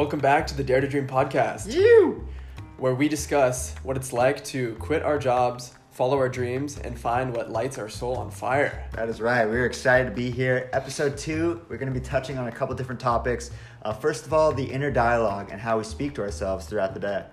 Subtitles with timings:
[0.00, 2.26] Welcome back to the Dare to Dream podcast, You.
[2.78, 7.36] where we discuss what it's like to quit our jobs, follow our dreams, and find
[7.36, 8.88] what lights our soul on fire.
[8.92, 9.46] That is right.
[9.46, 10.70] We're excited to be here.
[10.72, 13.50] Episode two, we're going to be touching on a couple different topics.
[13.82, 17.00] Uh, first of all, the inner dialogue and how we speak to ourselves throughout the
[17.00, 17.26] day.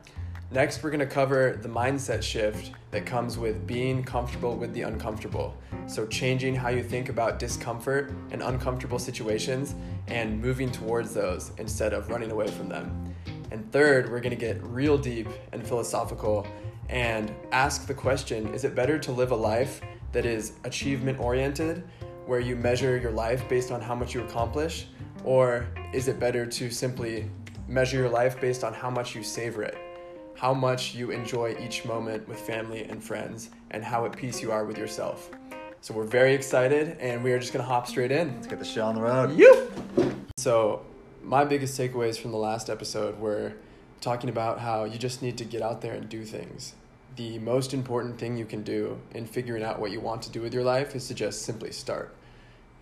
[0.50, 4.84] Next, we're going to cover the mindset shift that comes with being comfortable with the
[4.84, 5.57] uncomfortable.
[5.88, 9.76] So, changing how you think about discomfort and uncomfortable situations
[10.07, 13.13] and moving towards those instead of running away from them.
[13.52, 16.48] And third, we're going to get real deep and philosophical
[16.88, 19.82] and ask the question is it better to live a life
[20.13, 21.84] that is achievement oriented,
[22.26, 24.88] where you measure your life based on how much you accomplish?
[25.26, 27.29] Or is it better to simply
[27.68, 29.77] measure your life based on how much you savor it?
[30.38, 34.52] How much you enjoy each moment with family and friends, and how at peace you
[34.52, 35.32] are with yourself.
[35.82, 38.36] So we're very excited, and we are just gonna hop straight in.
[38.36, 39.36] Let's get the show on the road.
[39.36, 39.72] You.
[40.38, 40.85] So
[41.24, 43.54] my biggest takeaways from the last episode were
[43.99, 46.76] talking about how you just need to get out there and do things.
[47.16, 50.41] The most important thing you can do in figuring out what you want to do
[50.41, 52.13] with your life is to just simply start.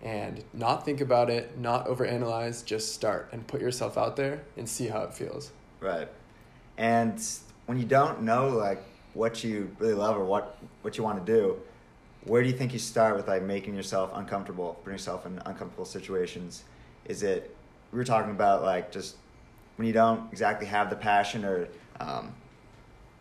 [0.02, 4.68] And not think about it, not overanalyze, just start and put yourself out there and
[4.68, 5.52] see how it feels.
[5.80, 6.08] Right.
[6.76, 7.18] And
[7.66, 8.82] when you don't know like
[9.14, 11.56] what you really love or what what you want to do,
[12.24, 15.84] where do you think you start with like making yourself uncomfortable, putting yourself in uncomfortable
[15.84, 16.64] situations?
[17.04, 17.54] Is it
[17.92, 19.16] we were talking about like just
[19.76, 21.68] when you don't exactly have the passion or
[22.00, 22.32] um,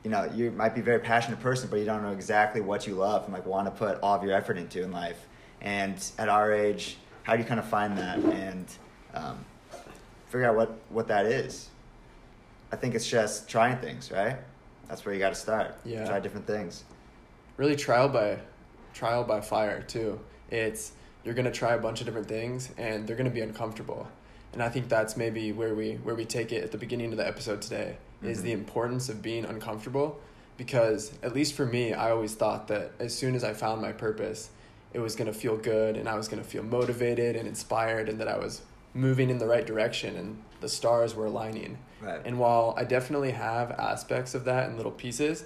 [0.03, 2.85] you know you might be a very passionate person but you don't know exactly what
[2.87, 5.27] you love and like want to put all of your effort into in life
[5.61, 8.67] and at our age how do you kind of find that and
[9.13, 9.43] um,
[10.27, 11.69] figure out what what that is
[12.75, 14.35] i think it's just trying things right?
[14.89, 15.77] That's where you got to start.
[15.83, 16.05] Yeah.
[16.05, 16.83] try different things.
[17.57, 18.37] Really trial by
[18.93, 20.19] trial by fire too.
[20.51, 20.91] It's
[21.23, 24.07] you're going to try a bunch of different things and they're going to be uncomfortable.
[24.53, 27.17] And i think that's maybe where we where we take it at the beginning of
[27.17, 28.43] the episode today is Mhm.
[28.43, 30.19] the importance of being uncomfortable.
[30.57, 33.91] Because at least for me i always thought that as soon as i found my
[33.91, 34.49] purpose
[34.93, 38.07] it was going to feel good and i was going to feel motivated and inspired
[38.09, 38.61] and that i was
[38.95, 43.31] moving in the right direction and the stars were aligning right and while I definitely
[43.31, 45.43] have aspects of that in little pieces,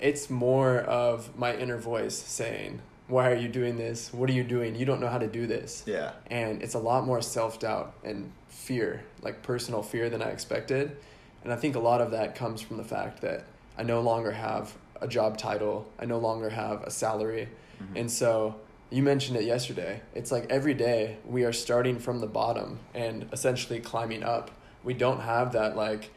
[0.00, 4.12] it's more of my inner voice saying, Why are you doing this?
[4.12, 4.74] What are you doing?
[4.74, 5.82] You don't know how to do this.
[5.86, 10.30] yeah And it's a lot more self doubt and fear, like personal fear than I
[10.30, 10.96] expected.
[11.44, 13.44] And I think a lot of that comes from the fact that
[13.76, 17.48] I no longer have a job title, I no longer have a salary.
[17.80, 18.00] Mhm.
[18.00, 18.56] And so
[18.90, 20.00] you mentioned it yesterday.
[20.14, 24.50] It's like every day we are starting from the bottom and essentially climbing up.
[24.82, 26.10] We don't have that like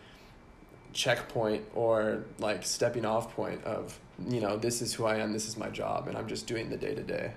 [0.93, 5.47] checkpoint or like stepping off point of, you know, this is who I am, this
[5.47, 7.33] is my job, and I'm just doing the day to day.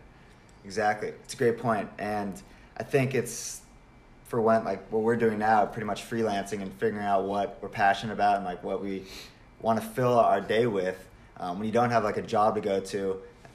[0.65, 1.09] Exactly.
[1.09, 1.89] It's a great point.
[1.99, 2.41] And
[2.77, 3.61] I think it's
[4.25, 7.69] for when like what we're doing now, pretty much freelancing and figuring out what we're
[7.69, 9.05] passionate about and like what we
[9.61, 11.09] want to fill our day with.
[11.39, 12.87] Um, when you don't have like a job to go to,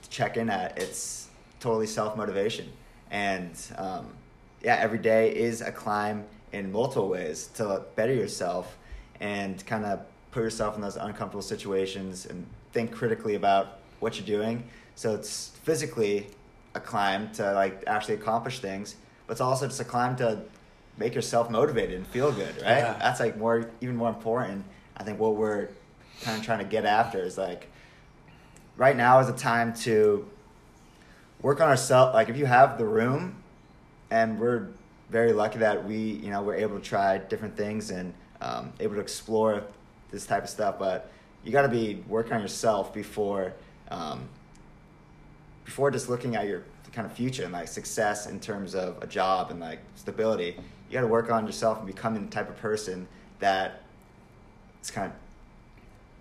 [0.02, 1.29] to check in at, it's
[1.59, 2.72] totally self motivation.
[3.12, 4.08] And um,
[4.62, 8.78] yeah, every day is a climb in multiple ways to better yourself
[9.20, 14.40] and kind of put yourself in those uncomfortable situations and think critically about what you're
[14.40, 14.64] doing.
[14.96, 16.28] So it's physically
[16.75, 18.96] a climb to like actually accomplish things,
[19.28, 20.42] but it's also just a climb to
[20.98, 22.80] make yourself motivated and feel good, right?
[22.80, 22.98] Yeah.
[23.00, 24.66] That's like more even more important.
[24.98, 25.69] I think what we're
[26.22, 27.69] kind of trying to get after is like
[28.78, 30.28] right now is a time to
[31.42, 32.14] work on ourselves.
[32.14, 33.44] Like if you have the room,
[34.12, 34.68] and we're
[35.10, 38.96] very lucky that we you know we're able to try different things and um, able
[38.96, 39.64] to explore
[40.12, 40.80] this type of stuff.
[40.80, 41.12] But
[41.44, 43.54] you got to be working on yourself before
[43.90, 44.28] um,
[45.66, 49.08] before just looking at your kind of future and like success in terms of a
[49.08, 50.58] job and like stability.
[50.90, 53.08] You got to work on yourself and becoming the type of person
[53.40, 53.84] that
[54.80, 55.14] it's kind of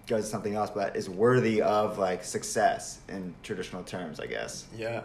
[0.08, 4.66] goes to something else, but is worthy of like success in traditional terms, I guess.
[4.76, 5.02] Yeah,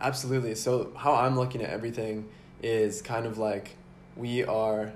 [0.00, 0.54] absolutely.
[0.54, 2.28] So, how I'm looking at everything
[2.62, 3.76] is kind of like
[4.16, 4.92] we are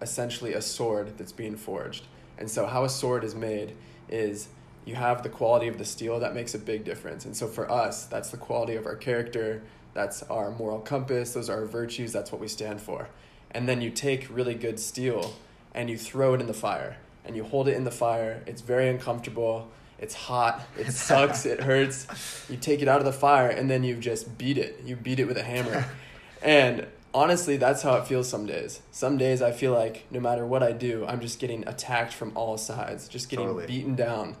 [0.00, 2.06] essentially a sword that's being forged.
[2.38, 3.74] And so, how a sword is made
[4.08, 4.48] is
[4.84, 7.24] you have the quality of the steel that makes a big difference.
[7.24, 9.62] And so, for us, that's the quality of our character,
[9.94, 13.08] that's our moral compass, those are our virtues, that's what we stand for.
[13.50, 15.34] And then you take really good steel
[15.74, 18.42] and you throw it in the fire and you hold it in the fire.
[18.46, 19.70] It's very uncomfortable.
[19.98, 20.62] It's hot.
[20.78, 21.46] It sucks.
[21.46, 22.06] it hurts.
[22.48, 24.82] You take it out of the fire and then you just beat it.
[24.84, 25.84] You beat it with a hammer.
[26.42, 28.80] and honestly, that's how it feels some days.
[28.90, 32.32] Some days I feel like no matter what I do, I'm just getting attacked from
[32.36, 33.66] all sides, just getting Totally.
[33.66, 34.36] beaten down.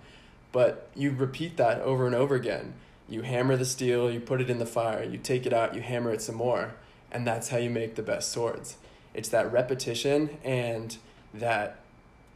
[0.50, 2.74] But you repeat that over and over again.
[3.08, 5.82] You hammer the steel, you put it in the fire, you take it out, you
[5.82, 6.74] hammer it some more,
[7.10, 8.76] and that's how you make the best swords.
[9.12, 10.96] It's that repetition and
[11.34, 11.81] that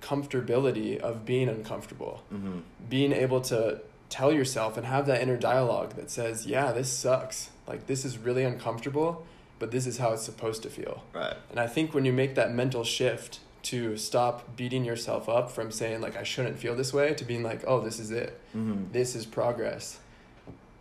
[0.06, 2.22] comfortability of being uncomfortable.
[2.32, 2.60] Mm-hmm.
[2.88, 7.50] Being able to tell yourself and have that inner dialogue that says, yeah, this sucks.
[7.66, 9.26] Like, this is really uncomfortable,
[9.58, 11.02] but this is how it's supposed to feel.
[11.12, 11.34] Right.
[11.50, 15.72] And I think when you make that mental shift to stop beating yourself up from
[15.72, 18.92] saying, like, I shouldn't feel this way, to being like, oh, this is it, Mm-hmm.
[18.92, 19.98] this is progress,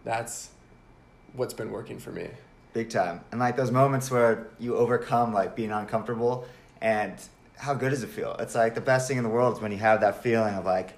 [0.03, 0.49] that's
[1.33, 2.27] what's been working for me.
[2.73, 3.21] Big time.
[3.31, 6.45] And like those moments where you overcome like being uncomfortable
[6.79, 7.15] and
[7.57, 8.35] how good does it feel?
[8.39, 10.65] It's like the best thing in the world is when you have that feeling of
[10.65, 10.93] like,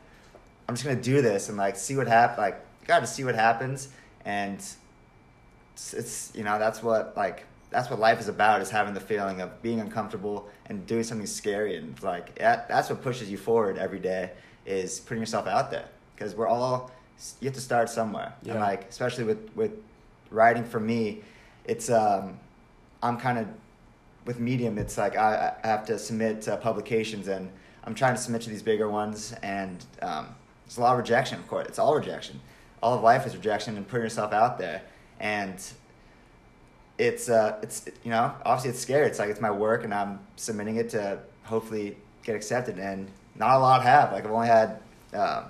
[0.68, 2.38] I'm just gonna do this and like see what happens.
[2.39, 3.89] Like, you gotta see what happens.
[4.25, 4.59] And
[5.74, 9.00] it's, it's, you know, that's what like, that's what life is about is having the
[9.00, 11.75] feeling of being uncomfortable and doing something scary.
[11.77, 14.31] And like, that, that's what pushes you forward every day
[14.65, 15.86] is putting yourself out there.
[16.15, 16.92] Because we're all,
[17.39, 18.33] you have to start somewhere.
[18.42, 18.60] And Yeah.
[18.62, 19.71] like, especially with, with
[20.31, 21.21] writing for me,
[21.65, 22.39] it's um,
[23.03, 23.48] I'm kind of
[24.27, 24.77] with Medium.
[24.77, 27.50] It's like I, I have to submit to publications, and
[27.85, 30.35] I'm trying to submit to these bigger ones, and um,
[30.65, 31.39] there's a lot of rejection.
[31.39, 32.39] Of course, it's all rejection.
[32.83, 34.83] All of life is rejection, and putting yourself out there,
[35.19, 35.56] and
[37.00, 39.07] it's uh, it's you know obviously it's scary.
[39.07, 43.56] It's like it's my work, and I'm submitting it to hopefully get accepted, and not
[43.56, 44.12] a lot have.
[44.12, 44.81] Like I've only had
[45.13, 45.45] um,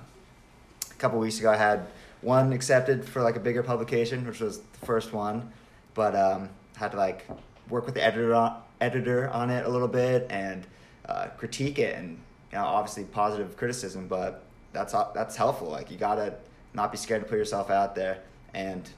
[0.92, 1.88] a couple weeks ago, I had
[2.22, 5.52] one accepted for like a bigger publication, which was the first one,
[5.96, 7.28] but um, had to like
[7.70, 10.66] work with the editor on, editor on it a little bit and
[11.08, 12.20] uh, critique it, and
[12.52, 14.44] you know obviously positive criticism, but
[14.74, 15.70] that's that's helpful.
[15.70, 16.36] Like you gotta
[16.74, 18.20] not be scared to put yourself out there
[18.54, 18.90] and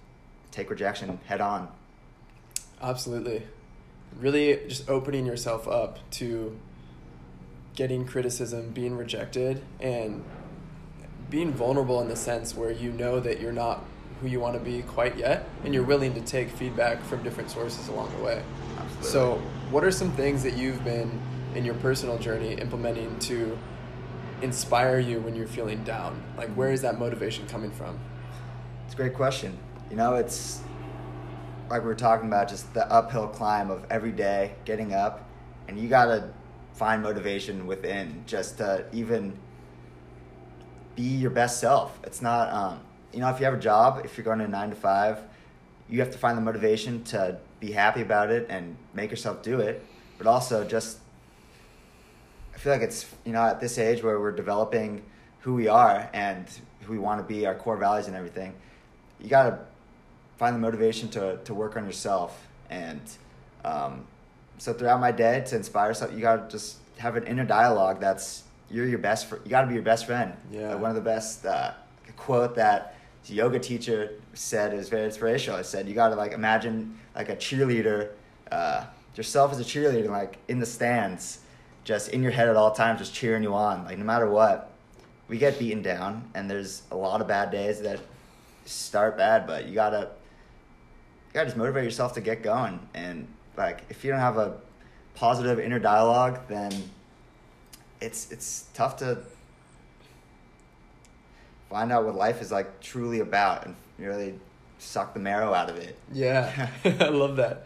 [0.51, 1.69] take rejection head on.
[2.81, 3.43] Absolutely.
[4.19, 6.57] Really just opening yourself up to
[7.75, 10.23] getting criticism, being rejected, and
[11.29, 13.83] being vulnerable in the sense where you know that you're not
[14.21, 17.49] who you want to be quite yet, and you're willing to take feedback from different
[17.49, 18.43] sources along the way.
[18.77, 19.09] Absolutely.
[19.09, 21.19] So, what are some things that you've been
[21.55, 23.57] in your personal journey implementing to
[24.41, 26.21] inspire you when you're feeling down?
[26.37, 27.99] Like, where is that motivation coming from?
[28.85, 29.57] It's a great question.
[29.89, 30.61] You know, it's
[31.69, 35.29] like we were talking about, just the uphill climb of every day getting up,
[35.67, 36.29] and you gotta
[36.73, 39.37] find motivation within just to even
[40.95, 41.99] be your best self.
[42.03, 42.79] It's not, um,
[43.13, 45.19] you know, if you have a job, if you're going to nine to five,
[45.89, 49.59] you have to find the motivation to be happy about it and make yourself do
[49.59, 49.83] it,
[50.17, 50.99] but also just
[52.53, 55.01] I feel like it's you know at this age where we're developing
[55.41, 56.45] who we are and
[56.81, 58.53] who we want to be, our core values and everything.
[59.19, 59.59] You gotta
[60.37, 63.01] find the motivation to to work on yourself, and
[63.65, 64.05] um,
[64.57, 67.99] so throughout my day to inspire yourself, you gotta just have an inner dialogue.
[67.99, 69.27] That's you're your best.
[69.27, 70.33] Fr- you gotta be your best friend.
[70.51, 70.73] Yeah.
[70.73, 71.71] Like one of the best uh,
[72.17, 72.95] quote that
[73.29, 75.59] yoga teacher said is very inspirational.
[75.59, 78.09] It said you gotta like imagine like a cheerleader,
[78.51, 78.85] uh,
[79.15, 81.39] yourself as a cheerleader, like in the stands,
[81.83, 83.83] just in your head at all times, just cheering you on.
[83.85, 84.71] Like no matter what,
[85.27, 87.99] we get beaten down, and there's a lot of bad days that
[88.65, 90.09] start bad, but you gotta
[91.27, 92.79] you gotta just motivate yourself to get going.
[92.93, 93.27] And
[93.57, 94.57] like if you don't have a
[95.15, 96.71] positive inner dialogue, then
[98.01, 99.19] it's it's tough to
[101.69, 104.39] find out what life is like truly about and really
[104.77, 105.97] suck the marrow out of it.
[106.11, 107.65] Yeah, I love that.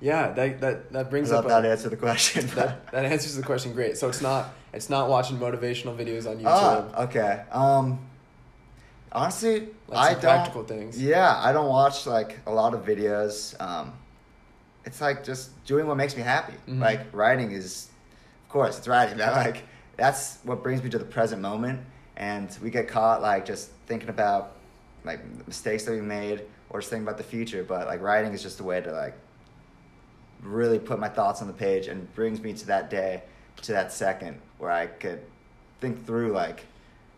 [0.00, 2.46] Yeah, that that that I brings love up that a, answer the question.
[2.54, 3.96] that that answers the question great.
[3.96, 6.44] So it's not it's not watching motivational videos on YouTube.
[6.94, 7.44] Ah, okay.
[7.50, 7.98] Um,
[9.12, 10.20] honestly, Like I don't.
[10.20, 11.00] practical things.
[11.02, 13.58] Yeah, I don't watch like a lot of videos.
[13.60, 13.92] Um,
[14.84, 16.54] it's like just doing what makes me happy.
[16.68, 16.80] Mhm.
[16.80, 17.88] Like writing is,
[18.44, 19.16] of course, it's writing.
[19.18, 19.64] That like
[19.96, 21.80] that's what brings me to the present moment.
[22.16, 24.52] And we get caught like just thinking about
[25.04, 27.62] like mistakes that we made or just thinking about the future.
[27.62, 29.14] But like writing is just a way to like
[30.42, 33.22] really put my thoughts on the page and brings me to that day,
[33.62, 35.20] to that second where I could
[35.80, 36.64] think through like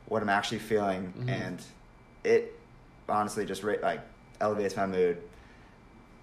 [0.06, 1.28] what I'm actually feeling, Mhm.
[1.28, 1.62] and
[2.24, 2.58] it
[3.08, 4.00] honestly just like
[4.40, 5.18] elevates my mood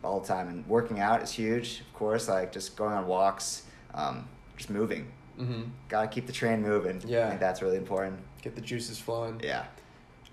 [0.03, 0.47] all the time.
[0.49, 2.27] And working out is huge, of course.
[2.27, 3.63] Like just going on walks,
[3.93, 4.27] um,
[4.57, 5.07] just moving.
[5.39, 5.63] Mm-hmm.
[5.89, 7.01] Gotta keep the train moving.
[7.05, 7.25] Yeah.
[7.25, 8.19] I think that's really important.
[8.45, 9.41] Get the juices flowing.
[9.43, 9.65] Yeah.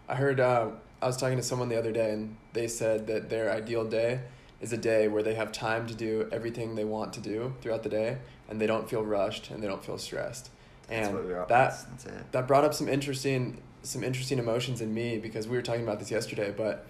[0.07, 0.69] I heard uh,
[1.01, 4.21] I was talking to someone the other day, and they said that their ideal day
[4.61, 7.83] is a day where they have time to do everything they want to do throughout
[7.83, 8.19] the day,
[8.51, 10.51] and they don't feel rushed and they don't feel stressed.
[10.89, 11.47] That's And what we are.
[11.47, 15.57] that that's, that's that brought up some interesting some interesting emotions in me because we
[15.57, 16.85] were talking about this yesterday, but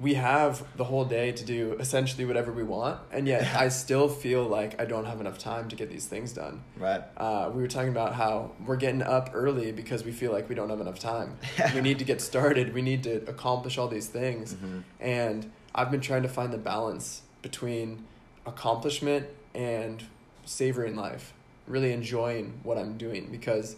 [0.00, 4.08] we have the whole day to do essentially whatever we want, and yet I still
[4.08, 6.62] feel like I don't have enough time to get these things done.
[6.78, 7.02] Right.
[7.16, 10.54] Uh, we were talking about how we're getting up early because we feel like we
[10.54, 11.36] don't have enough time.
[11.74, 12.72] we need to get started.
[12.72, 14.54] We need to accomplish all these things.
[14.54, 14.82] Mhm.
[15.00, 18.04] And I've been trying to find the balance between
[18.46, 20.02] accomplishment and
[20.44, 21.32] savoring life.
[21.66, 23.76] really enjoying what I'm doing because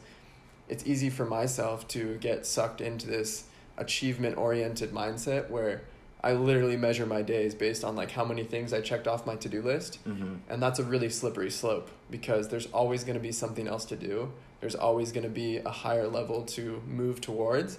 [0.67, 3.45] it's easy for myself to get sucked into this
[3.77, 5.83] achievement oriented mindset where
[6.25, 9.35] I literally measure my days based on like how many things I checked off my
[9.37, 9.99] to-do list.
[10.07, 10.37] Mm-hmm.
[10.49, 13.97] And that's a really slippery slope because there's always going to be something else to
[13.97, 14.33] do.
[14.61, 17.79] There's always going to be a higher level to move towards.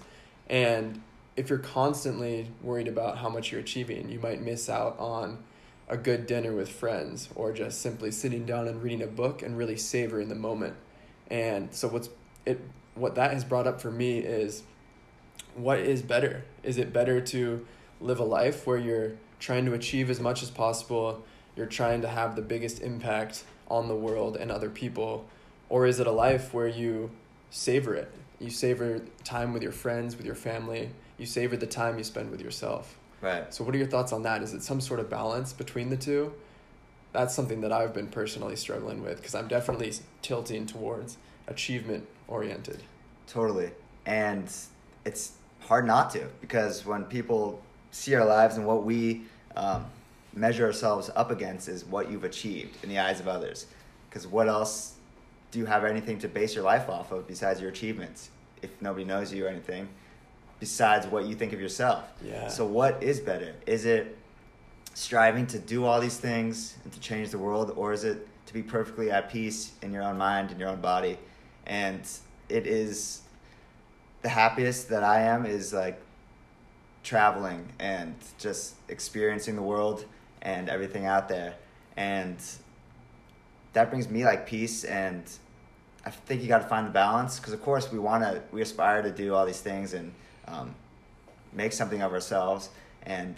[0.50, 1.00] And
[1.36, 5.38] if you're constantly worried about how much you're achieving, you might miss out on
[5.88, 9.56] a good dinner with friends or just simply sitting down and reading a book and
[9.56, 10.74] really savoring the moment.
[11.30, 12.10] And so what's
[12.44, 12.60] it
[12.94, 14.62] what that has brought up for me is
[15.54, 16.44] what is better?
[16.62, 17.66] Is it better to
[18.00, 21.24] live a life where you're trying to achieve as much as possible,
[21.56, 25.26] you're trying to have the biggest impact on the world and other people,
[25.68, 27.10] or is it a life where you
[27.50, 28.12] savor it?
[28.40, 32.30] You savor time with your friends, with your family, you savor the time you spend
[32.30, 32.96] with yourself.
[33.20, 33.52] Right.
[33.54, 34.42] So, what are your thoughts on that?
[34.42, 36.32] Is it some sort of balance between the two?
[37.12, 42.82] That's something that I've been personally struggling with because I'm definitely tilting towards achievement oriented.
[43.26, 43.70] Totally.
[44.04, 44.52] And
[45.04, 47.62] it's hard not to because when people
[47.94, 49.22] see our lives and what we
[49.56, 49.86] um,
[50.34, 53.66] measure ourselves up against is what you've achieved in the eyes of others.
[54.08, 54.94] Because what else
[55.52, 58.30] do you have anything to base your life off of besides your achievements?
[58.62, 59.88] If nobody knows you or anything,
[60.58, 62.04] besides what you think of yourself.
[62.22, 62.48] Yeah.
[62.48, 63.54] So, what is better?
[63.66, 64.16] Is it
[64.94, 68.54] striving to do all these things and to change the world, or is it to
[68.54, 71.18] be perfectly at peace in your own mind and your own body?
[71.66, 72.00] And
[72.48, 73.20] it is
[74.22, 76.00] the happiest that I am is like
[77.04, 80.04] traveling and just experiencing the world
[80.42, 81.54] and everything out there.
[81.96, 82.38] And
[83.74, 85.22] that brings me like peace and
[86.06, 88.62] I think you got to find the balance because of course we want to we
[88.62, 90.12] aspire to do all these things and
[90.46, 90.74] um,
[91.52, 92.70] make something of ourselves
[93.04, 93.36] and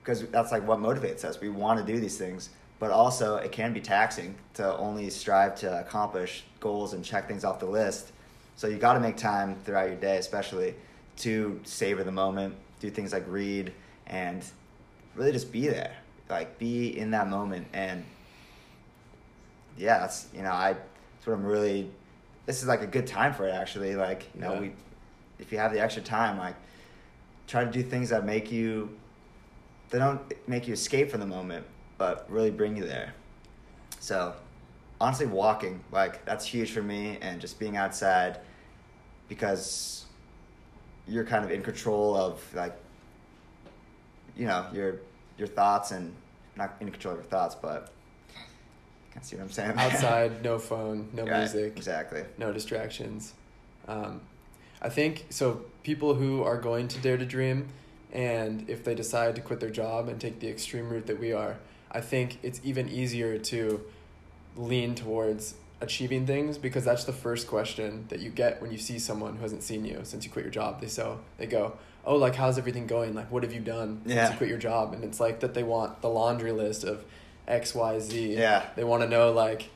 [0.00, 3.52] because that's like what motivates us we want to do these things but also it
[3.52, 8.12] can be taxing to only strive to accomplish goals and check things off the list
[8.56, 10.74] so you got to make time throughout your day especially
[11.18, 13.72] to savor the moment do things like read
[14.06, 14.44] and
[15.14, 15.94] really just be there
[16.28, 17.66] like be in that moment.
[17.72, 18.04] And
[19.78, 21.90] yeah that's you know i that's what i'm really
[22.44, 23.94] this is like a good time for it actually.
[23.94, 24.60] Like you know Yeah.
[24.60, 24.72] we
[25.38, 26.56] if you have the extra time like
[27.46, 28.96] try to do things that make you
[29.90, 31.66] they don't make you escape from the moment
[31.98, 33.14] but really bring you there.
[34.00, 34.34] So
[35.00, 38.40] honestly walking like that's huge for me and just being outside
[39.28, 40.01] because
[41.12, 42.74] you're kind of in control of like
[44.36, 45.00] you know your
[45.38, 46.12] your thoughts and
[46.56, 47.92] not in control of your thoughts but
[49.12, 53.34] can see what i'm saying Outside, no phone, no Right, music, exactly no distractions.
[53.86, 54.22] Um,
[54.80, 55.62] I think so.
[55.82, 57.68] People who are going to Dare to Dream,
[58.12, 61.32] and if they decide to quit their job and take the extreme route that we
[61.32, 61.56] are,
[61.90, 63.80] I think it's even easier to
[64.56, 68.98] lean towards achieving things because that's the first question that you get when you see
[68.98, 70.80] someone who hasn't seen you since you quit your job.
[70.80, 73.14] They so they go, "Oh, like how's everything going?
[73.14, 75.62] Like what have you done since you quit your job?" And it's like that they
[75.62, 77.04] want the laundry list of
[77.46, 78.34] X, Y, Z.
[78.36, 78.64] Yeah.
[78.76, 79.68] They want to know like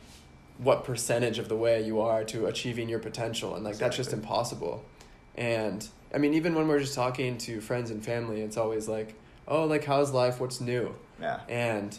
[0.59, 4.13] what percentage of the way you are to achieving your potential and like that's just
[4.13, 4.85] impossible
[5.37, 9.15] and i mean even when we're just talking to friends and family it's always like
[9.47, 11.99] oh like how's life what's new yeah and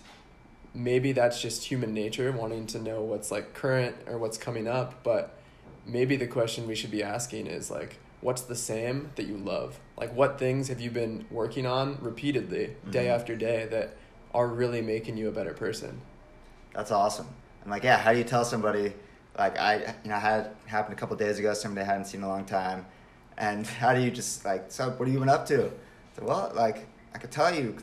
[0.77, 5.03] maybe that's just human nature wanting to know what's like current or what's coming up
[5.03, 5.36] but
[5.86, 9.79] maybe the question we should be asking is like what's the same that you love
[9.98, 13.15] like what things have you been working on repeatedly day Mhm.
[13.15, 13.96] after day that
[14.34, 16.01] are really making you a better person
[16.74, 17.27] That's awesome.
[17.63, 18.93] And like, yeah, how do you tell somebody?
[19.38, 21.53] Like, I you know I had happened a couple days ago.
[21.55, 22.86] Somebody I hadn't seen in a long time,
[23.38, 25.72] and how do you just like, so what have you been up to?
[26.15, 27.76] So, well, like I could tell you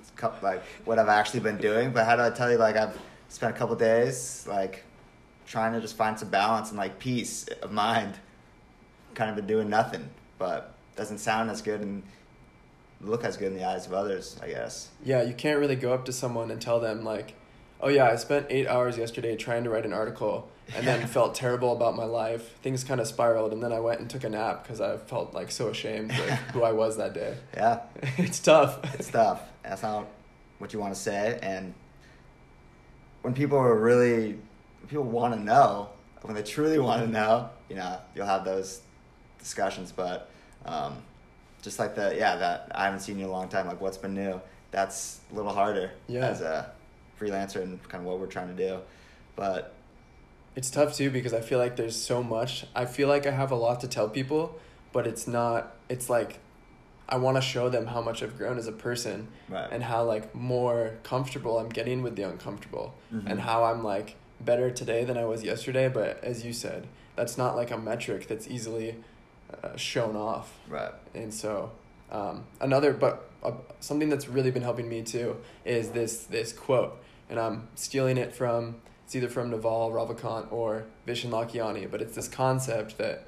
[0.43, 3.55] like what I've actually been doing, but how do I tell you like I've spent
[3.55, 4.85] a couple days like
[5.47, 8.15] trying to just find some balance and like peace of mind,
[9.15, 12.03] kind of been doing nothing, but doesn't sound as good and
[13.01, 14.89] look as good in the eyes of others, I guess.
[15.05, 17.35] Yeah, you can't really go up to someone and tell them like,
[17.81, 21.35] "Oh yeah, I spent 8 hours yesterday trying to write an article and then felt
[21.35, 22.57] terrible about my life.
[22.63, 25.35] Things kind of spiraled and then I went and took a nap cuz I felt
[25.35, 27.81] like so ashamed with who I was that day." Yeah.
[28.19, 28.79] it's tough.
[28.99, 29.43] it's tough.
[29.63, 30.07] That's not
[30.59, 31.39] what you want to say.
[31.43, 31.75] And
[33.23, 34.39] when people are really,
[34.89, 35.91] people want to know,
[36.23, 38.81] when they truly want to know, you know, you'll have those
[39.39, 39.93] discussions.
[39.93, 40.31] But
[40.65, 40.97] um,
[41.63, 43.97] just like the, yeah, that I haven't seen you in a long time, like what's
[43.99, 44.41] been new,
[44.71, 46.27] that's a little harder Yeah.
[46.27, 46.71] as a
[47.21, 48.79] freelancer and kind of what we're trying to do.
[49.37, 49.74] But
[50.57, 52.67] It's tough too because I feel like there's so much.
[52.75, 54.59] I feel like I have a lot to tell people,
[54.93, 56.39] but it's not it's like
[57.09, 59.69] I want to show them how much I've grown as a person Right.
[59.71, 63.31] and how like more comfortable I'm getting with the uncomfortable Mhm.
[63.31, 67.37] and how I'm like better today than I was yesterday, but as you said, that's
[67.37, 68.97] not like a metric that's easily
[69.63, 70.53] uh, shown off.
[70.69, 70.93] Right.
[71.15, 71.71] And so,
[72.11, 76.97] um, another, but uh, something that's really been helping me too is this this quote,
[77.29, 82.15] and I'm stealing it from it's either from Naval Ravikant or Vishen Lakhiani, but it's
[82.15, 83.27] this concept that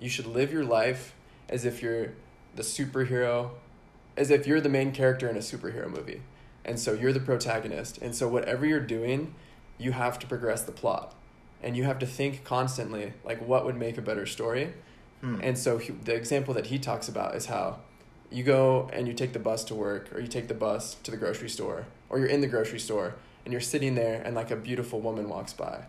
[0.00, 1.14] you should live your life
[1.48, 2.12] as if you're
[2.56, 3.50] the superhero,
[4.16, 6.22] as if you're the main character in a superhero movie,
[6.64, 9.34] and so you're the protagonist, and so whatever you're doing,
[9.78, 11.14] you have to progress the plot,
[11.62, 14.72] and you have to think constantly like what would make a better story?
[15.22, 15.40] Hmm.
[15.42, 17.78] and so he, the example that he talks about is how
[18.30, 21.10] you go and you take the bus to work, or you take the bus to
[21.10, 23.14] the grocery store, or you're in the grocery store
[23.46, 25.84] and you're sitting there and like a beautiful woman walks by.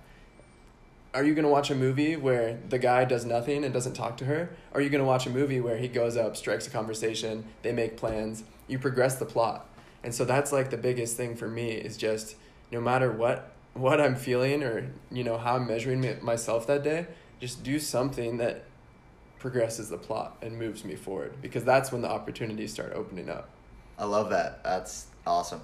[1.15, 4.25] Are you gonna watch a movie where the guy does nothing and doesn't talk to
[4.25, 4.51] her?
[4.71, 7.71] Or are you gonna watch a movie where he goes up, strikes a conversation, they
[7.71, 9.67] make plans, you progress the plot?
[10.03, 12.35] And so that's like the biggest thing for me is just
[12.71, 17.07] no matter what what I'm feeling or you know how I'm measuring myself that day,
[17.39, 18.65] just do something that
[19.39, 23.49] progresses the plot and moves me forward because that's when the opportunities start opening up.
[23.97, 24.63] I love that.
[24.63, 25.61] That's awesome.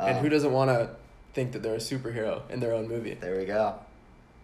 [0.00, 0.90] and Um, who doesn't want to
[1.34, 3.14] think that they're a superhero in their own movie?
[3.14, 3.74] There we go.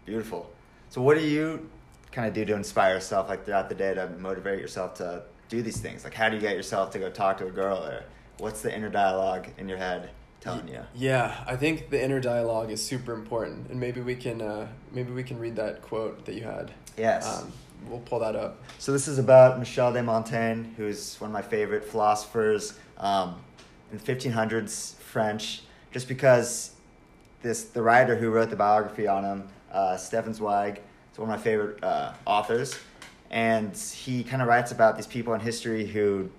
[0.05, 0.51] Beautiful.
[0.91, 1.71] So, what do you
[2.13, 5.63] kind of do to inspire yourself, like throughout the day, to motivate yourself to do
[5.63, 6.05] these things?
[6.05, 8.05] Like, how do you get yourself to go talk to a girl, or
[8.39, 10.81] what's the inner dialogue in your head telling you?
[10.95, 15.13] Yeah, I think the inner dialogue is super important, and maybe we can uh, maybe
[15.13, 16.73] we can read that quote that you had.
[16.97, 17.41] Yes.
[17.41, 17.53] Um,
[17.89, 18.63] we'll pull that up.
[18.79, 23.37] So this is about Michel de Montaigne, who's one of my favorite philosophers um,
[23.93, 25.63] in the 1500s French.
[25.93, 26.73] Just because
[27.43, 30.81] this the writer who wrote the biography on him, uh, Stefan Zweig,
[31.13, 32.79] is one of my favorite uh, authors,
[33.31, 36.31] and he kind of writes about these people in history who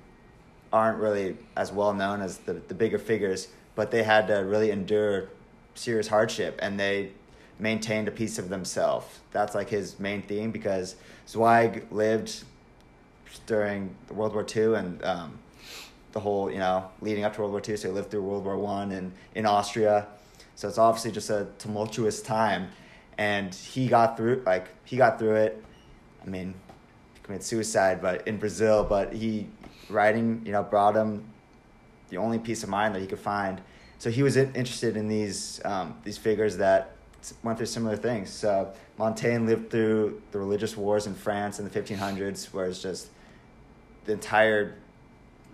[0.72, 4.72] aren't really as well known as the the bigger figures, but they had to really
[4.72, 5.30] endure
[5.76, 7.12] serious hardship and they
[7.60, 9.20] maintained a piece of themselves.
[9.32, 10.96] That's like his main theme because
[11.28, 12.44] Zweig lived
[13.46, 15.40] during World War II and um,
[16.12, 17.78] the whole, you know, leading up to World War II.
[17.78, 20.08] So he lived through World War One and in Austria.
[20.56, 22.70] So it's obviously just a tumultuous time,
[23.18, 24.44] and he got through.
[24.46, 25.64] Like he got through it.
[26.24, 26.54] I mean,
[27.14, 28.84] he committed suicide, but in Brazil.
[28.84, 29.48] But he
[29.90, 31.26] writing, you know, brought him
[32.10, 33.62] the only peace of mind that he could find.
[33.98, 36.96] So he was interested in these um, these figures that
[37.44, 38.30] went through similar things.
[38.30, 43.10] So Montaigne lived through the religious wars in France in the 1500s, where it's just
[44.06, 44.76] the entire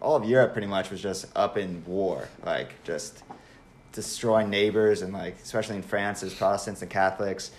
[0.02, 3.24] all of Europe pretty much was just up in war, like just
[3.98, 7.52] destroying neighbors and like especially in France, there's Protestants and Catholics.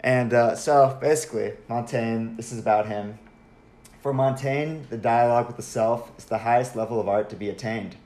[0.00, 3.18] And uh, so basically, Montaigne, this is about him.
[4.02, 7.48] For Montaigne, the dialogue with the self is the highest level of art to be
[7.48, 7.96] attained.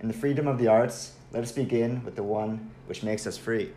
[0.00, 3.36] In the freedom of the arts, let us begin with the one which makes us
[3.36, 3.72] free.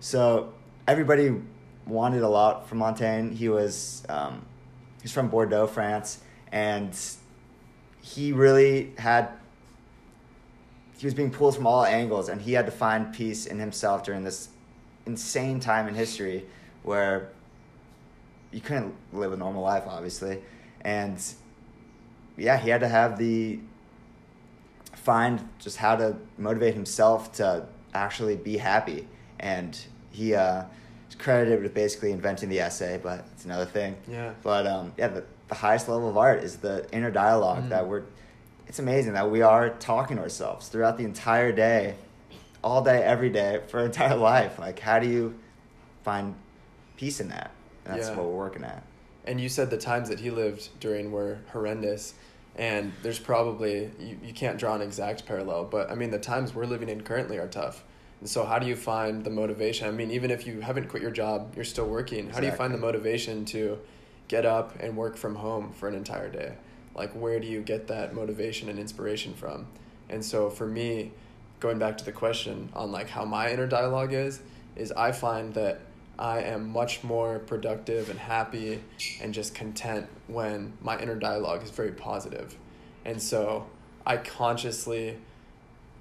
[0.00, 0.52] So
[0.86, 1.34] everybody
[1.86, 3.34] wanted a lot from Montaigne.
[3.34, 4.44] He was um,
[5.00, 6.18] he's from Bordeaux, France,
[6.52, 6.94] and
[8.02, 9.30] he really had
[10.98, 14.02] he was being pulled from all angles, and he had to find peace in himself
[14.04, 14.48] during this
[15.06, 16.44] insane time in history
[16.82, 17.30] where
[18.52, 20.40] you couldn't live a normal life, obviously,
[20.82, 21.22] and
[22.36, 23.58] yeah, he had to have the
[24.94, 29.06] find just how to motivate himself to actually be happy,
[29.38, 29.78] and
[30.10, 30.64] he uh,
[31.08, 33.96] is credited with basically inventing the essay, but it's another thing.
[34.08, 34.32] Yeah.
[34.42, 37.68] But um, yeah, the, the highest level of art is the inner dialogue Mm.
[37.70, 38.02] that we're.
[38.68, 41.94] It's amazing that we are talking to ourselves throughout the entire day,
[42.62, 44.58] all day, every day, for our entire life.
[44.58, 45.38] Like, how do you
[46.04, 46.34] find
[46.98, 47.50] peace in that?
[47.86, 48.16] And that's Yeah.
[48.16, 48.82] what we're working at.
[49.24, 52.12] And you said the times that he lived during were horrendous.
[52.56, 56.54] And there's probably, you, you can't draw an exact parallel, but I mean, the times
[56.54, 57.84] we're living in currently are tough.
[58.20, 59.86] And so, how do you find the motivation?
[59.86, 62.30] I mean, even if you haven't quit your job, you're still working.
[62.30, 63.78] How do you find the motivation to
[64.26, 66.54] get up and work from home for an entire day?
[66.98, 69.66] Like, where do you get that motivation and inspiration from?
[70.08, 71.12] And so, for me,
[71.60, 74.40] going back to the question on like how my inner dialogue is,
[74.76, 75.80] is I find that
[76.18, 78.80] I am much more productive and happy
[79.20, 82.56] and just content when my inner dialogue is very positive.
[83.04, 83.66] And so
[84.04, 85.18] I consciously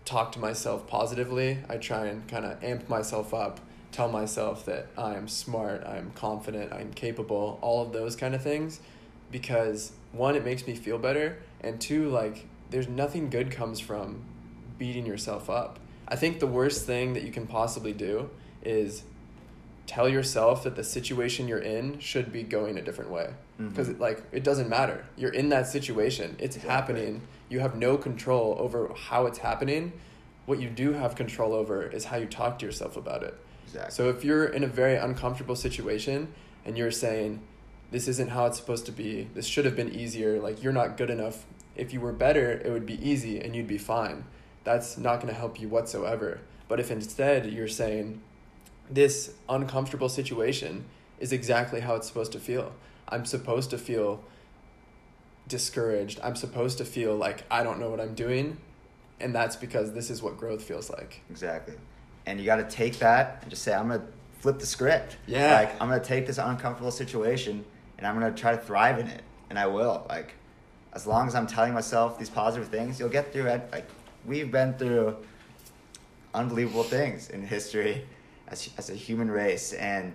[0.05, 1.59] talk to myself positively.
[1.69, 3.59] I try and kind of amp myself up,
[3.91, 8.41] tell myself that I am smart, I'm confident, I'm capable, all of those kind of
[8.41, 8.79] things
[9.31, 14.23] because one it makes me feel better and two like there's nothing good comes from
[14.77, 15.79] beating yourself up.
[16.07, 18.29] I think the worst thing that you can possibly do
[18.63, 19.03] is
[19.85, 23.99] tell yourself that the situation you're in should be going a different way because Mhm.
[23.99, 26.69] like it doesn't matter you're in that situation it's Exactly.
[26.69, 29.93] happening you have no control over how it's happening
[30.45, 33.35] what you do have control over is how you talk to yourself about it
[33.65, 33.91] Exactly.
[33.93, 36.33] So if you're in a very uncomfortable situation
[36.65, 37.41] and you're saying,
[37.91, 40.97] this isn't how it's supposed to be, this should have been easier, like you're not
[40.97, 41.45] good enough.
[41.75, 44.25] If you were better, it would be easy and you'd be fine.
[44.63, 46.41] That's not going to help you whatsoever.
[46.67, 48.21] But if instead you're saying,
[48.89, 50.85] this uncomfortable situation
[51.19, 52.73] is exactly how it's supposed to feel.
[53.07, 54.23] I'm supposed to feel
[55.47, 56.19] discouraged.
[56.21, 58.57] I'm supposed to feel like I don't know what I'm doing.
[59.19, 61.21] And that's because this is what growth feels like.
[61.29, 61.75] Exactly.
[62.25, 64.07] And you got to take that and just say, I'm going to
[64.39, 65.17] flip the script.
[65.25, 65.53] Yeah.
[65.53, 67.65] Like, I'm going to take this uncomfortable situation
[67.97, 69.23] and I'm to try to thrive in it.
[69.49, 70.05] And I will.
[70.09, 70.33] Like,
[70.93, 73.69] as long as I'm telling myself these positive things, you'll get through it.
[73.71, 73.87] Like,
[74.25, 75.15] we've been through
[76.33, 78.05] unbelievable things in history
[78.47, 79.73] as, as a human race.
[79.73, 80.13] And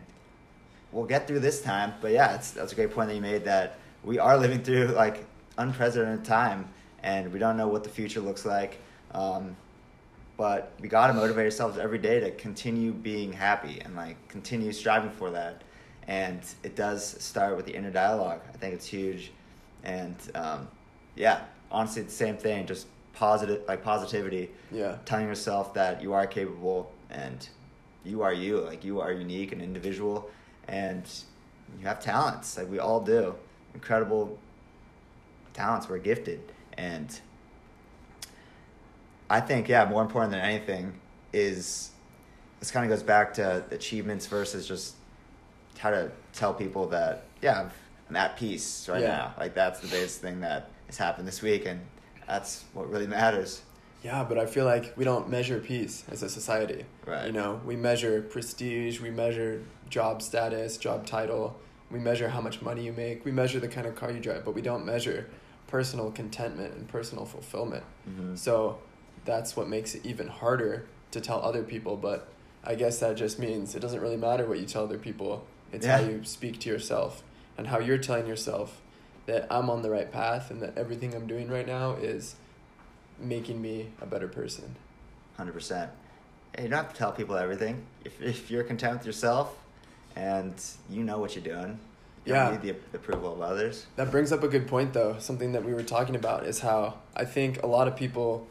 [0.92, 1.94] we'll get through this time.
[2.00, 4.88] But yeah, it's, that's a great point that you made that we are living through
[4.88, 5.24] like
[5.58, 6.68] unprecedented time
[7.02, 8.78] and we don't know what the future looks like.
[9.12, 9.56] Um,
[10.36, 14.72] but we got to motivate ourselves every day to continue being happy and like continue
[14.72, 15.62] striving for that.
[16.08, 18.40] And it does start with the inner dialogue.
[18.52, 19.32] I think it's huge.
[19.84, 20.68] And um,
[21.16, 22.66] yeah, honestly, the same thing.
[22.66, 24.50] Just positive, like positivity.
[24.70, 24.98] Yeah.
[25.04, 27.48] Telling yourself that you are capable and
[28.04, 28.60] you are you.
[28.60, 30.30] Like you are unique and individual,
[30.68, 31.04] and
[31.78, 32.56] you have talents.
[32.56, 33.34] Like we all do.
[33.74, 34.38] Incredible
[35.54, 35.88] talents.
[35.88, 36.40] We're gifted,
[36.76, 37.20] and
[39.30, 40.94] I think yeah, more important than anything
[41.32, 41.90] is
[42.60, 44.94] this kind of goes back to achievements versus just
[45.82, 47.68] how to tell people that yeah
[48.08, 49.08] I'm at peace right Yeah.
[49.08, 49.34] now.
[49.36, 51.80] Like that's the biggest thing that has happened this week, and
[52.28, 53.62] that's what really matters.
[54.04, 56.84] Yeah, but I feel like we don't measure peace as a society.
[57.06, 57.26] Right.
[57.26, 61.56] You know, we measure prestige, we measure job status, job title,
[61.90, 64.44] we measure how much money you make, we measure the kind of car you drive,
[64.44, 65.28] but we don't measure
[65.68, 67.84] personal contentment and personal fulfillment.
[68.08, 68.36] Mhm.
[68.38, 68.78] So
[69.24, 72.28] that's what makes it even harder to tell other people, but
[72.64, 75.44] I guess that just means it doesn't really matter what you tell other people.
[75.72, 77.22] It's how you speak to yourself
[77.56, 78.80] and how you're telling yourself
[79.26, 82.34] that I'm on the right path and that everything I'm doing right now is
[83.18, 84.76] making me a better person.
[85.36, 85.90] Hundred percent.
[86.54, 87.86] And You don't have to tell people everything.
[88.04, 89.56] If if you're content with yourself,
[90.14, 90.54] and
[90.90, 91.78] you know what you're doing,
[92.26, 92.50] you Yeah.
[92.50, 93.86] don't need the approval of others.
[93.96, 95.16] That brings up a good point, though.
[95.18, 98.46] Something that we were talking about is how I think a lot of people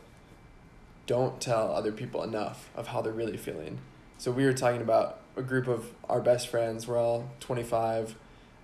[1.05, 3.79] don't tell other people enough of how they're really feeling.
[4.21, 6.87] So we were talking about a group of our best friends.
[6.87, 8.15] We're all 25,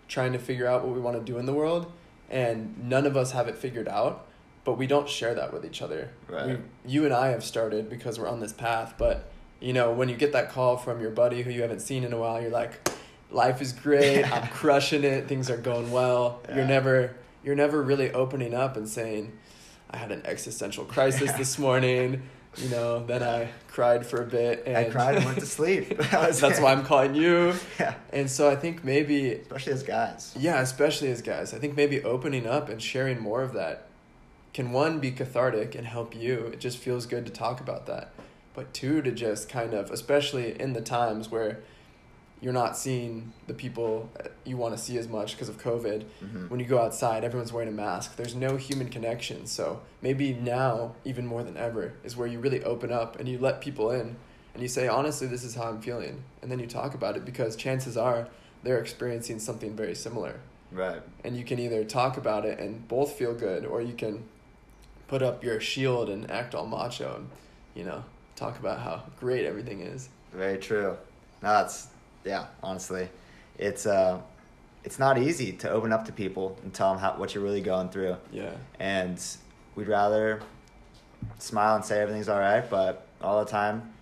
[0.08, 1.92] trying to figure out what we want to do in the world,
[2.30, 4.28] and none of us have it figured out.
[4.66, 6.12] But we don't share that with each other.
[6.30, 6.46] Right.
[6.46, 10.10] We, you and I have started because we're on this path, but you know when
[10.10, 12.52] you get that call from your buddy who you haven't seen in a while, you're
[12.52, 12.88] like,
[13.32, 14.26] life is great.
[14.32, 15.28] I'm crushing it.
[15.28, 16.40] Things are going well.
[16.48, 16.58] Yeah.
[16.58, 19.36] You're never you're never really opening up and saying,
[19.90, 21.38] I had an existential crisis Yeah.
[21.38, 22.30] this morning.
[22.58, 25.96] You know, then I cried for a bit and I cried and went to sleep.
[26.12, 26.60] That's it.
[26.62, 27.54] why I'm calling you.
[27.80, 30.34] Yeah, And so I think maybe especially as guys.
[30.38, 33.84] yeah, especially as guys, I think maybe opening up and sharing more of that
[34.54, 36.48] can one be cathartic and help you.
[36.54, 38.10] It just feels good to talk about that.
[38.56, 41.60] But two, to just kind of, especially in the times where
[42.40, 44.10] you're not seeing the people
[44.46, 46.06] you want to see as much because of COVID.
[46.24, 46.50] Mhm.
[46.50, 48.16] When you go outside, everyone's wearing a mask.
[48.16, 49.48] There's no human connection.
[49.48, 53.40] So maybe now, even more than ever, is where you really open up and you
[53.40, 54.18] let people in
[54.54, 56.24] and you say, honestly, this is how I'm feeling.
[56.42, 58.28] And then you talk about it because chances are
[58.64, 60.40] they're experiencing something very similar.
[60.72, 61.02] Right.
[61.24, 64.26] And you can either talk about it and both feel good, or you can
[65.08, 67.30] put up your shield and act all macho and,
[67.74, 68.04] you know,
[68.36, 70.10] talk about how great everything is.
[70.34, 70.98] Very true.
[71.42, 71.88] No, that's
[72.28, 72.46] yeah.
[72.62, 73.10] Honestly,
[73.58, 74.20] it's uh,
[74.84, 77.62] it's not easy to open up to people and tell them how what you're really
[77.62, 78.18] going through.
[78.32, 78.52] Yeah.
[78.80, 79.22] and
[79.76, 80.42] we'd rather
[81.40, 83.94] smile and say everything's all right, but all the time,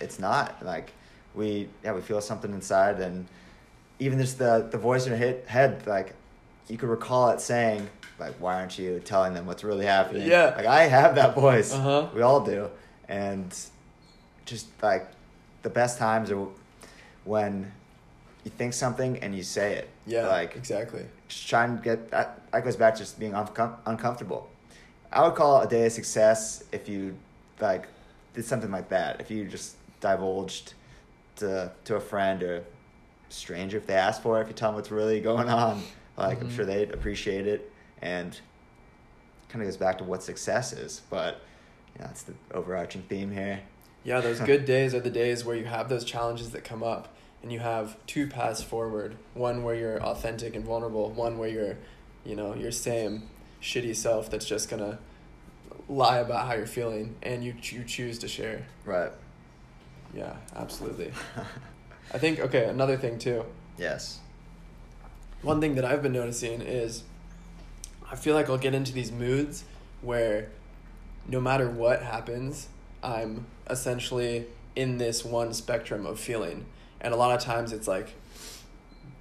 [0.00, 0.64] it's not.
[0.64, 0.92] Like
[1.34, 3.26] we yeah we feel something inside, and
[3.98, 6.14] even just the the voice in your head, head like
[6.68, 7.88] you could recall it saying
[8.18, 10.26] like why aren't you telling them what's really happening?
[10.28, 10.54] Yeah.
[10.56, 11.72] like I have that voice.
[11.72, 12.08] Uh-huh.
[12.14, 12.70] We all do,
[13.08, 13.54] and
[14.44, 15.08] just like
[15.62, 16.46] the best times are
[17.24, 17.72] when
[18.44, 19.88] you think something and you say it.
[20.06, 20.28] Yeah.
[20.28, 21.06] like exactly.
[21.28, 24.48] just trying to get that that goes back to just being uncom- uncomfortable
[25.12, 27.16] i would call a day of success if you
[27.60, 27.86] like
[28.34, 30.74] did something like that if you just divulged
[31.36, 32.62] to to a friend or
[33.30, 35.82] stranger if they ask for it if you tell them what's really going on
[36.18, 36.54] like i'm Mhm.
[36.56, 38.38] sure they'd appreciate it and
[39.48, 41.40] kind of goes back to what success is but
[41.94, 43.60] you know, that's the overarching theme here
[44.04, 47.08] Yeah, those good days are the days where you have those challenges that come up
[47.42, 49.16] and you have two paths forward.
[49.32, 51.76] One where you're authentic and vulnerable, one where you're,
[52.24, 53.28] you know, your same
[53.62, 54.98] shitty self that's just to
[55.88, 58.66] lie about how you're feeling and you you choose to share.
[58.84, 59.10] right
[60.14, 61.12] Yeah, absolutely.
[62.12, 63.44] I think okay, another thing too.
[63.78, 64.20] yes.
[65.42, 67.04] One thing that I've been noticing is
[68.10, 69.64] I feel like I'll get into these moods
[70.00, 70.48] where
[71.28, 72.68] no matter what happens,
[73.02, 74.46] I'm essentially
[74.76, 76.66] in this one spectrum of feeling.
[77.00, 78.14] And a lot of times it's like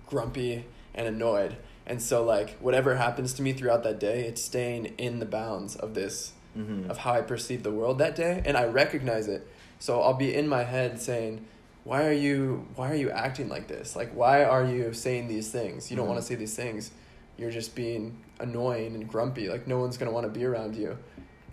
[0.08, 1.58] grumpy and annoyed.
[1.86, 5.76] And so like whatever happens to me throughout that day, it's staying in the bounds
[5.76, 6.92] of this Mm-hmm.
[6.92, 9.48] of how I perceive the world that day and I recognize it.
[9.80, 11.44] So I'll be in my head saying,
[11.84, 13.96] "Why are you why are you acting like this?
[13.96, 15.90] Like why are you saying these things?
[15.90, 16.10] You don't Mhm.
[16.10, 16.92] want to say these things.
[17.40, 19.50] You're just being annoying and grumpy.
[19.50, 20.96] Like no one's going to want to be around you."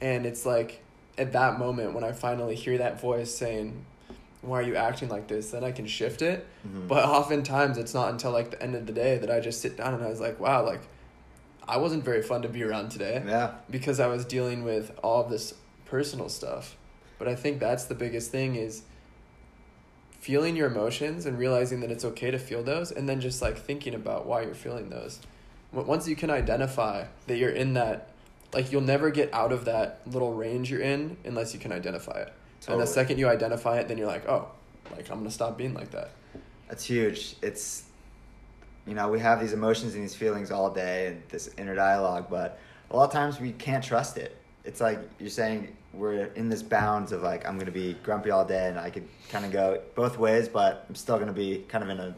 [0.02, 0.82] And it's like
[1.18, 3.84] at that moment when I finally hear that voice saying,
[4.42, 6.46] "Why are you acting like this?" then I can shift it.
[6.66, 6.88] Mhm.
[6.88, 9.76] But oftentimes it's not until like the end of the day that I just sit
[9.76, 10.80] down and I was like, "Wow, like
[11.68, 13.52] I wasn't very fun to be around today." yeah.
[13.70, 16.76] because I was dealing with all of this personal stuff.
[17.18, 18.82] But I think that's the biggest thing is
[20.20, 23.56] feeling your emotions and realizing that it's okay to feel those and then just like
[23.58, 25.18] thinking about why you're feeling those.
[25.72, 28.08] Once you can identify that you're in that
[28.52, 32.20] like you'll never get out of that little range you're in unless you can identify
[32.20, 32.32] it.
[32.68, 34.48] And the second you identify it then you're like, "Oh,
[34.90, 36.10] like I'm to stop being like that."
[36.70, 37.34] That's huge.
[37.42, 37.82] It's,
[38.86, 42.26] you know, we have these emotions and these feelings all day and this inner dialogue,
[42.30, 42.60] but
[42.92, 44.36] a lot of times we can't trust it.
[44.64, 48.44] It's like you're saying we're in this bounds of like, I'm to be grumpy all
[48.44, 51.82] day and I could kind of go both ways, but I'm still to be kind
[51.82, 52.14] of in a,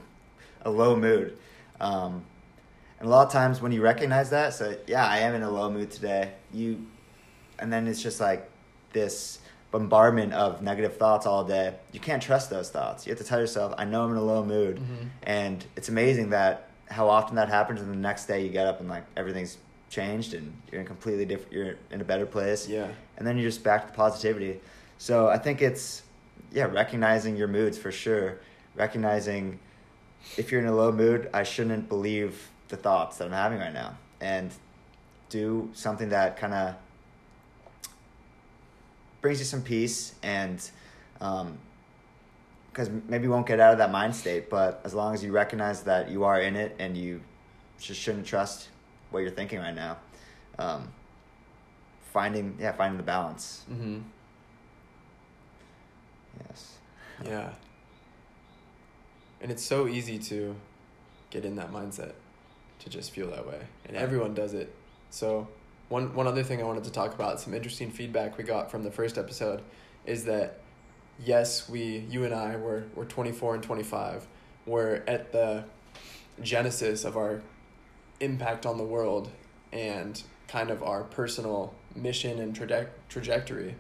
[0.67, 1.39] a low mood.
[1.81, 2.27] Um,
[3.03, 5.51] and a lot of times when you recognize that, so yeah, I am in a
[5.51, 6.87] low mood today, you,
[7.59, 8.49] and then it's just like
[8.93, 9.41] this
[9.73, 11.75] bombardment of negative thoughts all day.
[11.91, 13.05] You can't trust those thoughts.
[13.05, 14.77] You have to tell yourself, I know I'm in a low mood.
[14.77, 15.09] Mhm.
[15.25, 18.79] And it's amazing that how often that happens and the next day you get up
[18.79, 19.57] and like everything's
[19.91, 22.69] changed and you're in a completely different you're in a better place.
[22.69, 22.87] Yeah.
[23.17, 24.61] And then you're just back to positivity.
[24.99, 26.03] So I think it's
[26.53, 28.39] yeah, recognizing your moods for sure.
[28.77, 29.59] Recognizing
[30.37, 33.73] if you're in a low mood, I shouldn't believe the thoughts that I'm having right
[33.73, 33.97] now.
[34.21, 34.51] And
[35.29, 36.75] do something that kind of
[39.21, 40.71] brings you some peace and
[42.73, 45.31] because maybe you won't get out of that mind state but as long as you
[45.33, 47.21] recognize that you are in it and you
[47.81, 48.69] just shouldn't trust
[49.11, 49.97] what you're thinking right now
[50.59, 50.93] um,
[52.13, 54.03] finding yeah finding the balance Mhm.
[56.47, 56.79] yes
[57.25, 57.51] Yeah.
[59.41, 60.55] And it's so easy to
[61.31, 62.13] get in that mindset
[62.83, 63.61] to just feel that way.
[63.87, 64.75] And everyone does it.
[65.11, 65.49] So
[65.89, 68.83] one one other thing I wanted to talk about, some interesting feedback we got from
[68.83, 69.63] the first episode
[70.07, 70.61] is that
[71.25, 74.27] yes, we you and I were we're 24 and 25.
[74.67, 75.65] We're at the
[76.41, 77.43] genesis of our
[78.21, 79.31] impact on the world
[79.73, 83.75] and kind of our personal mission and traje- trajectory.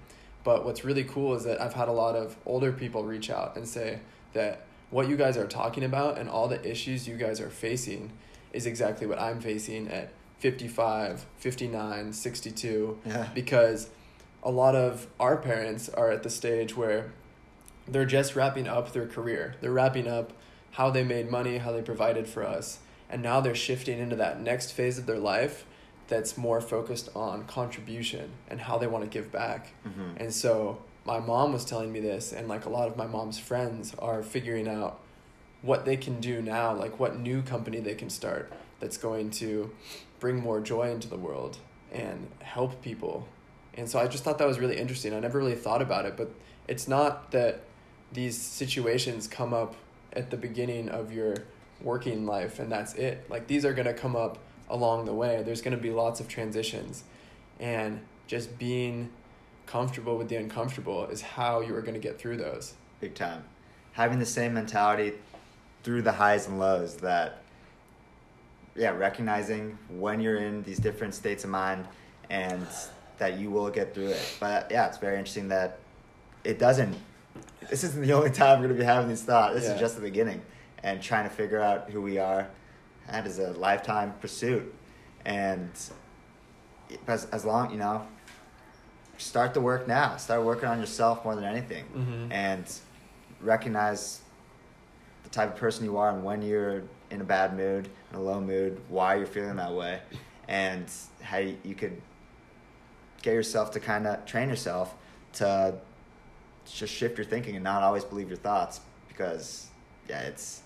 [0.44, 3.56] But what's really cool is that I've had a lot of older people reach out
[3.56, 4.00] and say
[4.32, 8.12] that what you guys are talking about and all the issues you guys are facing
[8.52, 13.88] is exactly what I'm facing at 55, 59, 62 yeah because
[14.42, 17.12] a lot of our parents are at the stage where
[17.86, 19.54] they're just wrapping up their career.
[19.60, 20.32] They're wrapping up
[20.72, 22.78] how they made money, how they provided for us,
[23.10, 25.64] and now they're shifting into that next phase of their life
[26.08, 29.74] that's more focused on contribution and how they want to give back.
[29.86, 30.16] Mhm.
[30.16, 33.38] And so my mom was telling me this, and like a lot of my mom's
[33.38, 35.00] friends are figuring out
[35.62, 39.70] what they can do now, like what new company they can start that's going to
[40.20, 41.56] bring more joy into the world
[41.92, 43.26] and help people.
[43.74, 45.14] And so I just thought that was really interesting.
[45.14, 46.30] I never really thought about it, but
[46.68, 47.60] it's not that
[48.12, 49.76] these situations come up
[50.12, 51.34] at the beginning of your
[51.80, 53.24] working life and that's it.
[53.30, 55.42] Like these are going to come up along the way.
[55.44, 57.04] There's going to be lots of transitions.
[57.58, 59.10] And just being
[59.66, 62.74] comfortable with the uncomfortable is how you are going to get through those.
[63.00, 63.44] big time
[63.92, 65.12] having the same mentality
[65.82, 67.38] through the highs and lows that
[68.76, 71.86] yeah recognizing when you're in these different states of mind
[72.30, 72.66] and
[73.18, 74.36] that you will get through it.
[74.40, 75.78] But yeah it's very interesting that
[76.44, 76.96] it doesn't
[77.70, 79.54] this isn't the only time we're going to be having these thoughts.
[79.54, 79.74] This Yeah.
[79.74, 80.42] is just the beginning
[80.82, 82.48] and trying to figure out who we are.
[83.10, 84.74] That is a lifetime pursuit.
[85.24, 85.70] And
[87.06, 88.06] as, as long you know
[89.18, 90.16] start the work now.
[90.16, 92.32] Start working on yourself more than anything Mhm.
[92.32, 92.64] and
[93.40, 94.21] recognize
[95.32, 98.40] type of person you are and when you're in a bad mood, in a low
[98.40, 100.00] mood, why you're feeling that way,
[100.48, 100.86] and
[101.20, 102.00] how you, could
[103.22, 104.94] get yourself to kind of train yourself
[105.34, 105.74] to
[106.64, 109.66] just shift your thinking and not always believe your thoughts because
[110.08, 110.62] yeah, it's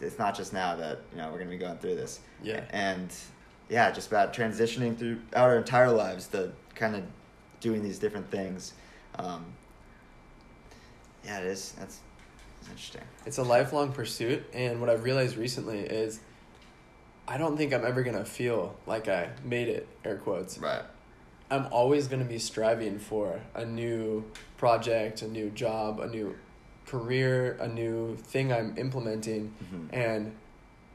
[0.00, 2.64] it's, not just now that you know we're gonna be going through this Yeah.
[2.70, 3.12] and
[3.68, 7.04] yeah, just about transitioning through our entire lives to kind of
[7.60, 8.74] doing these different things.
[9.18, 9.44] Um,
[11.24, 11.72] Yeah, it is.
[11.78, 12.00] That's
[12.70, 13.02] interesting.
[13.26, 16.20] It's a lifelong pursuit, and what I've realized recently is
[17.26, 20.58] I don't think I'm ever gonna feel like I made it, air quotes.
[20.58, 20.82] Right.
[21.50, 24.24] I'm always gonna be striving for a new
[24.56, 26.36] project, a new job, a new
[26.86, 29.88] career, a new thing I'm implementing, Mhm.
[29.92, 30.36] and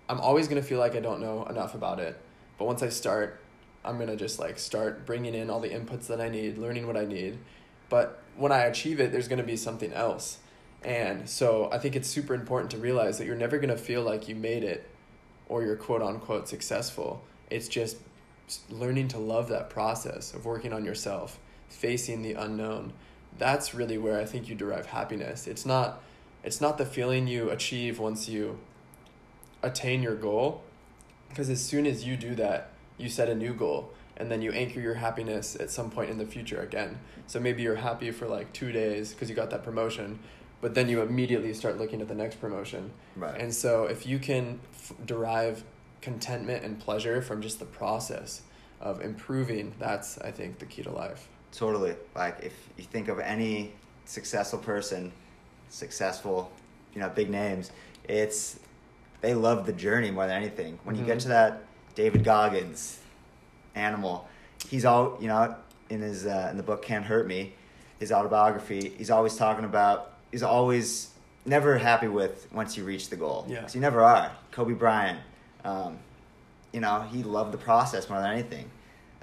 [0.09, 2.17] I'm always gonna feel like I don't know enough about it.
[2.57, 3.39] But once I start,
[3.85, 6.97] I'm gonna just like start bringing in all the inputs that I need, learning what
[6.97, 7.37] I need.
[7.89, 10.39] But when I achieve it, there's gonna be something else.
[10.83, 14.27] And so I think it's super important to realize that you're never gonna feel like
[14.27, 14.89] you made it
[15.49, 17.23] or you're quote unquote successful.
[17.49, 17.97] It's just
[18.69, 22.93] learning to love that process of working on yourself, facing the unknown.
[23.37, 25.47] That's really where I think you derive happiness.
[25.47, 26.01] It's not
[26.43, 28.59] it's not the feeling you achieve once you
[29.63, 30.61] attain your goal
[31.29, 34.51] because as soon as you do that, you set a new goal and then you
[34.51, 36.97] anchor your happiness at some point in the future again.
[37.27, 40.19] So maybe you're happy for like 2 days because you got that promotion,
[40.61, 42.91] but then you immediately start looking at the next promotion.
[43.15, 43.39] Right.
[43.39, 45.63] And so if you can f- derive
[46.01, 48.41] contentment and pleasure from just the process
[48.81, 51.27] of improving, that's I think the key to life.
[51.51, 51.95] Totally.
[52.15, 53.73] Like if you think of any
[54.05, 55.11] successful person,
[55.69, 56.51] successful,
[56.93, 57.71] you know, big names,
[58.07, 58.59] it's
[59.21, 60.79] they love the journey more than anything.
[60.83, 61.21] When you get Mhm.
[61.23, 61.61] to that
[61.95, 62.99] David Goggins
[63.75, 64.27] animal,
[64.69, 65.55] he's all you know
[65.89, 67.53] in his uh, in the book Can't Hurt Me,
[67.99, 68.93] his autobiography.
[68.97, 70.13] He's always talking about.
[70.31, 71.11] He's always
[71.45, 73.45] never happy with once you reach the goal.
[73.47, 73.61] Yeah.
[73.61, 74.31] 'Cause you never are.
[74.51, 75.19] Kobe Bryant,
[75.63, 75.99] um,
[76.73, 78.69] you know, he loved the process more than anything.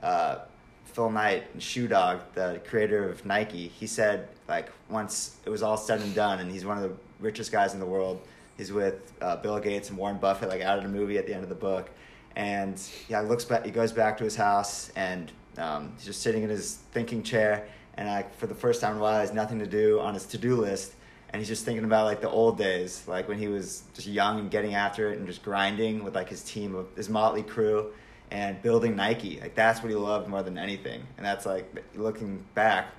[0.02, 0.38] Uh,
[0.86, 5.62] Phil Knight and Shoe Dog, the creator of Nike, he said like once it was
[5.62, 8.20] all said and done, and he's one of the richest guys in the world.
[8.56, 11.34] He's with uh, Bill Gates and Warren Buffett, like out of the movie at the
[11.34, 11.90] end of the book,
[12.36, 13.64] and yeah, looks back.
[13.64, 17.66] He goes back to his house and um, he's just sitting in his thinking chair,
[17.96, 20.14] and like for the first time in a while, he has nothing to do on
[20.14, 20.93] his to do list,
[21.34, 24.38] and he's just thinking about like the old days, like when he was just young
[24.38, 27.90] and getting after it and just grinding with like his team of his motley crew
[28.30, 29.40] and building Nike.
[29.40, 31.02] Like that's what he loved more than anything.
[31.16, 31.66] And that's like
[31.96, 32.92] looking back,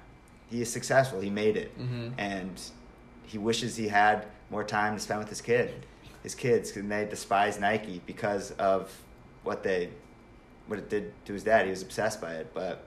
[0.51, 1.21] he is successful.
[1.21, 2.11] He made it, Mhm.
[2.17, 2.61] and
[3.23, 5.85] he wishes he had more time to spend with his kid,
[6.21, 8.91] his kids, and they despise Nike because of
[9.43, 9.91] what they,
[10.67, 11.63] what it did to his dad.
[11.63, 12.83] He was obsessed by it, but.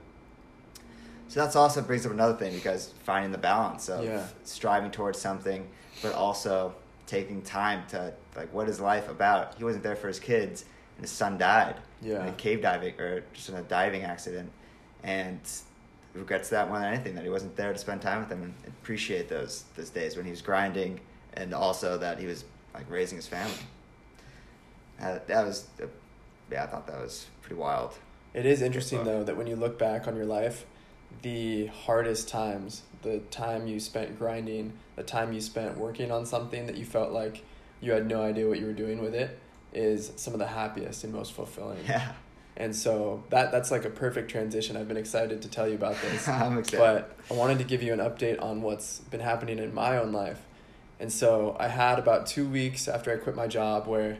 [1.29, 4.25] So that's also brings up another thing because finding the balance of Yeah.
[4.43, 5.69] striving towards something,
[6.01, 6.73] but also
[7.05, 9.55] taking time to like what is life about?
[9.55, 10.65] He wasn't there for his kids,
[10.97, 12.23] and his son died Yeah.
[12.23, 14.51] in a cave diving or just in a diving accident,
[15.03, 15.39] and
[16.15, 18.53] regrets that more than anything that he wasn't there to spend time with them and
[18.67, 20.99] appreciate those those days when he was grinding,
[21.33, 23.53] and also that he was like raising his family.
[24.99, 25.85] Uh, that was, uh,
[26.51, 27.93] yeah, I thought that was pretty wild.
[28.33, 30.65] It is interesting though that when you look back on your life,
[31.21, 36.65] the hardest times, the time you spent grinding, the time you spent working on something
[36.67, 37.43] that you felt like
[37.81, 39.37] you had no idea what you were doing with it,
[39.73, 41.79] is some of the happiest and most fulfilling.
[41.87, 42.13] Yeah,
[42.57, 44.75] And so that that's like a perfect transition.
[44.75, 46.27] I've been excited to tell you about this.
[46.27, 46.79] I'm excited.
[46.79, 50.11] But I wanted to give you an update on what's been happening in my own
[50.11, 50.41] life.
[50.99, 54.17] And so I had about two weeks after I quit my job where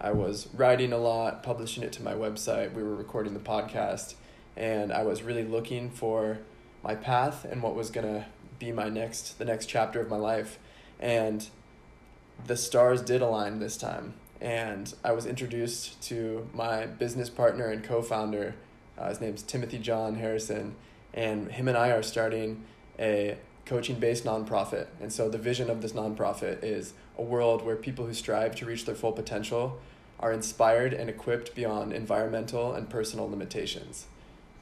[0.00, 2.72] I was writing a lot, publishing it to my website.
[2.72, 4.14] We were recording the podcast,
[4.56, 6.38] and I was really looking for
[6.82, 8.26] my path and what was gonna
[8.58, 10.58] be my next the next chapter of my life.
[11.00, 11.46] And
[12.46, 14.14] the stars did align this time.
[14.40, 18.54] And I was introduced to my business partner and co founder.
[18.98, 20.74] Uh, his name's Timothy John Harrison.
[21.14, 22.64] And him and I are starting
[22.98, 23.36] a
[23.66, 24.86] coaching based nonprofit.
[25.00, 28.66] And so the vision of this nonprofit is a world where people who strive to
[28.66, 29.80] reach their full potential
[30.18, 34.06] are inspired and equipped beyond environmental and personal limitations.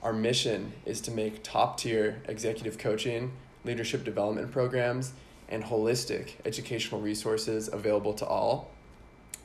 [0.03, 3.33] Our mission is to make top tier executive coaching,
[3.65, 5.13] leadership development programs,
[5.49, 8.71] and holistic educational resources available to all.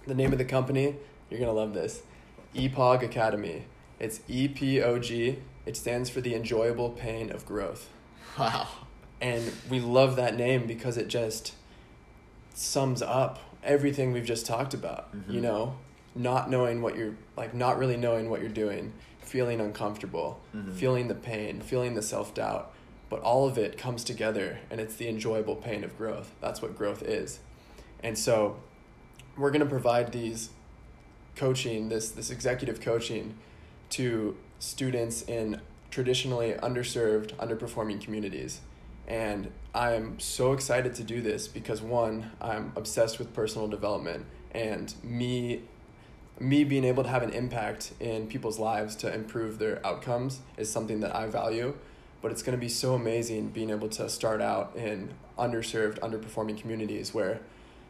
[0.08, 0.96] The name of the company,
[1.30, 2.04] you're going to love this
[2.56, 3.66] EPOG Academy.
[4.00, 5.40] It's E P O G.
[5.66, 7.90] It stands for the enjoyable pain of growth.
[8.38, 8.68] wow.
[9.22, 11.54] And we love that name because it just
[12.54, 15.10] sums up everything we've just talked about.
[15.28, 15.44] You Mhm.
[15.44, 15.76] know,
[16.14, 18.94] not knowing what you're like, not really knowing what you're doing,
[19.36, 20.74] feeling uncomfortable, Mhm.
[20.76, 22.72] feeling the pain, feeling the self doubt.
[23.10, 26.34] But all of it comes together and it's the enjoyable pain of growth.
[26.40, 27.40] That's what growth is.
[28.02, 28.56] And so
[29.38, 30.52] we're going to provide these
[31.36, 33.36] coaching, this, this executive coaching
[33.90, 35.60] to students in
[35.92, 38.62] traditionally underserved, underperforming communities.
[39.06, 44.94] And I'm so excited to do this because one, I'm obsessed with personal development and
[45.04, 45.64] me
[46.40, 50.70] me being able to have an impact in people's lives to improve their outcomes is
[50.70, 51.76] something that I value.
[52.22, 56.60] but it's going to be so amazing being able to start out in underserved, underperforming
[56.60, 57.40] communities where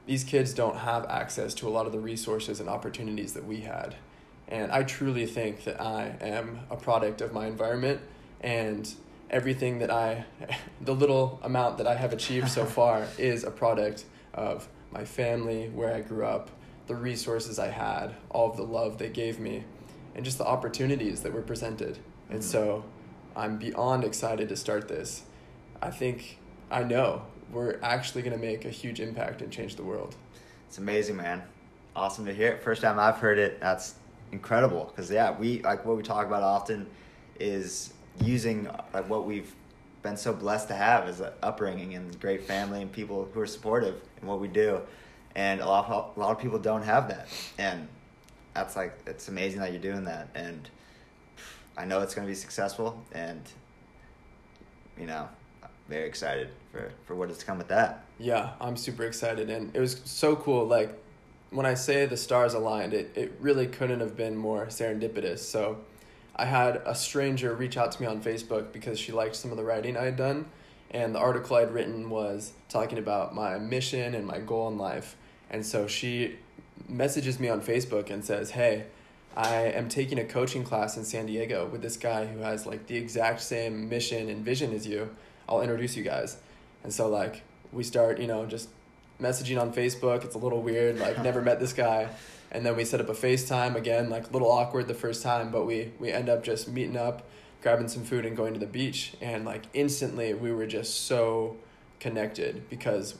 [0.07, 3.61] these kids don't have access to a lot of the resources and opportunities that we
[3.61, 3.95] had.
[4.47, 8.01] And I truly think that I am a product of my environment
[8.41, 8.93] and
[9.29, 10.25] everything that I,
[10.81, 15.69] the little amount that I have achieved so far is a product of my family,
[15.69, 16.49] where I grew up,
[16.87, 19.63] the resources I had, all of the love they gave me,
[20.15, 21.97] and just the opportunities that were presented.
[22.29, 22.43] And Mhm.
[22.43, 22.83] so
[23.35, 25.23] I'm beyond excited to start this.
[25.81, 26.37] I think
[26.71, 30.15] I know we're actually going to make a huge impact and change the world.
[30.67, 31.43] It's amazing, man.
[31.95, 32.61] Awesome to hear it.
[32.63, 33.59] First time I've heard it.
[33.61, 33.95] That's
[34.31, 34.85] incredible.
[34.85, 36.87] Because yeah, we like what we talk about often
[37.39, 39.53] is using like what we've
[40.01, 43.47] been so blessed to have as an upbringing and great family and people who are
[43.47, 44.79] supportive in what we do.
[45.35, 47.27] And a lot of, a lot of people don't have that.
[47.57, 47.87] And
[48.53, 50.29] that's like it's amazing that you're doing that.
[50.33, 50.69] And
[51.77, 53.03] I know it's going to be successful.
[53.11, 53.41] And
[54.97, 55.27] you know,
[55.61, 58.05] I'm very excited for for what is to come with that.
[58.17, 59.49] Yeah, I'm super excited.
[59.49, 60.65] And it was so cool.
[60.65, 60.97] Like,
[61.49, 65.39] when I say the stars aligned, it, it really couldn't have been more serendipitous.
[65.39, 65.77] So,
[66.35, 69.57] I had a stranger reach out to me on Facebook because she liked some of
[69.57, 70.45] the writing I had done.
[70.91, 75.17] And the article I'd written was talking about my mission and my goal in life.
[75.49, 76.37] And so she
[76.87, 78.85] messages me on Facebook and says, Hey,
[79.35, 82.87] I am taking a coaching class in San Diego with this guy who has like
[82.87, 85.15] the exact same mission and vision as you.
[85.47, 86.37] I'll introduce you guys.
[86.83, 87.43] And so like
[87.73, 88.69] we start, you know, just
[89.21, 90.23] messaging on Facebook.
[90.23, 92.09] It's a little weird, like never met this guy.
[92.51, 95.51] And then we set up a FaceTime again, like a little awkward the first time,
[95.51, 97.27] but we we end up just meeting up,
[97.61, 99.13] grabbing some food and going to the beach.
[99.19, 101.57] And like instantly we were just so
[101.99, 103.15] connected because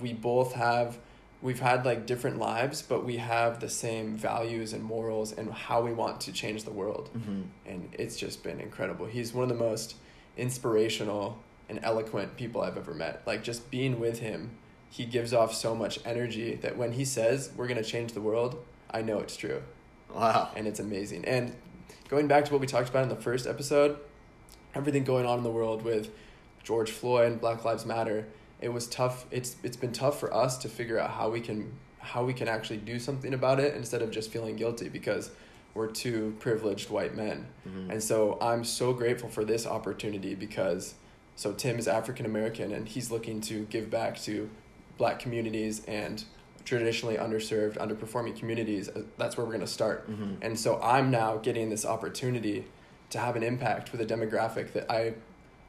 [0.00, 0.98] we both have
[1.40, 5.80] we've had like different lives, but we have the same values and morals and how
[5.80, 7.10] we want to change the world.
[7.16, 7.42] Mm-hmm.
[7.66, 9.06] And it's just been incredible.
[9.06, 9.96] He's one of the most
[10.36, 13.22] inspirational and eloquent people I've ever met.
[13.26, 14.50] Like just being with him,
[14.90, 18.20] he gives off so much energy that when he says we're going to change the
[18.20, 19.62] world, I know it's true.
[20.12, 20.50] Wow.
[20.56, 21.24] And it's amazing.
[21.26, 21.54] And
[22.08, 23.98] going back to what we talked about in the first episode,
[24.74, 26.10] everything going on in the world with
[26.64, 28.26] George Floyd and Black Lives Matter,
[28.60, 29.26] it was tough.
[29.30, 32.48] It's it's been tough for us to figure out how we can how we can
[32.48, 35.30] actually do something about it instead of just feeling guilty because
[35.74, 37.46] we're two privileged white men.
[37.68, 37.90] Mhm.
[37.90, 40.94] And so I'm so grateful for this opportunity because
[41.36, 44.48] so Tim is African American and he's looking to give back to
[44.96, 46.24] black communities and
[46.64, 48.88] traditionally underserved, underperforming communities.
[48.88, 50.10] Uh, That's where we're going to start.
[50.10, 50.36] Mhm.
[50.42, 52.66] And so I'm now getting this opportunity
[53.10, 55.14] to have an impact with a demographic that I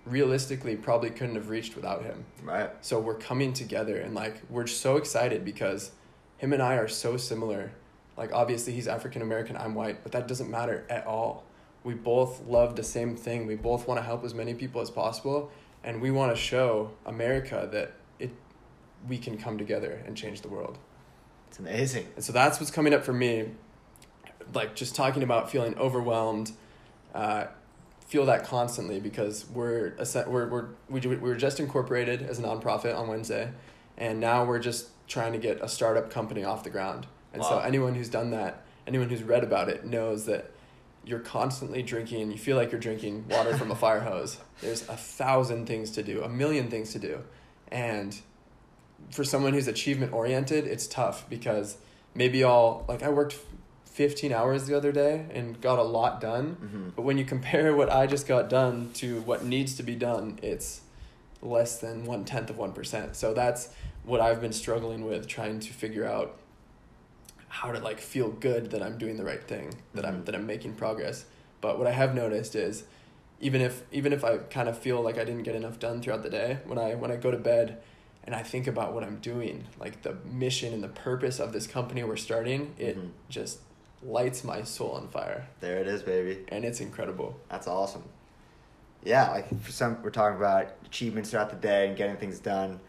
[0.05, 2.25] realistically probably couldn't have reached without him.
[2.43, 2.69] Right.
[2.81, 5.91] So we're coming together and like we're so excited because
[6.37, 7.71] him and I are so similar.
[8.17, 11.43] Like obviously he's African American, I'm white, but that doesn't matter at all.
[11.83, 13.45] We both love the same thing.
[13.45, 15.51] We both want to help as many people as possible
[15.83, 18.31] and we want to show America that it
[19.07, 20.77] we can come together and change the world.
[21.47, 22.07] It's amazing.
[22.15, 23.49] And so that's what's coming up for me.
[24.53, 26.51] Like just talking about feeling overwhelmed,
[27.13, 27.45] uh,
[28.09, 29.93] feel that constantly because we're
[30.27, 33.51] we're we're we ju- we were just incorporated as a nonprofit on Wednesday,
[33.97, 37.05] and now we're just trying to get a startup company off the ground.
[37.33, 40.49] And so anyone who's done that, anyone who's read about it, knows that
[41.05, 42.31] you're constantly drinking.
[42.31, 44.39] You feel like you're drinking water from a fire hose.
[44.61, 47.21] There's a thousand things to do, a million things to do,
[47.71, 48.19] and
[49.11, 51.77] for someone who's achievement oriented, it's tough because
[52.15, 53.37] maybe I'll like I worked
[53.99, 56.55] 15 hours the other day and got a lot done.
[56.63, 56.89] Mm-hmm.
[56.95, 60.39] But when you compare what I just got done to what needs to be done,
[60.41, 60.79] it's
[61.41, 63.17] less than one tenth of one percent.
[63.17, 63.67] So that's
[64.05, 66.37] what I've been struggling with, trying to figure out
[67.49, 70.25] how to like feel good that I'm doing the right thing, that I'm Mhm.
[70.27, 71.25] that I'm making progress.
[71.59, 72.83] But what I have noticed is
[73.41, 76.23] even if even if I kind of feel like I didn't get enough done throughout
[76.23, 77.81] the day, when I when I go to bed
[78.23, 81.67] and I think about what I'm doing, like the mission and the purpose of this
[81.67, 83.09] company we're starting, it Mhm.
[83.27, 83.59] just
[84.03, 85.47] lights my soul on fire.
[85.59, 86.45] There it is, baby.
[86.49, 87.39] And it's incredible.
[87.49, 88.03] That's awesome.
[89.03, 92.79] Yeah, like for some, we're talking about achievements throughout the day and getting things done.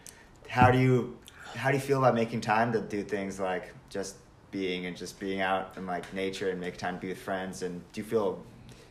[0.48, 1.16] How do you,
[1.54, 4.16] how do you feel about making time to do things like just
[4.50, 7.62] being and just being out in like nature and make time to be with friends?
[7.62, 8.44] And do you feel,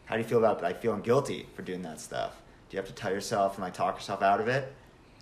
[0.05, 2.41] how do you feel about like feeling guilty for doing that stuff?
[2.69, 4.73] Do you have to tell yourself and like talk yourself out of it?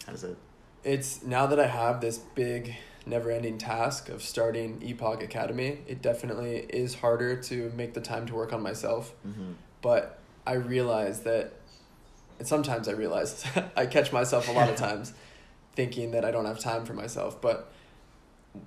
[0.06, 0.38] How does it?
[0.84, 2.76] It's now that I have this big,
[3.08, 8.26] never ending task of starting EPOG Academy, it definitely is harder to make the time
[8.28, 9.14] to work on myself.
[9.28, 9.54] Mm-hmm.
[9.82, 11.54] But I realize that,
[12.40, 13.46] and sometimes I realize,
[13.76, 15.14] I catch myself a lot of times
[15.76, 17.42] thinking that I don't have time for myself.
[17.42, 17.72] But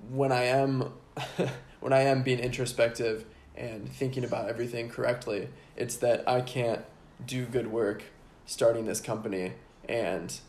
[0.08, 0.92] when I am,
[1.80, 3.24] when I am being introspective
[3.56, 6.84] and thinking about everything correctly, it's that I can't
[7.26, 8.04] do good work
[8.46, 9.52] starting this company
[9.88, 10.40] and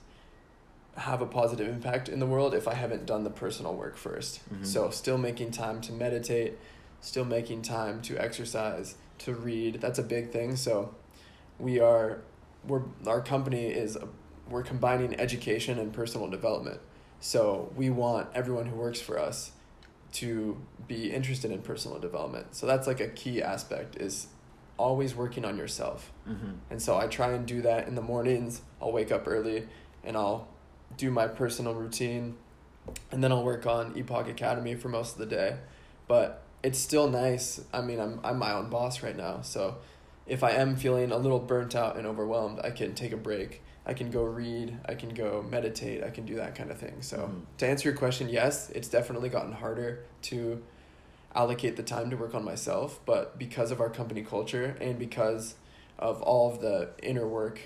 [0.96, 4.40] have a positive impact in the world if I haven't done the personal work 1st
[4.54, 4.66] Mhm.
[4.66, 6.58] So still making time to meditate,
[7.00, 9.80] still making time to exercise, to read.
[9.82, 10.56] That's a big thing.
[10.56, 10.94] So
[11.60, 12.22] we are
[12.68, 14.08] we're our company is a,
[14.50, 16.80] we're combining education and personal development.
[17.22, 19.52] So we want everyone who works for us
[20.14, 22.48] to be interested in personal development.
[22.54, 24.28] So that's like a key aspect is
[24.78, 26.12] always working on yourself.
[26.28, 26.58] Mhm.
[26.70, 28.62] And so I try and do that in the mornings.
[28.82, 29.68] I'll wake up early
[30.04, 30.48] and I'll
[31.02, 32.36] do my personal routine
[33.12, 35.58] and then I'll work on EPOG Academy for most of the day.
[36.08, 37.60] But it's still nice.
[37.74, 39.42] I mean, I'm I'm my own boss right now.
[39.42, 39.78] So
[40.28, 43.64] if I am feeling a little burnt out and overwhelmed, I can take a break.
[43.84, 47.02] I can go read, I can go meditate, I can do that kind of thing.
[47.02, 47.42] So Mhm.
[47.58, 50.62] to answer your question, yes, it's definitely gotten harder to
[51.34, 55.56] allocate the time to work on myself, but because of our company culture and because
[55.98, 57.60] of all of the inner work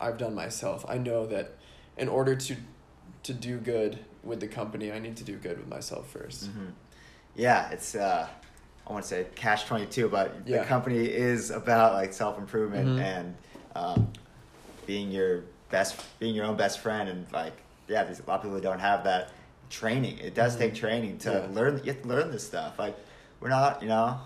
[0.00, 1.52] I've done myself, I know that
[1.96, 2.56] in order to
[3.22, 6.72] to do good with the company, I need to do good with myself 1st Mhm.
[7.36, 8.28] Yeah, it's uh,
[8.86, 10.58] I want to say catch twenty two, but Yeah.
[10.60, 13.00] the company is about like self improvement Mhm.
[13.02, 13.36] and
[13.74, 14.12] um,
[14.86, 17.54] being your best, being your own best friend, and like
[17.88, 19.30] yeah, there's a lot of people who don't have that
[19.70, 20.18] training.
[20.18, 20.58] It does Mhm.
[20.58, 21.54] take training to Yeah.
[21.54, 21.78] learn.
[21.84, 22.78] You have to learn this stuff.
[22.78, 22.96] Like
[23.40, 24.20] we're not, you know,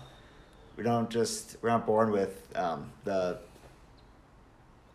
[0.77, 3.39] we don't just we're not born with um, the.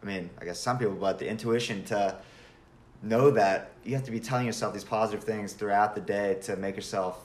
[0.02, 2.16] I mean, I guess some people, but the intuition to
[3.04, 6.56] know that you have to be telling yourself these positive things throughout the day to
[6.56, 7.24] make yourself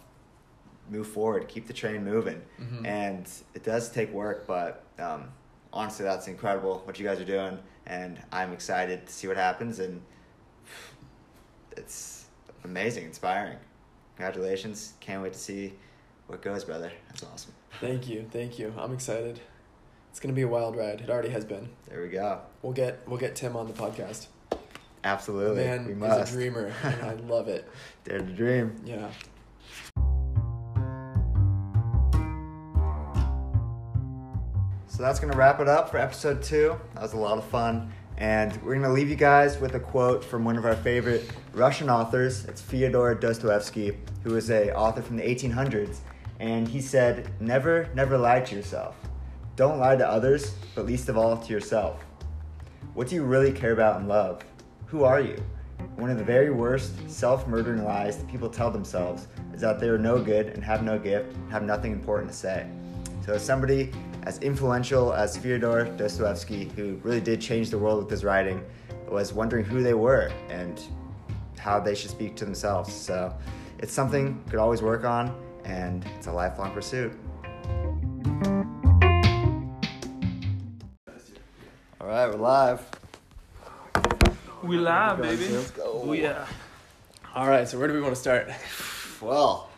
[0.89, 2.41] move forward, keep the train moving.
[2.59, 2.85] Mhm.
[2.85, 5.29] And it does take work, but um,
[5.71, 7.59] honestly, that's incredible what you guys are doing.
[7.85, 9.79] And I'm excited to see what happens.
[9.79, 10.01] And
[11.77, 12.25] it's
[12.63, 13.57] amazing, inspiring.
[14.15, 14.93] Congratulations.
[14.99, 15.73] Can't wait to see
[16.27, 16.91] what goes, brother.
[17.07, 17.53] That's awesome.
[17.79, 18.73] Thank you, thank you.
[18.77, 19.39] I'm excited.
[20.11, 21.01] It's gonna be a wild ride.
[21.01, 21.69] It already has been.
[21.87, 22.41] There we go.
[22.61, 24.27] We'll get we'll get Tim on the podcast.
[25.03, 25.63] Absolutely.
[25.63, 26.33] Man we must.
[26.33, 27.69] a dreamer, and I love it.
[28.03, 28.75] Dare to dream.
[28.85, 29.09] Yeah.
[34.87, 36.77] So that's going to wrap it up for episode two.
[36.95, 37.91] That was a lot of fun.
[38.17, 41.31] And we're going to leave you guys with a quote from one of our favorite
[41.53, 42.43] Russian authors.
[42.45, 45.99] It's Fyodor Dostoevsky, who is a author from the 1800s.
[46.41, 48.97] And he said, Never, never lie to yourself.
[49.55, 52.03] Don't lie to others, but least of all to yourself.
[52.93, 54.41] What do you really care about in love?
[54.89, 55.39] Who are you?
[55.97, 59.87] One of the very worst self murdering lies that people tell themselves is that they
[59.87, 62.67] are no good and have no gift, have nothing important to say.
[63.23, 63.91] So, somebody
[64.23, 68.65] as influential as Fyodor Dostoevsky, who really did change the world with his writing,
[69.07, 70.81] was wondering who they were and
[71.59, 72.91] how they should speak to themselves.
[72.91, 73.31] So,
[73.77, 77.13] it's something you could always work on, and it's a lifelong pursuit.
[82.01, 82.98] All right, we're live.
[84.63, 85.47] We live, baby.
[85.49, 86.01] Let's go.
[86.05, 86.45] Oh yeah.
[87.35, 87.67] All right.
[87.67, 88.49] So where do we want to start?
[89.21, 89.69] Well,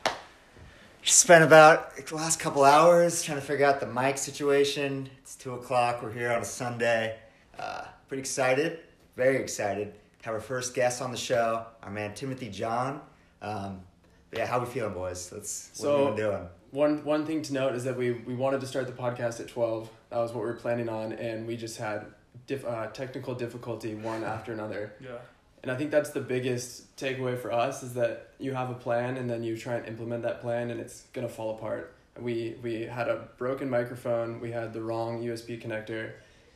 [1.01, 5.09] just spent about the last couple hours trying to figure out the mic situation.
[5.17, 6.03] It's two o'clock.
[6.03, 7.17] We're here on a Sunday.
[7.57, 8.82] Uh, pretty excited,
[9.15, 13.01] very excited to have our first guest on the show, our man Timothy John.
[13.41, 13.82] Um,
[14.29, 15.32] but yeah, how we feeling, boys?
[15.34, 16.47] Let's what So- we doing?
[16.69, 19.47] One one thing to note is that we we wanted to start the podcast at
[19.47, 19.89] twelve.
[20.11, 22.05] That was what we were planning on, and we just had
[22.52, 24.93] diff, uh, technical difficulty one after another.
[24.99, 25.18] Yeah.
[25.64, 29.18] And I think that's the biggest takeaway for us is that you have a plan
[29.18, 31.93] and then you try and implement that plan and it's gonna fall apart.
[32.20, 34.39] We we had a broken microphone.
[34.39, 36.14] We had the wrong USB connector.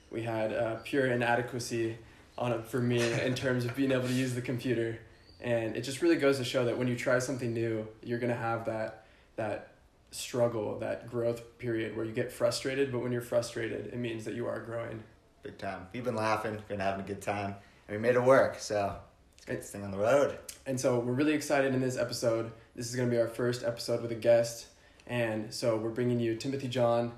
[0.10, 1.98] We had uh, pure inadequacy
[2.38, 5.00] on it for me in terms of being able to use the computer.
[5.40, 8.34] And it just really goes to show that when you try something new, you're gonna
[8.34, 9.68] have that that
[10.10, 12.92] struggle, that growth period where you get frustrated.
[12.92, 15.04] But when you're frustrated, it means that you are growing.
[15.46, 15.86] Big time.
[15.94, 17.54] We've been laughing, been having a good time,
[17.88, 18.58] and we made it work.
[18.58, 18.96] So
[19.36, 20.40] let's get this thing on the road.
[20.66, 22.52] And so we're really excited in this episode.
[22.76, 24.66] This is going to be our first episode with a guest.
[25.06, 27.12] And so we're bringing you Timothy John.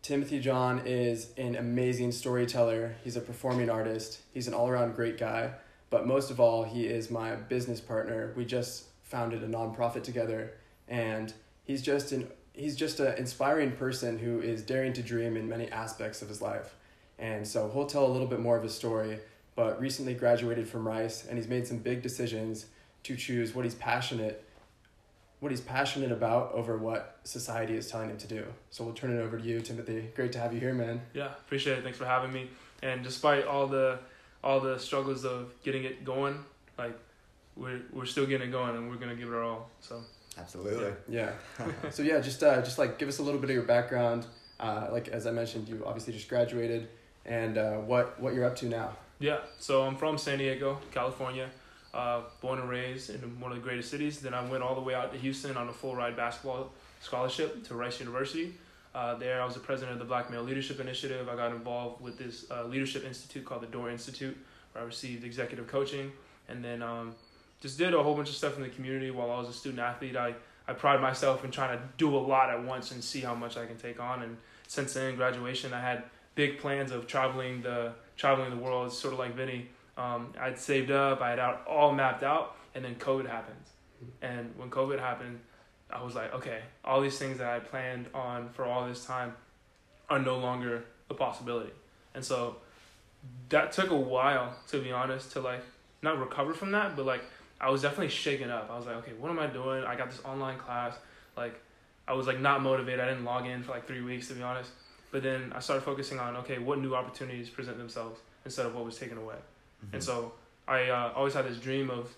[0.00, 2.94] Timothy John is an amazing storyteller.
[3.04, 4.20] He's a performing artist.
[4.32, 5.50] He's an all around great guy.
[5.90, 8.32] But most of all, he is my business partner.
[8.34, 10.54] We just founded a nonprofit together.
[10.88, 11.30] And
[11.64, 15.70] he's just an he's just an inspiring person who is daring to dream in many
[15.70, 16.74] aspects of his life.
[17.18, 19.18] And so he'll tell a little bit more of his story,
[19.54, 22.66] but recently graduated from Rice and he's made some big decisions
[23.04, 24.42] to choose what he's passionate
[25.40, 28.44] what he's passionate about over what society is telling him to do.
[28.70, 30.08] So we'll turn it over to you, Timothy.
[30.14, 31.02] Great to have you here, man.
[31.12, 31.26] Yeah.
[31.26, 31.84] Appreciate it.
[31.84, 32.48] Thanks for having me.
[32.82, 33.98] And despite all the
[34.42, 36.42] all the struggles of getting it going,
[36.78, 36.98] like
[37.54, 39.70] we're we're still getting it going, and we're gonna give it our all.
[39.80, 40.00] So
[40.38, 40.92] Absolutely.
[41.08, 41.32] Yeah.
[41.90, 44.26] so yeah, just uh, just like give us a little bit of your background.
[44.58, 46.88] Uh, like as I mentioned, you obviously just graduated,
[47.26, 48.96] and uh, what what you're up to now.
[49.18, 51.48] Yeah, so I'm from San Diego, California,
[51.94, 54.20] uh, born and raised in one of the greatest cities.
[54.20, 57.64] Then I went all the way out to Houston on a full ride basketball scholarship
[57.68, 58.54] to Rice University.
[58.94, 61.28] Uh, there, I was the president of the Black Male Leadership Initiative.
[61.28, 64.36] I got involved with this uh, leadership institute called the Doerr Institute,
[64.72, 66.12] where I received executive coaching,
[66.48, 67.14] and then um,
[67.60, 69.80] just did a whole bunch of stuff in the community while I was a student
[69.80, 70.16] athlete.
[70.16, 70.34] I,
[70.66, 73.56] I pride myself in trying to do a lot at once and see how much
[73.56, 74.22] I can take on.
[74.22, 76.04] And since then, graduation, I had
[76.36, 78.92] big plans of traveling the traveling the world.
[78.92, 79.68] Sort of like Vinny.
[79.98, 83.56] Um, I'd saved up, I had out all mapped out, and then COVID happened.
[84.22, 85.40] And when COVID happened,
[85.90, 89.32] I was like, okay, all these things that I planned on for all this time
[90.08, 91.72] are no longer a possibility.
[92.14, 92.56] And so
[93.48, 95.62] that took a while, to be honest, to like
[96.02, 97.22] not recover from that, but like
[97.60, 98.70] I was definitely shaken up.
[98.70, 99.84] I was like, okay, what am I doing?
[99.84, 100.94] I got this online class.
[101.36, 101.58] Like,
[102.06, 103.00] I was like not motivated.
[103.00, 104.70] I didn't log in for like three weeks, to be honest.
[105.10, 108.84] But then I started focusing on, okay, what new opportunities present themselves instead of what
[108.84, 109.36] was taken away.
[109.36, 109.94] Mm-hmm.
[109.94, 110.32] And so
[110.66, 112.14] I uh, always had this dream of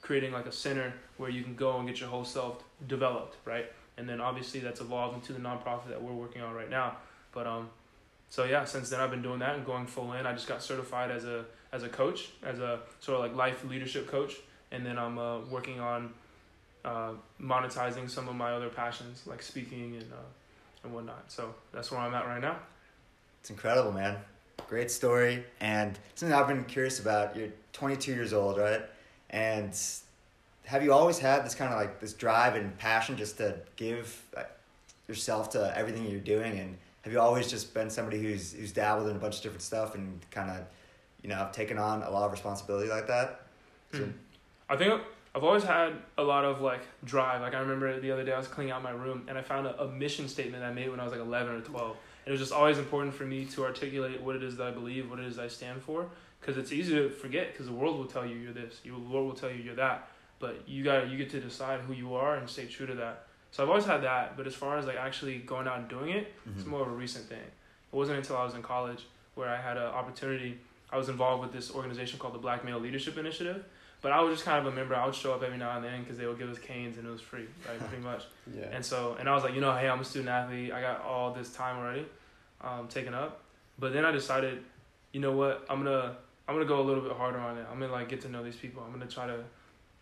[0.00, 3.66] creating like a center where you can go and get your whole self developed, right?
[3.96, 6.96] And then obviously that's evolved into the nonprofit that we're working on right now.
[7.32, 7.70] But um,
[8.28, 10.26] so yeah, since then I've been doing that and going full in.
[10.26, 13.64] I just got certified as a as a coach, as a sort of like life
[13.64, 14.34] leadership coach,
[14.70, 16.12] and then I'm uh, working on
[16.84, 20.16] uh, monetizing some of my other passions like speaking and uh,
[20.84, 21.30] and whatnot.
[21.30, 22.58] So that's where I'm at right now.
[23.40, 24.16] It's incredible, man.
[24.68, 27.36] Great story, and something I've been curious about.
[27.36, 28.82] You're 22 years old, right?
[29.30, 29.78] And
[30.64, 34.22] have you always had this kind of like this drive and passion just to give
[35.08, 36.58] yourself to everything you're doing?
[36.58, 39.62] And have you always just been somebody who's who's dabbled in a bunch of different
[39.62, 40.58] stuff and kind of,
[41.22, 43.42] you know, taken on a lot of responsibility like that?
[43.92, 44.10] So, Hmm.
[44.68, 45.02] I think
[45.34, 47.40] I've always had a lot of like drive.
[47.40, 49.66] Like I remember the other day I was cleaning out my room and I found
[49.66, 51.90] a, a mission statement I made when I was like 11 or 12.
[51.90, 54.70] And it was just always important for me to articulate what it is that I
[54.70, 56.06] believe, what it is I stand for,
[56.40, 57.52] because it's easy to forget.
[57.52, 59.74] Because the world will tell you you're this, you, the world will tell you you're
[59.76, 60.08] that,
[60.38, 63.24] but you got you get to decide who you are and stay true to that.
[63.52, 66.10] So I've always had that, but as far as like actually going out and doing
[66.10, 66.68] it, it's mhm.
[66.68, 67.38] more of a recent thing.
[67.38, 70.58] It wasn't until I was in college where I had an opportunity.
[70.90, 73.64] I was involved with this organization called the Black Male Leadership Initiative,
[74.02, 74.94] but I was just kind of a member.
[74.94, 77.06] I would show up every now and then because they would give us Cane's and
[77.06, 77.78] it was free, right?
[77.88, 78.24] Pretty much.
[78.54, 78.64] Yeah.
[78.72, 80.72] And so, and I was like, you know, hey, I'm a student athlete.
[80.72, 82.06] I got all this time already,
[82.60, 83.40] um, taken up.
[83.78, 84.62] But then I decided,
[85.12, 85.64] you know what?
[85.70, 86.16] I'm gonna
[86.48, 87.66] I'm gonna go a little bit harder on it.
[87.70, 88.82] I'm gonna like get to know these people.
[88.84, 89.38] I'm gonna try to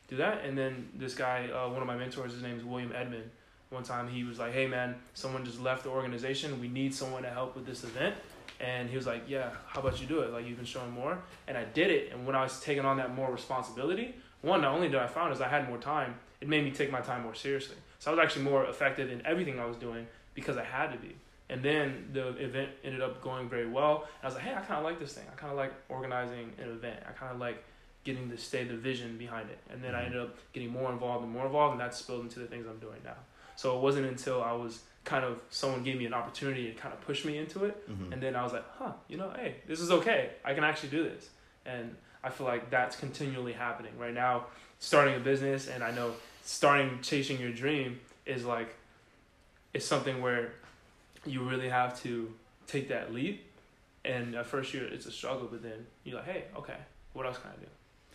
[0.09, 0.45] do that.
[0.45, 3.31] And then this guy, uh, one of my mentors, his name is William Edmond.
[3.69, 6.61] One time he was like, hey man, someone just left the organization.
[6.61, 8.17] We need someone to help with this event.
[8.61, 10.33] And he was like, yeah, how about you do it?
[10.33, 11.19] Like you've been showing more.
[11.49, 12.13] And I did it.
[12.13, 15.33] And when I was taking on that more responsibility, one, not only did I find
[15.33, 17.77] is I had more time, it made me take my time more seriously.
[17.99, 20.99] So I was actually more effective in everything I was doing because I had to
[20.99, 21.15] be.
[21.49, 24.07] And then the event ended up going very well.
[24.23, 25.25] And I was like, hey, I kind of like this thing.
[25.31, 27.01] I kind of like organizing an event.
[27.09, 27.65] I kind of like
[28.05, 29.59] getting to stay the vision behind it.
[29.71, 30.07] And then I mm-hmm.
[30.07, 32.79] ended up getting more involved and more involved, and that spilled into the things I'm
[32.79, 33.17] doing now.
[33.57, 36.93] So it wasn't until I was kind of someone gave me an opportunity and kind
[36.93, 38.13] of pushed me into it, Mhm.
[38.13, 40.31] and then I was like, huh, you know, hey, this is okay.
[40.45, 41.31] I can actually do this.
[41.65, 44.47] And I feel like that's continually happening right now.
[44.79, 48.75] Starting a business, and I know starting chasing your dream is like,
[49.73, 50.53] it's something where
[51.25, 52.35] you really have to
[52.67, 53.47] take that leap.
[54.05, 56.77] And at first, you're it's a struggle, but then you're like, hey, okay,
[57.13, 57.67] what else can I do?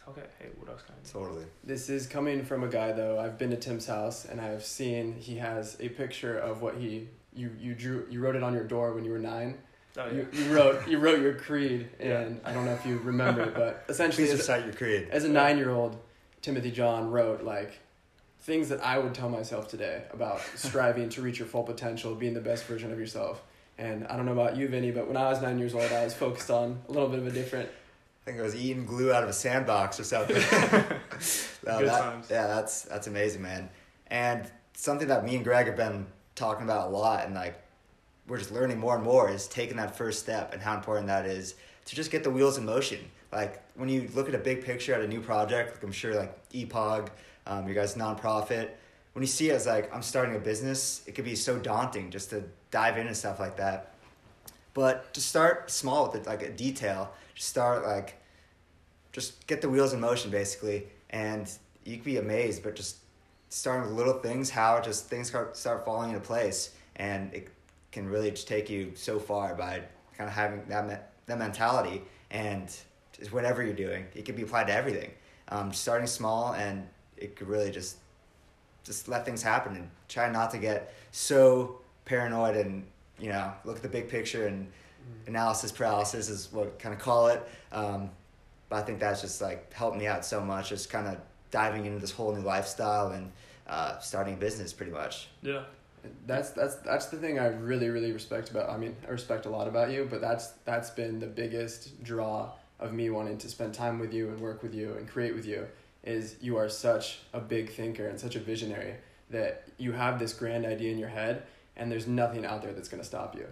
[0.08, 1.12] Okay, hey, what else can I do?
[1.12, 1.46] Totally.
[1.64, 3.20] This is coming from a guy though.
[3.20, 7.08] I've been to Tim's house and I've seen he has a picture of what he
[7.34, 9.58] you you drew you wrote it on your door when you were nine.
[9.98, 10.14] Oh, yeah.
[10.14, 12.20] You, you wrote you wrote your creed Yeah.
[12.22, 15.08] and I don't know if you remember, but essentially Please as, recite your creed.
[15.10, 15.98] as a nine year old,
[16.42, 17.80] Timothy John wrote like
[18.42, 22.36] things that I would tell myself today about striving to reach your full potential, being
[22.36, 23.42] the best version of yourself.
[23.80, 26.04] And I don't know about you, Vinny, but when I was nine years old, I
[26.06, 27.70] was focused on a little bit of a different.
[28.26, 30.38] I think I was eating glue out of a sandbox or something.
[31.66, 32.28] No, Good that- times.
[32.30, 33.70] Yeah, that's that's amazing, man.
[34.08, 36.06] And something that me and Greg have been
[36.36, 37.56] talking about a lot, and like
[38.28, 41.26] we're just learning more and more, is taking that first step and how important that
[41.26, 41.56] is
[41.86, 43.00] to just get the wheels in motion.
[43.32, 46.14] Like when you look at a big picture at a new project, like I'm sure
[46.14, 47.08] like EPOG,
[47.48, 48.70] um, your guys' nonprofit.
[49.14, 52.12] When you see it as like I'm starting a business, it could be so daunting
[52.12, 53.95] just to dive into stuff like that.
[54.76, 58.22] But to start small with it, like a detail, just start like
[59.14, 60.88] just get the wheels in motion basically.
[61.10, 61.50] And
[61.86, 62.98] you could be amazed but just
[63.50, 66.76] starting with little things how just things start, start falling into place.
[66.98, 67.48] And it
[67.94, 69.82] can really just take you so far by
[70.18, 72.04] kind of having that, me- that mentality.
[72.30, 72.70] And
[73.18, 75.12] just whatever you're doing it can be applied to everything.
[75.48, 77.98] Um, starting small and it could really just
[78.84, 82.86] just let things happen and try not to get so paranoid and
[83.20, 84.68] you know look at the big picture and
[85.28, 88.10] analysis paralysis is what kind of call it um,
[88.70, 90.70] but I think that's just like helped me out so much.
[90.70, 91.18] Just kind of
[91.52, 93.32] diving into this whole new lifestyle and
[93.68, 95.30] uh, starting a business, pretty much.
[95.42, 95.64] Yeah.
[96.28, 98.70] That's that's that's the thing I really really respect about.
[98.70, 102.52] I mean, I respect a lot about you, but that's that's been the biggest draw
[102.80, 105.46] of me wanting to spend time with you and work with you and create with
[105.46, 105.66] you
[106.04, 108.94] is you are such a big thinker and such a visionary
[109.32, 111.42] that you have this grand idea in your head
[111.78, 113.48] and there's nothing out there that's going to stop you.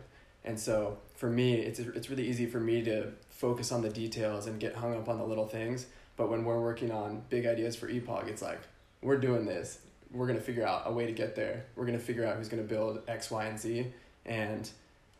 [0.45, 4.47] And so for me, it's it's really easy for me to focus on the details
[4.47, 5.85] and get hung up on the little things.
[6.17, 8.59] But when we're working on big ideas for EPOG, it's like
[9.01, 9.79] we're doing this.
[10.11, 11.65] We're gonna figure out a way to get there.
[11.75, 13.87] We're gonna figure out who's gonna build X, Y, and Z.
[14.25, 14.69] And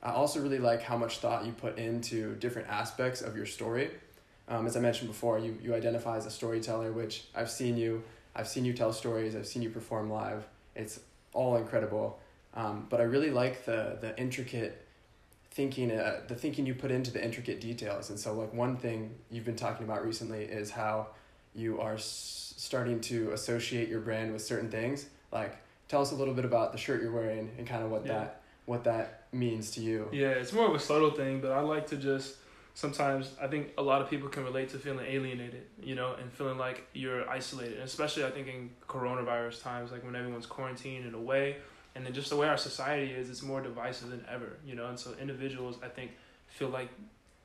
[0.01, 3.91] I also really like how much thought you put into different aspects of your story.
[4.49, 8.03] Um, as I mentioned before, you you identify as a storyteller, which I've seen you.
[8.35, 9.35] I've seen you tell stories.
[9.35, 10.43] I've seen you perform live.
[10.75, 10.99] It's
[11.33, 12.19] all incredible.
[12.55, 14.85] Um, but I really like the the intricate
[15.51, 19.13] thinking uh, the thinking you put into the intricate details and so like one thing
[19.29, 21.07] you've been talking about recently is how
[21.53, 25.55] you are s- starting to associate your brand with certain things like
[25.87, 28.13] tell us a little bit about the shirt you're wearing and kind of what Yeah.
[28.13, 31.59] that what that means to you Yeah, it's more of a subtle thing, but I
[31.59, 32.37] like to just
[32.75, 36.31] sometimes I think a lot of people can relate to feeling alienated, you know, and
[36.31, 37.73] feeling like you're isolated.
[37.75, 41.57] And especially I think in coronavirus times, like when everyone's quarantined and away,
[41.95, 44.87] and then just the way our society is, it's more divisive than ever, you know.
[44.87, 46.11] And so individuals, I think,
[46.47, 46.89] feel like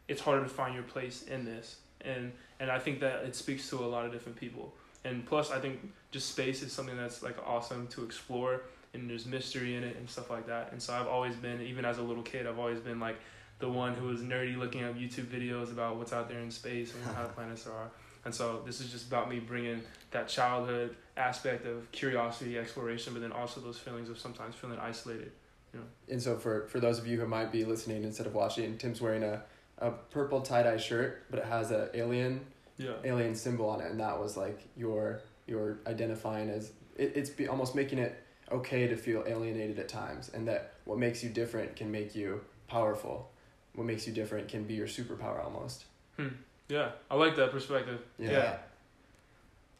[0.08, 3.68] it's harder to find your place in this, and and I think that it speaks
[3.70, 4.72] to a lot of different people.
[5.04, 8.62] And plus, I think just space is something that's like awesome to explore,
[8.94, 10.72] and there's mystery in it and stuff like that.
[10.72, 13.16] And so I've always been, even as a little kid, I've always been like
[13.58, 16.94] the one who was nerdy looking up YouTube videos about what's out there in space
[16.94, 17.90] and how the planets are.
[18.24, 23.22] And so this is just about me bringing that childhood aspect of curiosity, exploration, but
[23.22, 25.32] then also those feelings of sometimes feeling isolated.
[25.74, 25.86] You know.
[26.10, 29.02] and so for for those of you who might be listening instead of watching tim's
[29.02, 29.42] wearing a,
[29.76, 32.40] a purple tie-dye shirt but it has a alien
[32.78, 32.94] Yeah.
[33.04, 37.48] alien symbol on it and that was like your your identifying as it, it's be
[37.48, 38.16] almost making it
[38.50, 42.40] okay to feel alienated at times and that what makes you different can make you
[42.66, 43.30] powerful
[43.74, 45.84] what makes you different can be your superpower almost
[46.16, 46.28] hmm.
[46.68, 46.90] Yeah.
[47.10, 48.00] I like that perspective.
[48.18, 48.30] Yeah.
[48.30, 48.56] Yeah.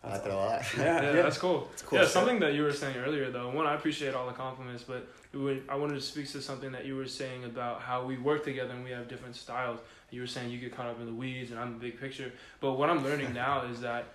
[0.03, 0.63] I That's like that a lot.
[0.77, 1.23] yeah, Yeah, yeah.
[1.23, 1.69] that's cool.
[1.73, 1.99] It's cool.
[1.99, 2.13] yeah, stuff.
[2.13, 3.51] something that you were saying earlier, though.
[3.51, 6.87] One, I appreciate all the compliments, but when, I wanted to speak to something that
[6.87, 9.81] you were saying about how we work together and we have different styles.
[10.11, 12.33] You were saying you get caught up in the weeds and I'm the big picture.
[12.61, 14.07] But what I'm learning now is that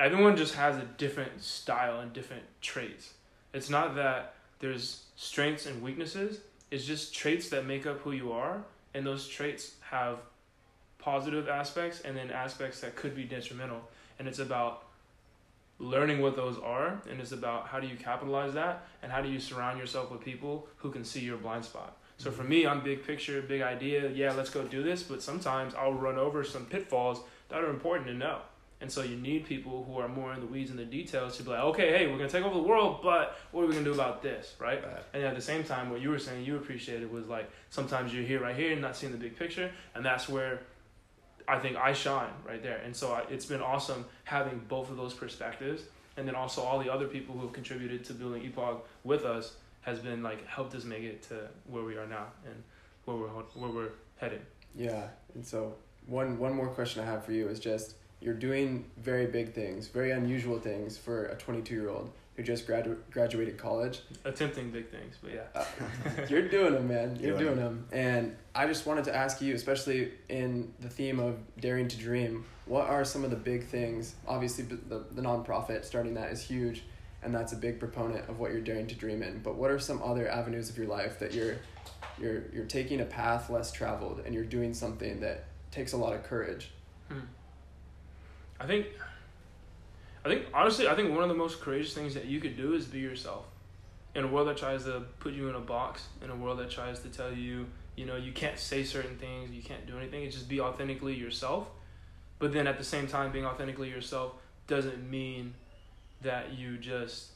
[0.00, 3.12] everyone just has a different style and different traits.
[3.54, 6.40] It's not that there's strengths and weaknesses,
[6.70, 8.62] it's just traits that make up who you are,
[8.94, 10.18] and those traits have
[11.00, 13.80] positive aspects and then aspects that could be detrimental.
[14.18, 14.84] And it's about
[15.78, 19.28] learning what those are and it's about how do you capitalize that and how do
[19.30, 22.84] you surround yourself with people who can see your blind spot so for me i'm
[22.84, 26.66] big picture big idea yeah let's go do this but sometimes i'll run over some
[26.66, 28.40] pitfalls that are important to know
[28.82, 31.42] and so you need people who are more in the weeds and the details to
[31.42, 33.72] be like okay hey we're going to take over the world but what are we
[33.72, 35.02] going to do about this right Right.
[35.14, 38.24] and at the same time what you were saying you appreciated was like sometimes you're
[38.24, 40.60] here right here and not seeing the big picture and that's where
[41.50, 42.78] I think I shine right there.
[42.84, 45.82] And so I, it's been awesome having both of those perspectives.
[46.16, 49.56] And then also all the other people who have contributed to building EPOG with us
[49.82, 52.62] has been like helped us make it to where we are now and
[53.04, 54.42] where we're where we're headed.
[54.76, 55.74] Yeah, and so
[56.06, 59.88] one one more question I have for you is just you're doing very big things,
[59.88, 62.10] very unusual things for a 22 year old
[62.40, 64.00] who just gradu- graduated college.
[64.24, 65.40] Attempting big things, but yeah.
[65.54, 65.64] Uh,
[66.28, 67.18] you're doing them, man.
[67.20, 67.86] You're Doing doing them.
[67.92, 72.44] And I just wanted to ask you, especially in the theme of daring to dream,
[72.66, 74.14] what are some of the big things?
[74.26, 76.82] Obviously, the the nonprofit starting that is huge,
[77.22, 79.40] and that's a big proponent of what you're daring to dream in.
[79.40, 81.56] But what are some other avenues of your life that you're
[82.18, 86.14] you're you're taking a path less traveled and you're doing something that takes a lot
[86.14, 86.70] of courage?
[87.08, 87.20] Hmm.
[88.58, 88.86] I think,
[90.24, 92.74] I think honestly, I think one of the most courageous things that you could do
[92.74, 93.44] is be yourself.
[94.14, 96.70] In a world that tries to put you in a box, in a world that
[96.70, 97.66] tries to tell you,
[97.96, 100.24] you know, you can't say certain things, you can't do anything.
[100.24, 101.68] It's just be authentically yourself.
[102.38, 104.32] But then at the same time, being authentically yourself
[104.66, 105.54] doesn't mean
[106.22, 107.30] that you just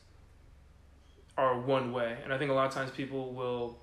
[1.37, 2.17] are one way.
[2.23, 3.79] And I think a lot of times people will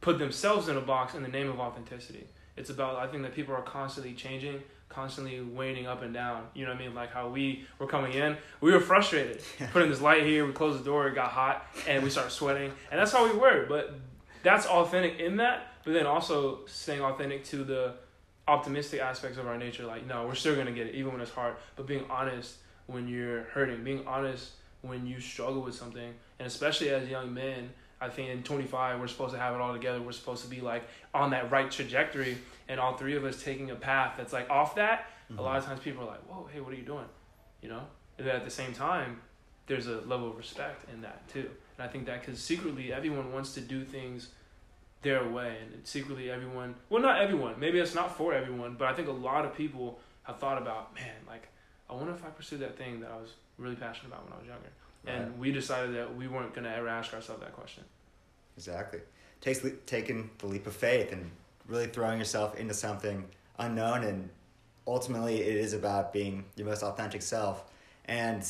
[0.00, 2.26] put themselves in a box in the name of authenticity.
[2.56, 6.46] It's about I think that people are constantly changing, constantly waning up and down.
[6.52, 6.94] You know what I mean?
[6.94, 9.40] Like how we were coming in, we were frustrated.
[9.72, 12.72] Putting this light here, we closed the door, it got hot, and we started sweating,
[12.90, 13.64] and that's how we were.
[13.66, 13.94] But
[14.42, 17.94] that's authentic in that, but then also staying authentic to the
[18.48, 19.86] optimistic aspects of our nature.
[19.86, 21.54] Like no, we're still gonna get it, even when it's hard.
[21.76, 24.50] But being honest when you're hurting, being honest
[24.82, 27.70] when you struggle with something, and especially as young men.
[28.00, 30.00] I think in 25, we're supposed to have it all together.
[30.00, 32.38] We're supposed to be like on that right trajectory,
[32.68, 35.10] and all three of us taking a path that's like off that.
[35.30, 35.72] a lot of mm-hmm.
[35.72, 37.06] times people are like, "Whoa, hey, what are you doing?"
[37.62, 37.82] You know,
[38.18, 39.20] and then at the same time,
[39.66, 41.48] there's a level of respect in that too.
[41.78, 44.28] And I think that because secretly everyone wants to do things
[45.02, 48.92] their way, and secretly everyone, well, not everyone, maybe it's not for everyone, but I
[48.92, 51.48] think a lot of people have thought about, man, like,
[51.88, 54.38] I wonder if I pursued that thing that I was really passionate about when I
[54.38, 54.70] was younger.
[55.06, 55.38] And Right.
[55.38, 57.84] we decided that we weren't going to ever ask ourselves that question.
[58.56, 59.00] Exactly.
[59.40, 61.30] Takes taking the leap of faith and
[61.66, 63.26] really throwing yourself into something
[63.58, 64.28] unknown, and
[64.86, 67.64] ultimately, it is about being your most authentic self.
[68.04, 68.46] And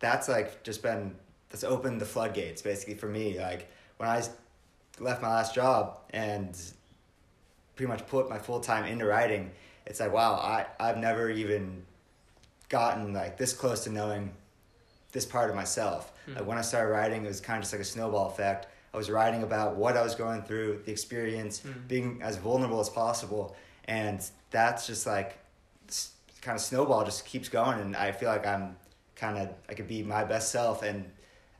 [0.00, 1.14] that's like just been
[1.48, 3.38] that's opened the floodgates basically for me.
[3.38, 4.22] Like when I
[4.98, 6.56] left my last job and
[7.76, 9.52] pretty much put my full time into writing,
[9.86, 11.84] it's like wow, I I've never even
[12.68, 14.32] gotten like this close to knowing
[15.14, 16.12] this part of myself.
[16.26, 16.34] Hmm.
[16.34, 18.66] Like when I started writing, it was kind of just like a snowball effect.
[18.92, 21.88] I was writing about what I was going through, the experience, Mhm.
[21.88, 23.56] being as vulnerable as possible,
[23.86, 25.38] and that's just like
[26.42, 28.76] kind of snowball just keeps going, and I feel like I'm
[29.16, 31.10] kind of I could be my best self, and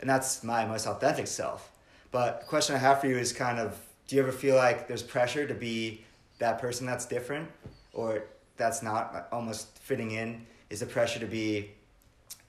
[0.00, 1.70] and that's my most authentic self.
[2.10, 4.86] But the question I have for you is kind of, do you ever feel like
[4.88, 6.04] there's pressure to be
[6.38, 7.48] that person that's different,
[7.92, 8.24] or
[8.56, 10.46] that's not almost fitting in?
[10.70, 11.70] Is the pressure to be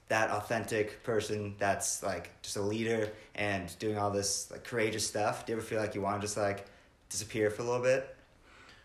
[0.08, 5.46] that authentic person that's like just a leader and doing all this like courageous stuff?
[5.46, 6.66] Do you ever feel like you want to just like
[7.08, 8.14] disappear for a little bit?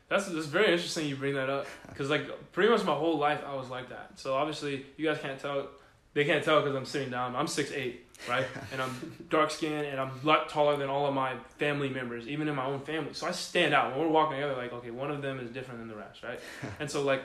[0.10, 3.42] That's that's very interesting you bring that up because like pretty much my whole life
[3.48, 4.12] I was like that.
[4.16, 5.70] So obviously you guys can't tell,
[6.14, 7.34] they can't tell because I'm sitting down.
[7.34, 8.46] I'm six eight, right?
[8.74, 12.28] and I'm dark skinned and I'm a lot taller than all of my family members,
[12.28, 13.14] even in my own family.
[13.14, 14.56] So I stand out when we're walking together.
[14.58, 16.42] Like okay, one of them is different than the rest, right?
[16.82, 17.24] and so like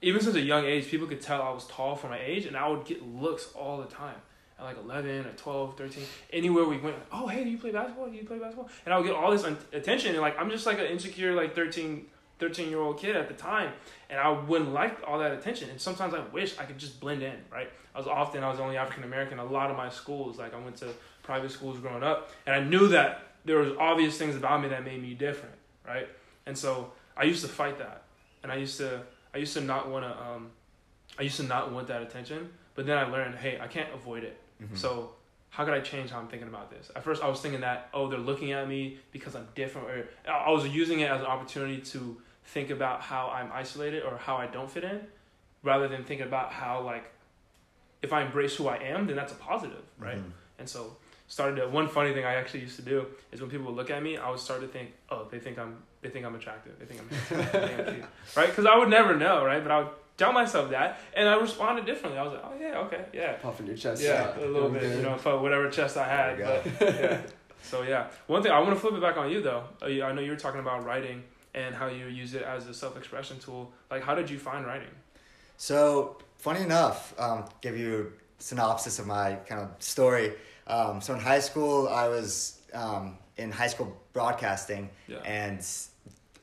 [0.00, 2.56] even since a young age, people could tell I was tall for my age, and
[2.56, 4.16] I would get looks all the time.
[4.58, 7.70] At like 11 or 12, 13, anywhere we went, like, oh, hey, do you play
[7.70, 8.08] basketball?
[8.08, 8.68] Do you play basketball?
[8.84, 11.32] And I would get all this un- attention, and like, I'm just like an insecure,
[11.34, 12.06] like 13,
[12.40, 13.72] 13 year old kid at the time,
[14.10, 15.70] and I wouldn't like all that attention.
[15.70, 17.70] And sometimes I wish I could just blend in, right?
[17.94, 19.38] I was often, I was the only African American.
[19.38, 20.88] A lot of my schools, like, I went to
[21.22, 24.84] private schools growing up, and I knew that there was obvious things about me that
[24.84, 25.54] made me different,
[25.86, 26.08] right?
[26.46, 28.02] And so I used to fight that,
[28.42, 29.02] and I used to
[29.34, 30.50] I used to not want to um,
[31.18, 32.50] I used to not want that attention.
[32.74, 34.38] But then I learned, hey, I can't avoid it.
[34.62, 34.76] Mhm.
[34.78, 35.12] So
[35.50, 36.90] how could I change how I'm thinking about this?
[36.94, 40.08] At first, I was thinking that oh, they're looking at me because I'm different, or
[40.30, 44.36] I was using it as an opportunity to think about how I'm isolated or how
[44.36, 45.00] I don't fit in,
[45.64, 47.10] rather than thinking about how like
[48.00, 50.18] if I embrace who I am, then that's a positive, right?
[50.18, 50.30] Mhm.
[50.60, 53.66] And so started to, one funny thing I actually used to do is when people
[53.66, 56.24] would look at me, I would start to think, oh, they think I'm they think
[56.24, 56.78] I'm attractive.
[56.78, 57.38] They think I'm, handsome.
[57.38, 58.06] They think I'm cute.
[58.36, 58.48] right?
[58.48, 59.62] Because I would never know, right?
[59.62, 62.18] But I would tell myself that, and I responded differently.
[62.18, 64.38] I was like, oh yeah, okay, yeah, Puffing your chest yeah, out.
[64.38, 66.38] a little bit, you know, for whatever chest I had.
[66.38, 67.20] But yeah.
[67.60, 69.64] So yeah, one thing I want to flip it back on you though.
[69.82, 71.24] Uh, I know you were talking about writing
[71.54, 73.72] and how you use it as a self-expression tool.
[73.90, 74.90] Like, how did you find writing?
[75.56, 80.34] So, funny enough, um, give you a synopsis of my kind of story.
[80.66, 85.18] Um, so, in high school, I was um, in high school broadcasting, Yeah.
[85.24, 85.64] and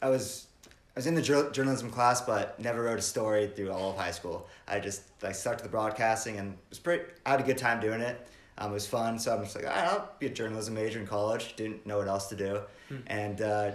[0.01, 0.47] I was
[0.95, 3.97] I was in the jour- journalism class, but never wrote a story through all of
[3.97, 4.47] high school.
[4.65, 7.03] I just like stuck to the broadcasting, and was pretty.
[7.25, 8.27] I had a good time doing it.
[8.57, 10.99] Um, it was fun, so I'm just like, "All right, I'll be a journalism major
[10.99, 11.55] in college.
[11.57, 12.95] Didn't know what else to do, Hmm.
[13.07, 13.71] and uh,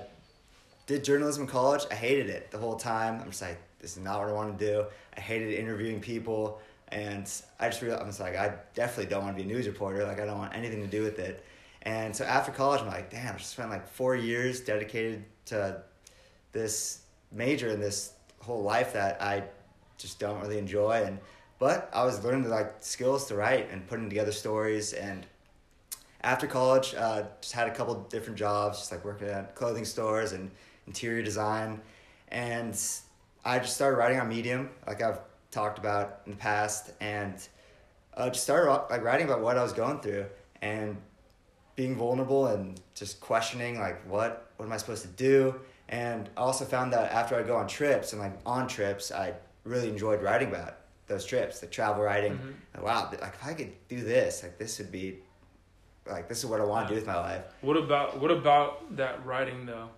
[0.87, 1.85] did journalism in college.
[1.91, 3.21] I hated it the whole time.
[3.21, 4.85] I'm just like, this is not what I want to do.
[5.17, 9.37] I hated interviewing people, and I just realized I'm just like, I definitely don't want
[9.37, 10.05] to be a news reporter.
[10.07, 11.45] Like, I don't want anything to do with it.
[11.83, 15.83] And so after college, I'm like, damn, I just spent like four years dedicated to
[16.53, 17.01] this
[17.33, 19.45] major and this whole life that I
[19.97, 21.03] just don't really enjoy.
[21.05, 21.18] And
[21.59, 24.93] but I was learning the like skills to write and putting together stories.
[24.93, 25.26] And
[26.22, 30.33] after college, uh, just had a couple different jobs, just like working at clothing stores
[30.33, 30.51] and
[30.87, 31.81] interior design.
[32.28, 32.78] And
[33.45, 35.20] I just started writing on Medium, like I've
[35.51, 37.35] talked about in the past, and
[38.14, 40.26] uh, just started like writing about what I was going through
[40.62, 40.97] and
[41.81, 45.55] being vulnerable and just questioning like what what am I supposed to do.
[45.89, 49.33] And I also found that after I go on trips and like on trips, I
[49.64, 50.76] really enjoyed writing about
[51.07, 52.35] those trips, the travel writing.
[52.35, 52.53] Mhm.
[52.74, 55.20] Like, wow, like if I could do this, like this would be
[56.07, 57.45] like this is what I want to do with my life.
[57.62, 59.89] What about what about that writing though?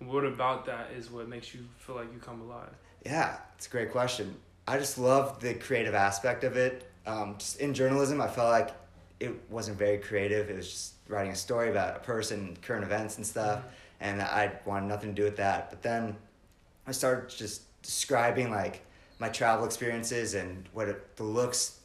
[0.00, 2.74] What about that is what makes you feel like you come alive?
[3.06, 4.36] Yeah, it's a great question.
[4.68, 6.90] I just love the creative aspect of it.
[7.06, 8.70] Um, just in journalism, I felt like
[9.18, 10.50] it wasn't very creative.
[10.50, 13.62] It was just writing a story about a person, current events and stuff,
[14.00, 15.70] and I wanted nothing to do with that.
[15.70, 16.16] But then
[16.86, 18.84] I started just describing like
[19.18, 21.78] my travel experiences and what it, the looks,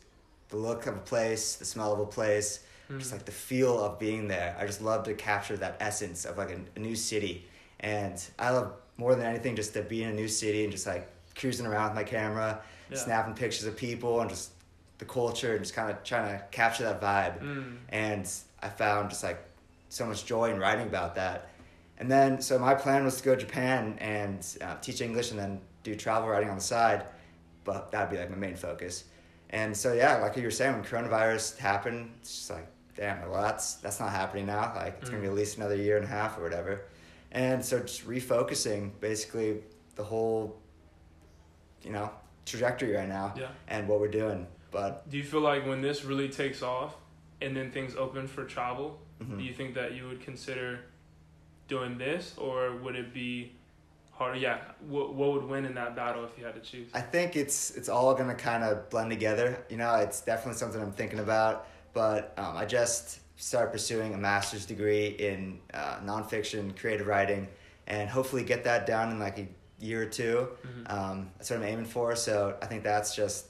[0.49, 2.99] the look of a place, the smell of a place, Mhm.
[2.99, 4.55] just like the feel of being there.
[4.57, 7.45] I just love to capture that essence of like a, a new city,
[7.81, 10.87] and I love more than anything just to be in a new city and just
[10.87, 12.97] like cruising around with my camera, Yeah.
[12.97, 14.51] snapping pictures of people and just
[14.99, 17.39] the culture and just kind of trying to capture that vibe.
[17.43, 17.77] Mm.
[17.89, 18.29] And
[18.61, 19.39] I found just like
[19.89, 21.49] so much joy in writing about that.
[21.99, 25.39] And then, so my plan was to go to Japan and uh, teach English and
[25.39, 27.05] then do travel writing on the side,
[27.63, 29.05] but that'd be like my main focus.
[29.49, 33.41] And so, yeah, like you were saying, when coronavirus happened, it's just like, damn, well,
[33.41, 34.73] that's that's not happening now.
[34.75, 36.81] Like, it's gonna be at least another year and a half or whatever.
[37.31, 39.63] And so, just refocusing basically
[39.95, 40.59] the whole,
[41.81, 42.11] you know,
[42.45, 43.47] trajectory right now Yeah.
[43.67, 44.47] and what we're doing.
[44.71, 46.95] But Do you feel like when this really takes off
[47.41, 49.37] and then things open for travel, mhm.
[49.37, 50.79] do you think that you would consider
[51.67, 53.51] doing this or would it be
[54.11, 54.37] hard?
[54.37, 54.59] Yeah.
[54.87, 56.89] What, what would win in that battle if you had to choose?
[56.93, 59.63] I think it's it's all gonna kind of blend together.
[59.69, 61.67] You know, it's definitely something I'm thinking about.
[61.93, 67.47] But um, I just started pursuing a master's degree in uh, nonfiction creative writing,
[67.87, 69.47] and hopefully get that done in like a
[69.79, 70.91] year or 2 Mhm.
[70.91, 72.15] Um, that's what I'm aiming for.
[72.15, 73.45] So I think that's just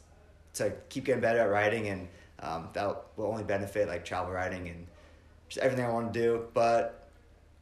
[0.56, 2.08] to keep getting better at writing, and
[2.40, 4.88] um, that will only benefit like travel writing and
[5.50, 6.46] just everything I want to do.
[6.54, 7.10] But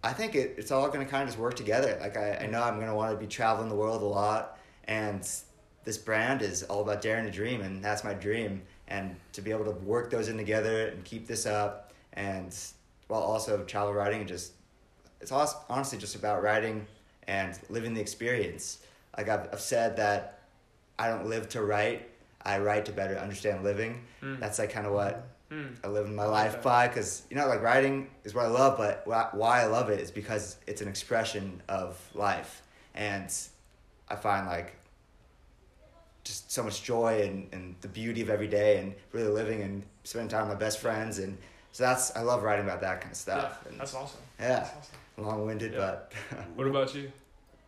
[0.03, 1.97] I think it, it's all going to kind of just work together.
[1.99, 4.57] Like I, I know I'm going to want to be traveling the world a lot,
[4.86, 5.28] and
[5.84, 8.61] this brand is all about daring to dream, and that's my dream.
[8.88, 12.55] And to be able to work those in together and keep this up, and
[13.07, 14.53] while also travel writing and just
[15.21, 16.86] it's hon- honestly just about writing
[17.28, 18.80] and living the experience.
[19.17, 20.39] Like I've, I've said that
[20.99, 22.09] I don't live to write,
[22.45, 24.03] I write to better understand living.
[24.21, 24.39] Mm.
[24.39, 25.75] That's like kind of what Mm.
[25.83, 26.61] I live my life Okay.
[26.63, 29.99] by because you know like writing is what I love, but why I love it
[29.99, 32.63] is because it's an expression of life,
[32.95, 33.31] and
[34.09, 34.75] I find like
[36.23, 39.83] just so much joy and, and the beauty of every day and really living and
[40.03, 41.37] spending time with my best friends and
[41.71, 43.59] so that's I love writing about that kind of stuff.
[43.63, 44.21] Yeah, and that's awesome.
[44.39, 45.25] yeah, That's awesome.
[45.25, 45.79] long winded, Yeah.
[45.79, 46.13] but
[46.55, 47.11] What about you?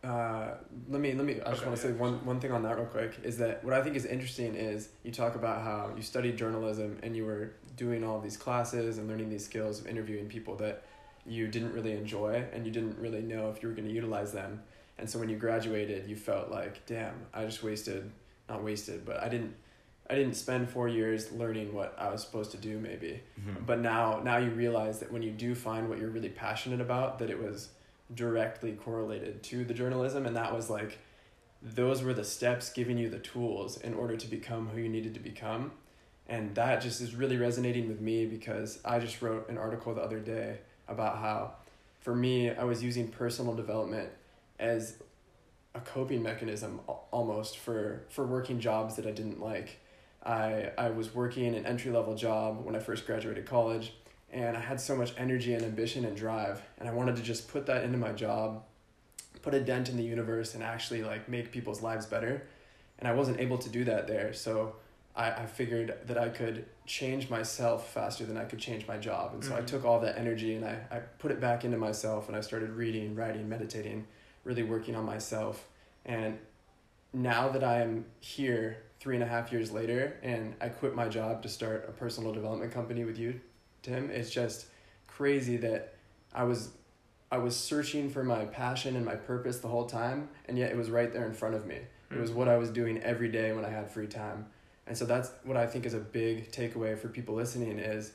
[0.04, 0.54] Uh,
[0.88, 1.40] let me let me.
[1.44, 1.96] I just want to say yeah.
[1.96, 4.90] one one thing on that real quick is that what I think is interesting is
[5.02, 9.08] you talk about how you studied journalism and you were doing all these classes and
[9.08, 10.84] learning these skills of interviewing people that
[11.26, 14.32] you didn't really enjoy and you didn't really know if you were going to utilize
[14.32, 14.62] them.
[14.98, 18.10] And so when you graduated, you felt like, damn, I just wasted,
[18.48, 19.54] not wasted, but I didn't,
[20.10, 23.20] I didn't spend four years learning what I was supposed to do maybe.
[23.64, 27.18] But now, now you realize that when you do find what you're really passionate about,
[27.20, 27.68] that it was
[28.14, 30.98] directly correlated to the journalism, and that was like,
[31.62, 35.14] those were the steps giving you the tools in order to become who you needed
[35.14, 35.72] to become,
[36.28, 40.02] and that just is really resonating with me because I just wrote an article the
[40.02, 41.54] other day about how,
[42.00, 44.10] for me, I was using personal development
[44.58, 44.96] as
[45.74, 46.80] a coping mechanism
[47.10, 49.78] almost for for working jobs that I didn't like.
[50.24, 53.92] I I was working an entry level job when I first graduated college,
[54.32, 57.48] and I had so much energy and ambition and drive, and I wanted to just
[57.48, 58.62] put that into my job,
[59.42, 62.46] put a dent in the universe, and actually like make people's lives better,
[62.98, 64.32] and I wasn't able to do that there.
[64.32, 64.76] So
[65.16, 69.34] I I figured that I could change myself faster than I could change my job,
[69.34, 69.66] and so I Mhm.
[69.66, 72.70] took all that energy and I I put it back into myself, and I started
[72.70, 74.06] reading, writing, meditating,
[74.44, 75.66] really working on myself,
[76.04, 76.38] and
[77.12, 81.08] now that I am here three and a half years later and I quit my
[81.08, 83.40] job to start a personal development company with you,
[83.82, 84.66] Tim, it's just
[85.06, 85.94] crazy that
[86.34, 86.70] I was
[87.30, 90.76] I was searching for my passion and my purpose the whole time and yet it
[90.76, 91.80] was right there in front of me.
[92.10, 92.36] It was hmm.
[92.36, 94.46] what I was doing every day when I had free time.
[94.86, 98.12] And so that's what I think is a big takeaway for people listening is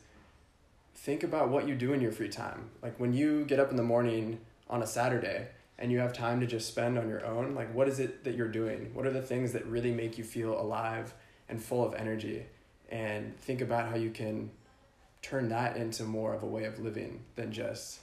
[0.95, 2.70] think about what you do in your free time.
[2.82, 4.39] Like when you get up in the morning
[4.70, 7.88] on a Saturday and you have time to just spend on your own, like what
[7.88, 8.89] is it that you're doing?
[8.93, 11.14] What are the things that really make you feel alive
[11.47, 12.45] and full of energy?
[12.89, 14.49] And think about how you can
[15.24, 18.00] turn that into more of a way of living than just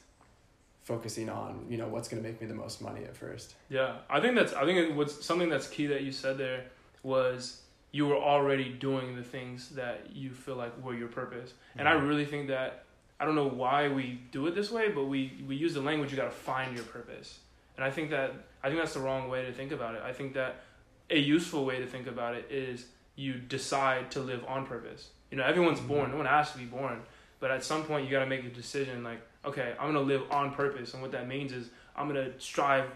[0.82, 3.54] focusing on, you know, what's going to make me the most money at first.
[3.68, 6.64] Yeah, I think that's I think what's something that's key that you said there
[7.04, 7.62] was
[7.92, 11.92] you were already doing the things that you feel like were your purpose, and I
[11.92, 12.08] mm-hmm.
[12.08, 12.84] really think that
[13.20, 16.10] I don't know why we do it this way, but we we use the language
[16.10, 17.38] you got to find your purpose,
[17.76, 18.32] and I think that
[18.64, 20.02] I think that's the wrong way to think about it.
[20.02, 20.62] I think that
[21.10, 25.10] a useful way to think about it is you decide to live on purpose.
[25.30, 26.10] You know, everyone's born.
[26.10, 27.02] No one has to be born,
[27.38, 30.22] but at some point you got to make a decision like, okay, I'm gonna live
[30.30, 32.90] on purpose, and what that means is I'm gonna strive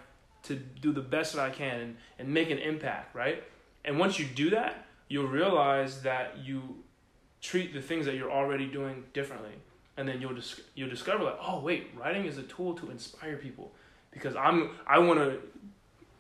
[0.45, 3.43] to do the best that I can and, and make an impact, right?
[3.85, 6.83] And once you do that, you'll realize that you
[7.41, 9.53] treat the things that you're already doing differently.
[9.97, 13.37] And then you'll dis- you'll discover like, oh wait, writing is a tool to inspire
[13.37, 13.73] people
[14.11, 15.39] because I'm I want to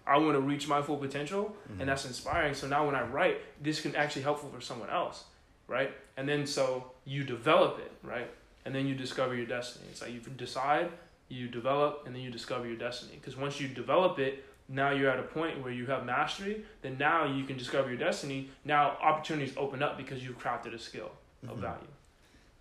[0.06, 1.80] I want to reach my full potential mm-hmm.
[1.80, 2.54] and that's inspiring.
[2.54, 5.24] So now when I write, this can actually helpful for someone else,
[5.68, 5.92] right?
[6.16, 8.30] And then so you develop it, right?
[8.64, 9.86] And then you discover your destiny.
[9.90, 10.90] It's like you decide,
[11.28, 13.12] you develop, and then you discover your destiny.
[13.20, 16.96] Because once you develop it, now you're at a point where you have mastery, then
[16.98, 18.48] now you can discover your destiny.
[18.64, 21.10] Now opportunities open up because you've crafted a skill
[21.48, 21.60] of Mhm.
[21.60, 21.86] value.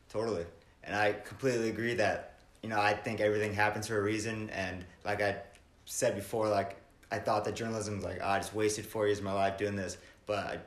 [0.09, 0.45] Totally.
[0.83, 4.49] And I completely agree that, you know, I think everything happens for a reason.
[4.49, 5.37] And like I
[5.85, 6.75] said before, like,
[7.09, 9.57] I thought that journalism was like, oh, I just wasted four years of my life
[9.57, 9.97] doing this.
[10.25, 10.59] But I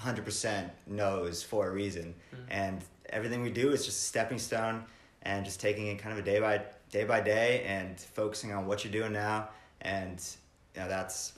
[0.00, 2.14] 100% knows for a reason.
[2.32, 2.38] Mhm.
[2.50, 4.84] And everything we do is just a stepping stone
[5.22, 8.66] and just taking it kind of a day by day by day and focusing on
[8.66, 9.48] what you're doing now.
[9.80, 10.22] And,
[10.74, 11.32] you know, that's,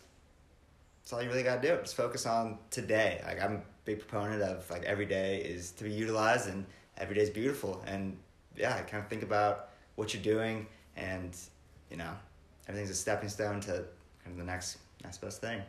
[1.01, 1.77] that's all you really got to do.
[1.83, 3.23] Just focus on today.
[3.25, 6.67] Like, I'm a big proponent of like every day is to be utilized and
[6.99, 7.83] every day is beautiful.
[7.87, 8.17] And
[8.57, 11.35] yeah, I kind of think about what you're doing and,
[11.91, 12.13] you know,
[12.69, 13.73] everything's a stepping stone to
[14.23, 15.63] kind of the next next best thing.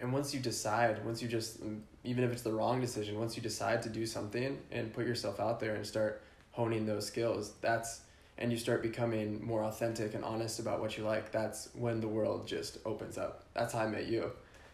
[0.00, 1.60] And once you decide, once you just,
[2.04, 5.38] even if it's the wrong decision, once you decide to do something and put yourself
[5.38, 6.22] out there and start
[6.52, 8.00] honing those skills, that's,
[8.38, 12.08] and you start becoming more authentic and honest about what you like, that's when the
[12.08, 13.44] world just opens up.
[13.54, 14.30] That's how I met you.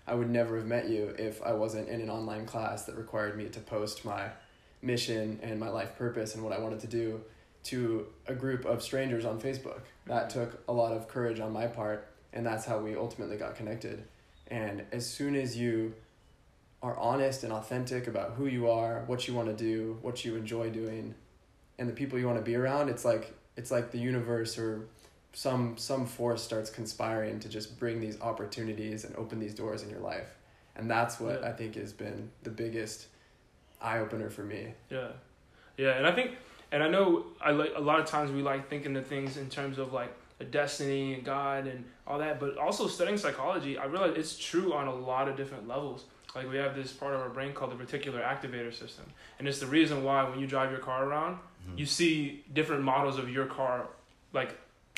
[0.06, 3.36] I would never have met you if I wasn't in an online class that required
[3.36, 4.30] me to post my
[4.82, 7.20] mission and my life purpose and what I wanted to do
[7.64, 9.80] to a group of strangers on Facebook.
[10.06, 13.56] That took a lot of courage on my part, and that's how we ultimately got
[13.56, 14.04] connected.
[14.46, 15.94] And as soon as you
[16.82, 20.36] are honest and authentic about who you are, what you want to do, what you
[20.36, 21.14] enjoy doing,
[21.78, 24.86] and the people you want to be around, it's like it's like the universe or
[25.32, 29.90] some some force starts conspiring to just bring these opportunities and open these doors in
[29.90, 30.28] your life.
[30.76, 31.48] And that's what Yeah.
[31.48, 33.06] I think has been the biggest
[33.80, 34.74] eye opener for me.
[34.90, 35.08] Yeah,
[35.76, 36.32] yeah, and I think,
[36.72, 39.48] and I know, I like a lot of times we like thinking of things in
[39.48, 43.86] terms of like a destiny and God and all that, but also studying psychology, I
[43.86, 46.04] realize it's true on a lot of different levels.
[46.36, 49.06] Like we have this part of our brain called the reticular activator system,
[49.38, 51.78] and it's the reason why when you drive your car around, Mhm.
[51.78, 53.88] you see different models of your car,
[54.34, 54.50] like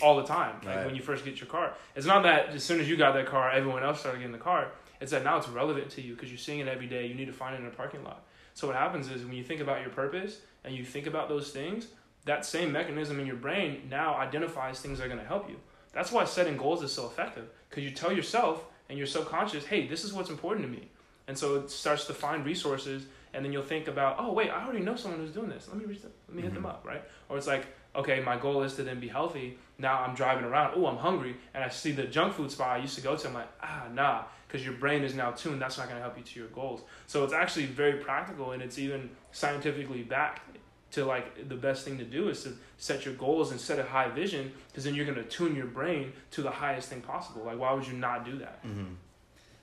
[0.03, 0.57] all the time.
[0.65, 0.87] Like Right.
[0.87, 3.27] when you first get your car, it's not that as soon as you got that
[3.27, 4.73] car, everyone else started getting the car.
[5.01, 7.07] It's that now it's relevant to you because you're seeing it every day.
[7.07, 8.25] You need to find it in a parking lot.
[8.55, 11.53] So what happens is when you think about your purpose and you think about those
[11.53, 11.87] things,
[12.25, 15.61] that same mechanism in your brain now identifies things that are going to help you.
[15.93, 19.87] That's why setting goals is so effective because you tell yourself and your subconscious, "Hey,
[19.87, 20.91] this is what's important to me,"
[21.29, 23.07] and so it starts to find resources.
[23.35, 25.69] And then you'll think about, "Oh, wait, I already know someone who's doing this.
[25.69, 26.11] Let me reach them.
[26.29, 26.71] Let me hit them Mhm.
[26.71, 27.03] up." Right?
[27.29, 29.59] Or it's like, "Okay, my goal is to then be healthy.
[29.77, 30.73] Now I'm driving around.
[30.77, 33.29] Oh, I'm hungry, and I see the junk food spot I used to go to.
[33.29, 36.17] I'm like, ah, nah." Because your brain is now tuned, that's not going to help
[36.17, 36.81] you to your goals.
[37.07, 40.41] So it's actually very practical and it's even scientifically backed
[40.93, 43.83] to like the best thing to do is to set your goals and set a
[43.85, 47.43] high vision because then you're going to tune your brain to the highest thing possible.
[47.45, 48.65] Like why would you not do that?
[48.65, 48.95] Mm-hmm.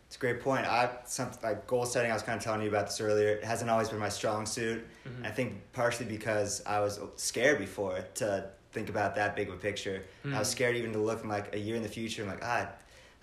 [0.07, 0.65] It's a great point.
[0.65, 2.11] I some like goal setting.
[2.11, 3.29] I was kind of telling you about this earlier.
[3.29, 4.85] It hasn't always been my strong suit.
[5.05, 5.25] Mhm.
[5.25, 9.57] I think partially because I was scared before to think about that big of a
[9.57, 10.03] picture.
[10.25, 10.51] I was Mhm.
[10.51, 12.21] scared even to look in like a year in the future.
[12.21, 12.67] I'm like, ah,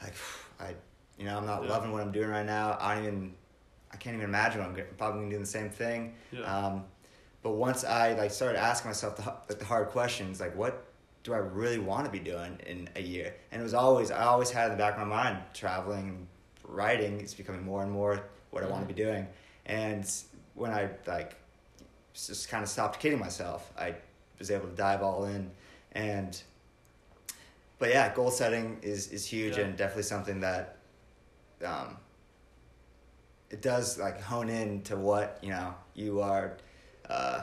[0.03, 0.15] like
[0.59, 0.75] I,
[1.19, 1.71] you know, I'm not Yeah.
[1.71, 2.77] loving what I'm doing right now.
[2.81, 3.35] I don't even,
[3.93, 6.15] I can't even imagine what I'm probably gonna do the same thing.
[6.33, 6.43] Yeah.
[6.43, 6.87] Um,
[7.43, 10.85] but once I like started asking myself the, like the hard questions, like what
[11.23, 13.35] do I really want to be doing in a year?
[13.53, 16.27] And it was always I always had in the back of my mind traveling,
[16.65, 19.27] writing is becoming more and more what I want to be doing.
[19.67, 20.09] And
[20.55, 21.37] when I like
[22.15, 23.95] just kind of stopped kidding myself, I
[24.39, 25.51] was able to dive all in.
[25.93, 26.41] And
[27.79, 29.65] but yeah, goal setting is is huge Yeah.
[29.65, 30.77] and definitely something that
[31.65, 31.97] um,
[33.51, 36.57] it does like hone in to what you know you are.
[37.09, 37.43] Uh,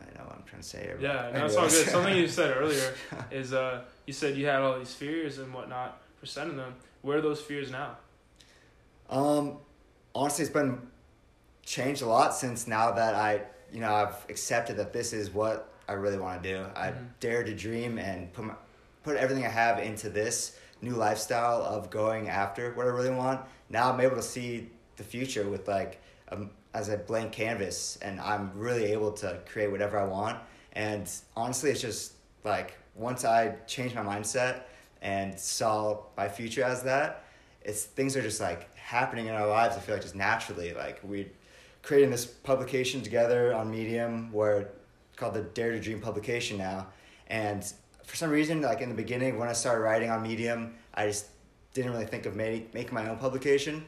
[0.00, 0.98] I don't know what I'm trying to say here.
[1.00, 1.88] Yeah, no, it's all good.
[1.88, 2.94] Something you said earlier
[3.30, 6.74] is uh, you said you had all these fears and whatnot for setting them.
[7.02, 7.96] Where are those fears now?
[9.10, 9.58] Um,
[10.14, 10.80] honestly, it's been
[11.64, 13.42] changed a lot since now that I,
[13.72, 16.66] you know, I've accepted that this is what I really want to do.
[16.74, 17.08] I Mhm.
[17.20, 18.54] dare to dream and put my,
[19.02, 23.40] put everything I have into this new lifestyle of going after what I really want.
[23.68, 26.00] Now I'm able to see the future with like
[26.30, 30.38] um, as a blank canvas, and I'm really able to create whatever I want.
[30.72, 32.14] And honestly, it's just
[32.44, 34.62] like once I changed my mindset
[35.02, 37.24] and saw my future as that,
[37.62, 39.76] it's things are just like happening in our lives.
[39.76, 41.28] I feel like just naturally, like we
[41.82, 44.70] creating this publication together on Medium, where
[45.16, 46.86] called the Dare to Dream publication now,
[47.28, 47.72] and
[48.04, 51.26] for some reason, like in the beginning when I started writing on Medium, I just
[51.74, 53.84] didn't really think of making making my own publication.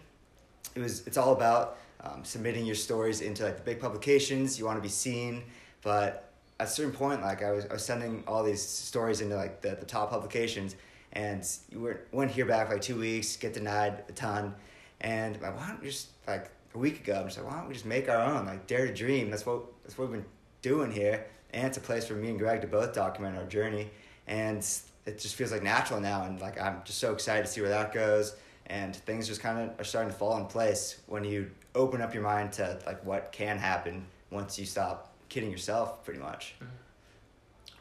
[0.74, 4.59] It was it's all about um, submitting your stories into like the big publications.
[4.59, 5.44] You want to be seen,
[5.82, 6.28] but
[6.60, 9.60] at a certain point, like I was, I was sending all these stories into like
[9.60, 10.74] the, the top publications,
[11.12, 14.55] and you were wouldn't hear back like two weeks, get denied a ton,
[15.01, 17.68] and like why don't we just like a week ago, I'm just like why don't
[17.68, 19.30] we just make our own like Dare to Dream?
[19.30, 20.30] That's what that's what we've been
[20.62, 23.90] doing here, and it's a place for me and Greg to both document our journey,
[24.26, 24.59] and
[25.06, 26.24] it just feels like natural now.
[26.24, 28.36] And like I'm just so excited to see where that goes.
[28.66, 32.12] And things just kind of are starting to fall in place when you open up
[32.12, 36.55] your mind to like what can happen once you stop kidding yourself, pretty much.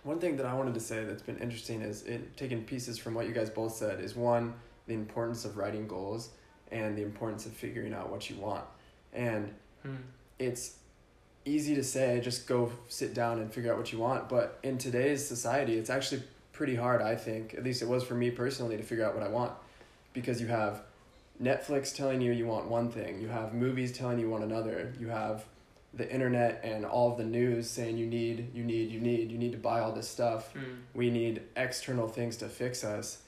[0.03, 3.13] One thing that I wanted to say that's been interesting is it taking pieces from
[3.13, 4.53] what you guys both said is one
[4.87, 6.29] the importance of writing goals
[6.71, 8.63] and the importance of figuring out what you want.
[9.13, 9.53] And
[9.83, 9.95] Hmm.
[10.39, 10.77] it's
[11.45, 14.77] easy to say just go sit down and figure out what you want, but in
[14.77, 17.53] today's society it's actually pretty hard, I think.
[17.53, 19.51] At least it was for me personally to figure out what I want
[20.13, 20.81] because you have
[21.41, 25.09] Netflix telling you you want one thing, you have movies telling you want another, you
[25.09, 25.45] have
[25.97, 29.37] the internet and all of the news saying you need, you need, you need, you
[29.37, 30.53] need to buy all this stuff.
[30.53, 30.63] Hmm.
[30.93, 33.19] We need external things to fix us.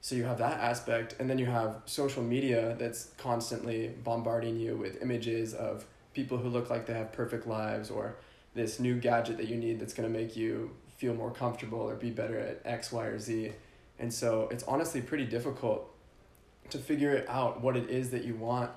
[0.00, 4.76] So you have that aspect, and then you have social media that's constantly bombarding you
[4.76, 5.84] with images of
[6.14, 8.16] people who look like they have perfect lives or
[8.54, 11.94] this new gadget that you need that's going to make you feel more comfortable or
[11.94, 13.52] be better at X, Y, or Z.
[13.98, 15.92] And so it's honestly pretty difficult
[16.70, 18.70] to figure it out what it is that you want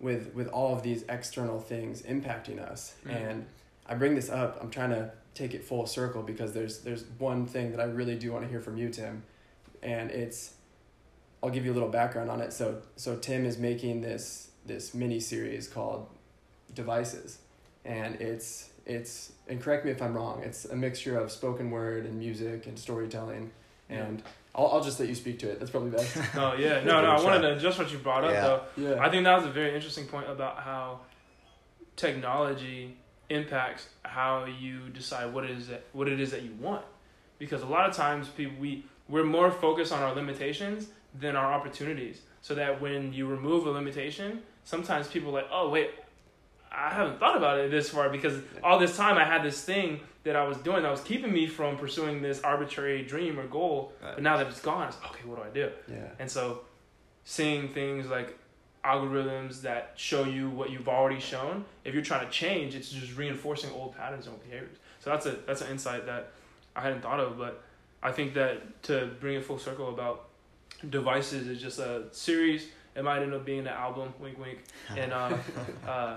[0.00, 2.94] with with all of these external things impacting us.
[3.06, 3.30] Mm.
[3.30, 3.46] And
[3.86, 7.46] I bring this up, I'm trying to take it full circle because there's there's one
[7.46, 9.22] thing that I really do want to hear from you, Tim.
[9.82, 10.54] And it's
[11.42, 12.52] I'll give you a little background on it.
[12.52, 16.06] So so Tim is making this this mini series called
[16.74, 17.38] Devices.
[17.84, 22.04] And it's it's and correct me if I'm wrong, it's a mixture of spoken word
[22.04, 23.50] and music and storytelling.
[23.88, 24.22] And
[24.54, 25.58] I'll, I'll just let you speak to it.
[25.58, 26.16] That's probably best.
[26.34, 27.10] No, oh, yeah, no, no.
[27.16, 28.40] I wanted to just what you brought up Yeah.
[28.42, 28.62] though.
[28.76, 29.04] yeah.
[29.04, 31.00] I think that was a very interesting point about how
[31.96, 32.96] technology
[33.30, 36.84] impacts how you decide what it is that what it is that you want.
[37.38, 40.88] Because a lot of times people we we're more focused on our limitations
[41.18, 42.20] than our opportunities.
[42.40, 45.90] So that when you remove a limitation, sometimes people are like, "Oh, wait,
[46.70, 50.00] I haven't thought about it this far because all this time I had this thing
[50.24, 53.92] that I was doing that was keeping me from pursuing this arbitrary dream or goal.
[54.00, 55.72] But now that it's gone, it's okay, what do I do?
[55.88, 56.08] yeah.
[56.18, 56.60] And so
[57.24, 58.38] seeing things like
[58.84, 63.16] algorithms that show you what you've already shown, if you're trying to change, it's just
[63.16, 64.76] reinforcing old patterns and old behaviors.
[65.00, 66.30] So that's a that's an insight that
[66.76, 67.62] I hadn't thought of, but
[68.02, 70.28] I think that to bring it full circle about
[70.88, 72.68] devices is just a series.
[72.94, 74.58] It might end up being an album, wink wink.
[74.96, 75.36] And uh,
[75.86, 76.16] uh,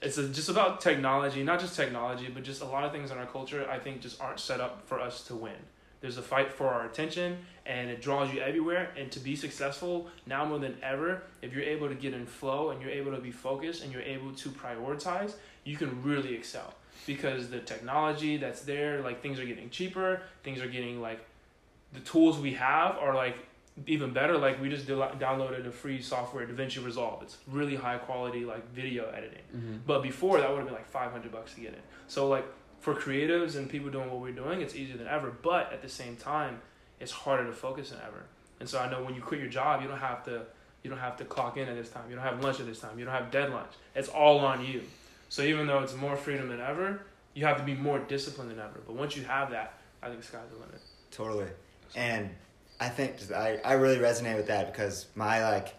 [0.00, 3.26] it's just about technology, not just technology, but just a lot of things in our
[3.26, 5.56] culture I think just aren't set up for us to win.
[6.00, 8.90] There's a fight for our attention and it draws you everywhere.
[8.96, 12.70] And to be successful now more than ever, if you're able to get in flow
[12.70, 15.34] and you're able to be focused and you're able to prioritize,
[15.64, 16.74] you can really excel
[17.06, 21.24] because the technology that's there, like things are getting cheaper, things are getting like
[21.92, 23.36] the tools we have are like
[23.86, 24.36] even better.
[24.38, 27.22] Like we just dil- downloaded a free software, DaVinci Resolve.
[27.22, 29.42] It's really high quality like video editing.
[29.54, 29.76] Mm-hmm.
[29.86, 31.80] But before that would have been like 500 bucks to get in.
[32.06, 32.46] So like
[32.80, 35.32] for creatives and people doing what we're doing, it's easier than ever.
[35.42, 36.60] But at the same time,
[37.00, 38.24] it's harder to focus than ever.
[38.60, 40.42] And so I know when you quit your job, you don't have to
[40.82, 42.04] you don't have to clock in at this time.
[42.08, 42.98] You don't have lunch at this time.
[42.98, 43.74] You don't have deadlines.
[43.94, 44.82] It's all on you.
[45.28, 47.02] So even though it's more freedom than ever,
[47.34, 48.80] you have to be more disciplined than ever.
[48.86, 50.80] But once you have that, I think sky's the limit.
[51.10, 51.48] Totally.
[51.94, 52.30] And
[52.80, 55.74] I think just, I, I really resonate with that because my like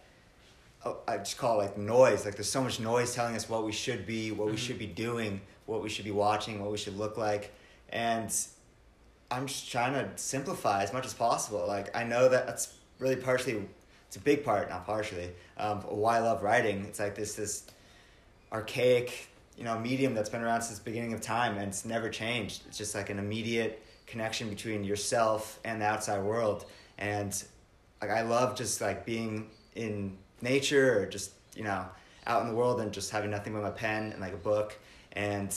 [0.86, 2.26] oh, I just call it like noise.
[2.26, 4.58] Like there's so much noise telling us what we should be, what we Mhm.
[4.58, 7.52] should be doing, what we should be watching, what we should look like.
[7.90, 8.34] And
[9.32, 11.66] I'm just trying to simplify as much as possible.
[11.68, 13.66] Like I know that that's really partially
[14.08, 16.84] it's a big part, not partially, um, why I love writing.
[16.86, 17.64] It's like this this
[18.52, 19.28] archaic,
[19.58, 22.64] you know, medium that's been around since the beginning of time and it's never changed.
[22.68, 26.66] It's just like an immediate connection between yourself and the outside world.
[27.00, 27.44] And
[28.02, 31.86] like I love just like being in nature or just, you know,
[32.28, 34.78] out in the world and just having nothing but my pen and like a book.
[35.14, 35.56] And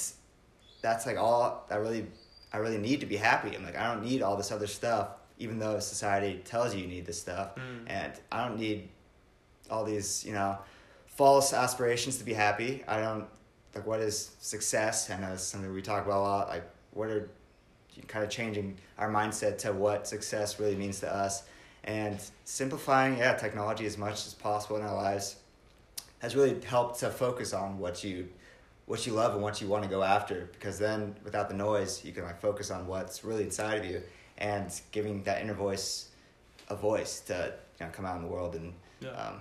[0.81, 2.07] that's like all I really
[2.53, 3.55] I really need to be happy.
[3.55, 5.09] I'm like I don't need all this other stuff,
[5.39, 7.57] even though society tells you you need this stuff.
[7.57, 7.85] Mm.
[7.89, 8.89] And I don't need
[9.71, 10.59] all these, you know,
[11.07, 12.83] false aspirations to be happy.
[12.87, 13.27] I don't
[13.75, 15.11] like what is success.
[15.11, 16.49] I know it's something we talk about a lot.
[16.49, 17.31] Like what are
[18.09, 21.45] kind of changing our mindset to what success really means to us
[21.85, 25.37] and simplifying yeah technology as much as possible in our lives
[26.21, 28.29] has really helped to focus on what you
[28.87, 32.05] what you love and what you want to go after because then without the noise
[32.05, 34.01] you can like focus on what's really inside of you
[34.39, 36.09] and giving that inner voice
[36.69, 39.11] a voice to you know come out in the world and Yeah.
[39.11, 39.41] um,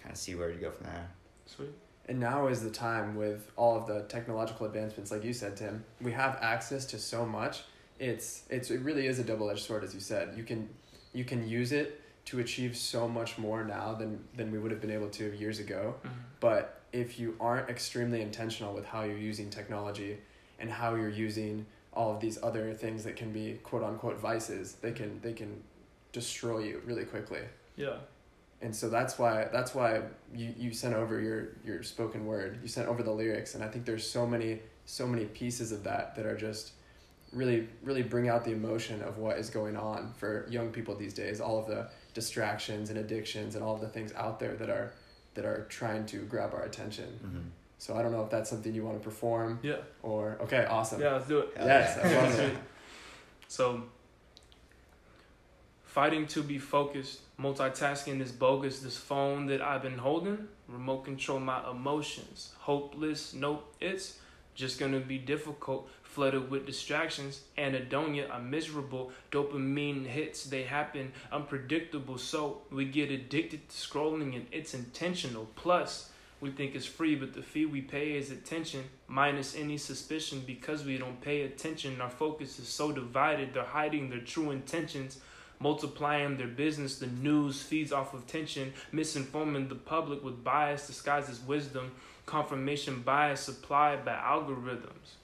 [0.00, 1.08] kind of see where you go from there
[1.46, 1.70] Sweet.
[2.08, 5.84] And now is the time with all of the technological advancements, like you said, Tim.
[6.00, 7.62] We have access to so much.
[8.02, 10.34] It's it's it really is a double edged sword, as you said.
[10.36, 10.68] You can
[11.14, 14.80] you can use it to achieve so much more now than than we would have
[14.80, 15.94] been able to years ago.
[16.04, 16.10] Mhm.
[16.40, 20.18] But if you aren't extremely intentional with how you're using technology
[20.58, 21.64] and how you're using
[21.94, 25.62] all of these other things that can be quote unquote vices they can they can
[26.12, 27.42] destroy you really quickly
[27.76, 27.96] Yeah.
[28.62, 30.02] and so that's why that's why
[30.34, 33.68] you, you sent over your your spoken word you sent over the lyrics and i
[33.68, 36.72] think there's so many so many pieces of that that are just
[37.32, 41.14] really really bring out the emotion of what is going on for young people these
[41.14, 44.68] days all of the distractions and addictions and all of the things out there that
[44.68, 44.92] are
[45.34, 47.44] that are trying to grab our attention Mhm.
[47.78, 49.76] so i don't know if that's something you want to perform Yeah.
[50.02, 51.48] or okay awesome Yeah, let's do it.
[51.56, 52.10] Yes yeah.
[52.10, 52.56] i love it
[53.48, 53.82] So,
[55.84, 58.80] fighting to be focused, multitasking is bogus.
[58.80, 62.52] This phone that I've been holding, remote control my emotions.
[62.60, 64.18] Hopeless, nope, it's
[64.54, 65.88] just gonna be difficult.
[66.12, 69.12] Flooded with distractions, anhedonia, I'm miserable.
[69.30, 72.18] Dopamine hits, they happen unpredictable.
[72.18, 75.48] So we get addicted to scrolling, and it's intentional.
[75.56, 76.10] Plus,
[76.42, 80.84] we think it's free, but the fee we pay is attention, minus any suspicion because
[80.84, 81.98] we don't pay attention.
[81.98, 85.18] Our focus is so divided, they're hiding their true intentions,
[85.60, 86.98] multiplying their business.
[86.98, 91.92] The news feeds off of tension, misinforming the public with bias disguised as wisdom,
[92.26, 95.16] confirmation bias supplied by algorithms.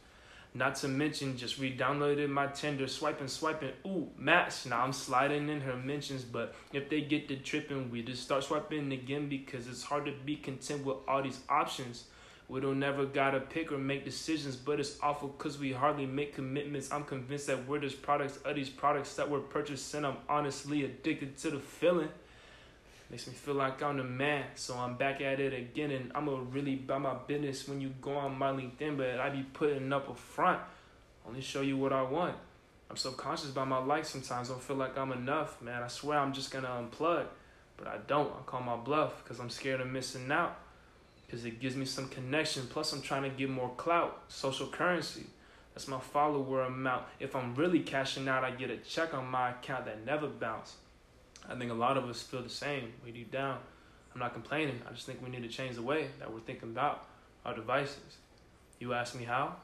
[0.54, 3.72] Not to mention, just re-downloaded my Tinder, swiping, swiping.
[3.86, 4.66] Ooh, match.
[4.66, 8.44] Now I'm sliding in her mentions, but if they get to tripping, we just start
[8.44, 12.04] swiping again because it's hard to be content with all these options.
[12.48, 16.34] We don't never gotta pick or make decisions, but it's awful cause we hardly make
[16.34, 16.90] commitments.
[16.90, 20.06] I'm convinced that we're just products of these products that we're purchasing.
[20.06, 22.08] I'm honestly addicted to the feeling.
[23.10, 26.40] Makes me feel like I'm the man, so I'm back at it again, and I'ma
[26.50, 30.10] really buy my business when you go on my LinkedIn, but I be putting up
[30.10, 30.60] a front,
[31.26, 32.36] only show you what I want.
[32.90, 35.82] I'm subconscious about my life sometimes, I don't feel like I'm enough, man.
[35.82, 37.24] I swear I'm just gonna unplug,
[37.78, 38.30] but I don't.
[38.30, 40.58] I call my bluff, cause I'm scared of missing out,
[41.30, 42.66] cause it gives me some connection.
[42.66, 45.24] Plus, I'm trying to get more clout, social currency.
[45.72, 47.04] That's my follower amount.
[47.20, 50.74] If I'm really cashing out, I get a check on my account that never bounce.
[51.48, 53.58] I think a lot of us feel the same way deep down.
[54.12, 54.80] I'm not complaining.
[54.88, 57.06] I just think we need to change the way that we're thinking about
[57.44, 58.18] our devices.
[58.78, 59.56] You ask me how?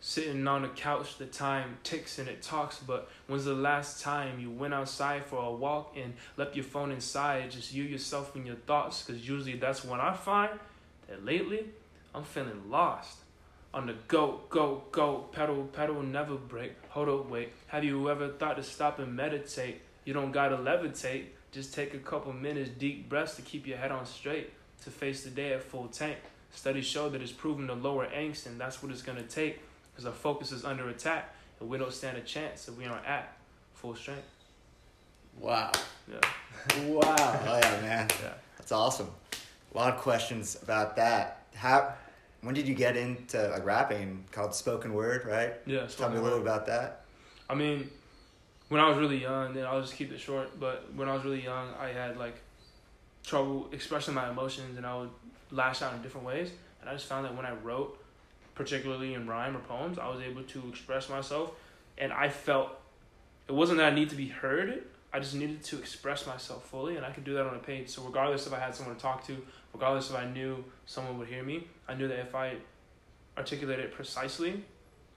[0.00, 4.40] Sitting on the couch, the time ticks and it talks, but when's the last time
[4.40, 8.44] you went outside for a walk and left your phone inside, just you, yourself, and
[8.44, 9.02] your thoughts?
[9.02, 10.50] Because usually that's when I find
[11.08, 11.66] that lately
[12.14, 13.18] I'm feeling lost.
[13.74, 16.72] On the go, go, go, pedal, pedal, never break.
[16.90, 17.52] Hold up, wait.
[17.68, 19.80] Have you ever thought to stop and meditate?
[20.04, 21.26] You don't gotta levitate.
[21.52, 24.52] Just take a couple minutes, deep breaths to keep your head on straight.
[24.84, 26.18] To face the day at full tank.
[26.50, 29.60] Studies show that it's proven to lower angst, and that's what it's gonna take.
[29.92, 33.06] Because our focus is under attack, and we don't stand a chance if we aren't
[33.06, 33.36] at
[33.74, 34.22] full strength.
[35.38, 35.70] wow
[36.10, 36.18] Yeah.
[36.86, 38.08] wow Hell yeah, man.
[38.22, 38.32] Yeah.
[38.58, 39.10] That's awesome.
[39.74, 41.44] A lot of questions about that.
[41.54, 41.94] How?
[42.42, 44.24] When did you get into like rapping?
[44.32, 45.54] Called spoken word, right?
[45.66, 45.86] Yeah.
[45.86, 46.46] Tell me a little word.
[46.46, 47.04] about that.
[47.48, 47.88] I mean,
[48.72, 50.58] when I was really young, then I'll just keep it short.
[50.58, 52.36] But when I was really young, I had like
[53.22, 55.10] trouble expressing my emotions, and I would
[55.50, 56.50] lash out in different ways.
[56.80, 58.02] And I just found that when I wrote,
[58.54, 61.52] particularly in rhyme or poems, I was able to express myself,
[61.98, 62.70] and I felt
[63.46, 64.84] it wasn't that I need to be heard.
[65.12, 67.90] I just needed to express myself fully, and I could do that on a page.
[67.90, 69.36] So regardless if I had someone to talk to,
[69.74, 72.54] regardless if I knew someone would hear me, I knew that if I
[73.36, 74.64] articulated it precisely,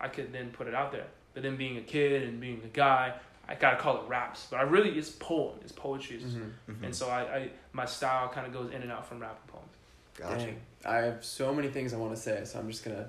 [0.02, 1.08] I could then put it out there.
[1.34, 3.14] But then being a kid and being a guy,
[3.48, 4.48] I gotta call it raps.
[4.50, 6.52] But I really it's poem, it's poetry, it's, Mhm.
[6.70, 6.84] Mhm.
[6.86, 9.52] and so I, I my style kind of goes in and out from rap and
[9.54, 9.72] poems.
[10.18, 10.46] Gotcha.
[10.48, 10.62] Dang.
[10.86, 13.08] I have so many things I want to say, so I'm just gonna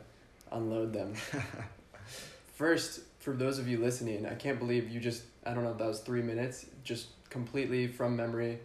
[0.53, 1.15] unload them.
[2.55, 5.87] First, for those of you listening, I can't believe you just I don't know that
[5.87, 8.59] was three minutes, just completely from memory,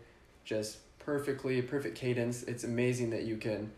[0.45, 2.43] just perfectly perfect cadence.
[2.43, 3.71] It's amazing that you can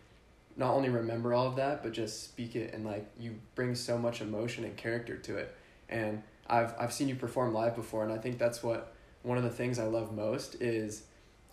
[0.56, 3.98] not only remember all of that, but just speak it and like you bring so
[3.98, 5.56] much emotion and character to it.
[5.90, 6.22] And
[6.54, 8.94] I've I've seen you perform live before, and I think that's what
[9.24, 11.04] one of the things I love most is.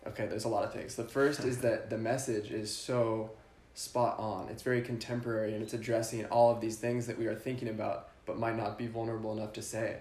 [0.06, 0.96] Okay, there's a lot of things.
[0.96, 3.32] The first is that the message is so
[3.74, 4.48] spot on.
[4.48, 8.08] It's very contemporary and it's addressing all of these things that we are thinking about
[8.24, 9.96] but might not be vulnerable enough to say.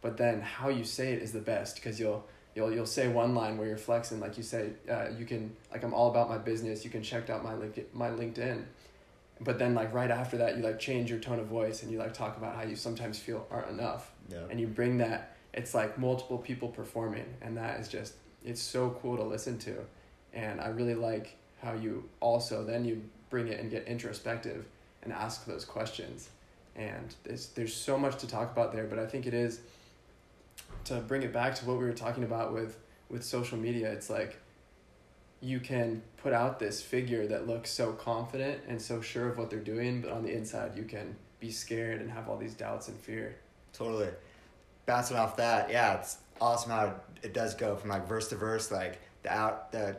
[0.00, 2.24] But then how you say it is the best because you'll
[2.54, 5.82] you'll you'll say one line where you're flexing like you say uh, you can like
[5.84, 6.84] I'm all about my business.
[6.84, 8.64] You can check out my link my LinkedIn.
[9.40, 11.98] But then like right after that you like change your tone of voice and you
[11.98, 14.38] like talk about how you sometimes feel aren't enough Yeah.
[14.50, 18.14] and you bring that it's like multiple people performing and that is just
[18.44, 19.76] it's so cool to listen to
[20.32, 24.64] and i really like how you also then you bring it and get introspective
[25.02, 26.28] and ask those questions
[26.76, 29.60] and there's, there's so much to talk about there but i think it is
[30.84, 32.78] to bring it back to what we were talking about with
[33.10, 34.38] with social media it's like
[35.40, 39.50] you can put out this figure that looks so confident and so sure of what
[39.50, 41.14] they're doing but on the inside you can
[41.44, 43.36] be scared and have all these doubts and fear.
[43.74, 44.08] Totally.
[44.86, 48.70] Bouncing off that, yeah, it's awesome how it does go from like verse to verse,
[48.70, 49.96] like the out the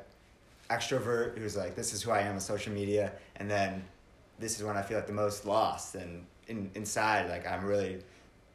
[0.70, 3.84] extrovert who's like, this is who I am on social media, and then
[4.40, 8.00] this is when I feel like the most lost and in, inside, like I'm really,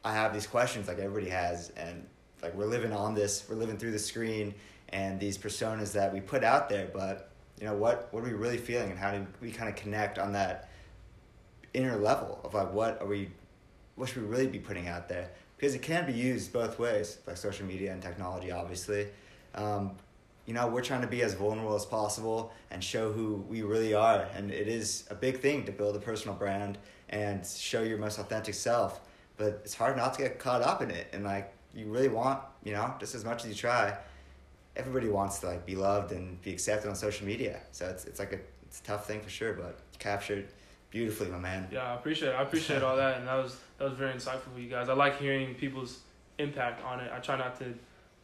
[0.03, 2.05] I have these questions like everybody has, and
[2.41, 4.53] like we're living on this, we're living through the screen
[4.89, 7.29] and these personas that we put out there, but
[7.59, 10.17] you know what, what are we really feeling, and how do we kind of connect
[10.17, 10.69] on that
[11.73, 13.29] inner level of like what are we,
[14.01, 15.29] what should we really be putting out there?
[15.55, 19.05] Because it can be used both ways, like social media and technology, obviously.
[19.53, 19.91] Um,
[20.47, 23.93] you know, we're trying to be as vulnerable as possible and show who we really
[23.93, 24.25] are.
[24.35, 26.79] And it is a big thing to build a personal brand
[27.09, 29.01] and show your most authentic self.
[29.37, 31.07] But it's hard not to get caught up in it.
[31.13, 33.95] And like, you really want, you know, just as much as you try,
[34.75, 37.59] everybody wants to like be loved and be accepted on social media.
[37.71, 40.47] So it's, it's like a, it's a tough thing for sure, but captured
[40.91, 41.67] beautifully, my man.
[41.71, 42.35] Yeah, I appreciate it.
[42.35, 44.89] I appreciate all that, and that was that was very insightful for you guys.
[44.89, 45.99] I like hearing people's
[46.37, 47.11] impact on it.
[47.11, 47.73] I try not to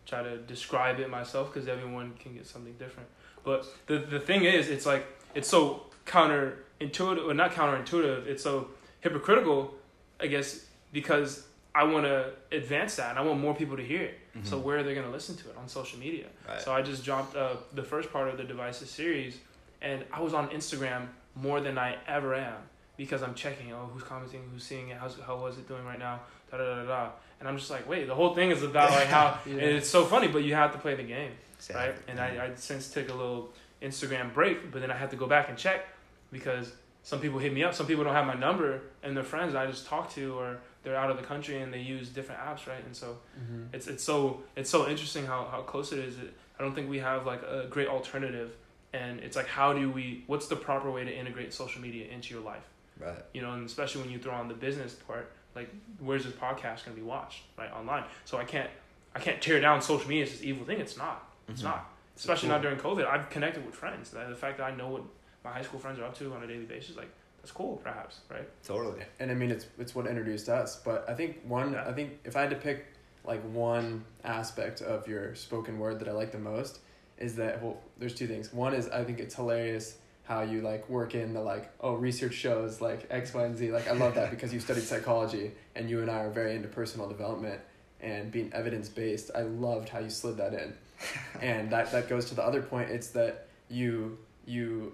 [0.06, 3.10] try to describe it myself because everyone can get something different.
[3.44, 8.28] But the the thing is, it's like it's so counterintuitive, or not counterintuitive.
[8.28, 8.70] It's so
[9.00, 9.74] hypocritical,
[10.20, 14.02] I guess, because I want to advance that and I want more people to hear
[14.02, 14.20] it.
[14.36, 14.48] Mm-hmm.
[14.48, 16.26] So where are they going to listen to it on social media?
[16.48, 16.60] Right.
[16.60, 19.38] So I just dropped uh, the first part of the devices series,
[19.82, 21.08] and I was on Instagram
[21.42, 22.58] more than I ever am
[22.98, 26.00] because I'm checking, oh, who's commenting, who's seeing it, how's, how was it doing right
[26.00, 27.10] now, da da da da.
[27.40, 29.54] And I'm just like, wait, the whole thing is about like how, yeah.
[29.54, 31.90] and it's so funny, but you have to play the game, exactly.
[31.90, 31.96] right?
[32.08, 35.28] And I, I since took a little Instagram break, but then I had to go
[35.28, 35.86] back and check
[36.32, 36.74] because
[37.04, 39.68] some people hit me up, some people don't have my number, and their friends I
[39.68, 42.84] just talk to, or they're out of the country and they use different apps, right?
[42.86, 43.64] And so mm-hmm.
[43.74, 46.16] it's it's so it's so interesting how, how close it is.
[46.60, 48.56] I don't think we have like a great alternative
[48.94, 52.34] and it's like how do we what's the proper way to integrate social media into
[52.34, 52.64] your life?
[53.00, 53.18] Right.
[53.34, 55.70] You know and especially when you throw on the business part like
[56.00, 58.04] where's this podcast going to be watched right online?
[58.26, 58.70] So i can't
[59.16, 61.30] i can't tear down social media as this evil thing it's not.
[61.48, 61.70] It's mm-hmm.
[61.70, 61.90] not.
[62.16, 62.58] Especially cool.
[62.58, 65.04] not during covid i've connected with friends the fact that i know what
[65.44, 67.10] my high school friends are up to on a daily basis like
[67.42, 68.48] that's cool perhaps right?
[68.64, 69.02] Totally.
[69.20, 71.88] And i mean it's it's what introduced us but i think one yeah.
[71.88, 72.88] i think if i had to pick
[73.24, 76.80] like one aspect of your spoken word that i like the most
[77.18, 78.54] is that well there's two things.
[78.54, 82.34] One is i think it's hilarious how you like work in the like oh research
[82.34, 83.72] shows like x y and z.
[83.72, 86.68] Like i love that because you studied psychology and you and i are very into
[86.68, 87.60] personal development
[88.02, 90.74] and being evidence based i loved how you slid that in.
[91.42, 92.90] And that that goes to the other point.
[92.90, 94.94] It's that you you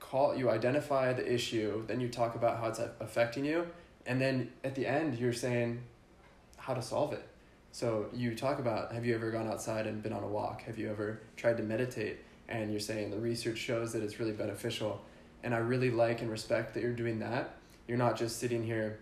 [0.00, 3.66] call you identify the issue then you talk about how it's affecting you.
[4.06, 5.82] And then at the end you're saying
[6.56, 7.24] how to solve it
[7.72, 10.62] so you talk about have you ever gone outside and been on a walk?
[10.62, 12.18] Have you ever tried to meditate?
[12.48, 15.02] And you're saying the research shows that it's really beneficial.
[15.42, 17.56] And I really like and respect that you're doing that.
[17.86, 18.98] You're not just sitting here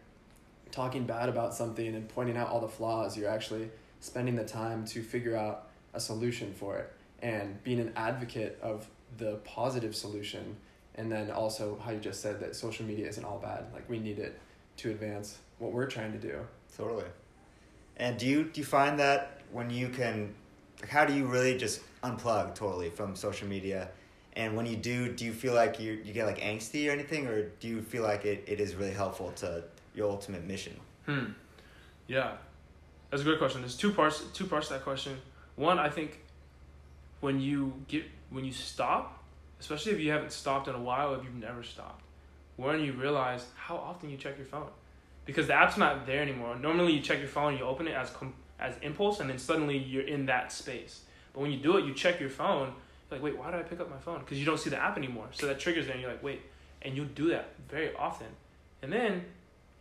[0.72, 3.16] talking bad about something and pointing out all the flaws.
[3.16, 3.70] You're actually
[4.00, 8.86] spending the time to figure out a solution for it and being an advocate of
[9.16, 10.56] the positive solution.
[10.96, 13.66] And then also how you just said that social media isn't all bad.
[13.72, 14.38] Like we need it
[14.78, 16.40] to advance what we're trying to do.
[16.76, 17.04] Totally.
[17.96, 20.34] And do you do you find that when you can,
[20.88, 23.88] how do you really just unplug totally from social media?
[24.34, 27.26] And when you do, do you feel like you you get like angsty or anything,
[27.26, 29.64] or do you feel like it, it is really helpful to
[29.94, 30.78] your ultimate mission?
[31.06, 31.24] Hmm.
[32.06, 32.32] Yeah,
[33.10, 33.62] that's a great question.
[33.62, 35.16] There's two parts two parts to that question.
[35.56, 36.20] One, I think
[37.20, 39.24] when you get when you stop,
[39.58, 42.02] especially if you haven't stopped in a while, if you've never stopped,
[42.56, 44.68] when you realize how often you check your phone
[45.26, 46.56] because the app's not there anymore.
[46.56, 49.76] Normally, you check your phone, you open it as com- as impulse, and then suddenly
[49.76, 51.02] you're in that space.
[51.34, 52.72] But when you do it, you check your phone.
[53.10, 54.20] Like, wait, why did I pick up my phone?
[54.20, 55.26] Because you don't see the app anymore.
[55.32, 56.40] So that triggers there, and you're like, wait,
[56.80, 58.28] and you do that very often,
[58.82, 59.24] and then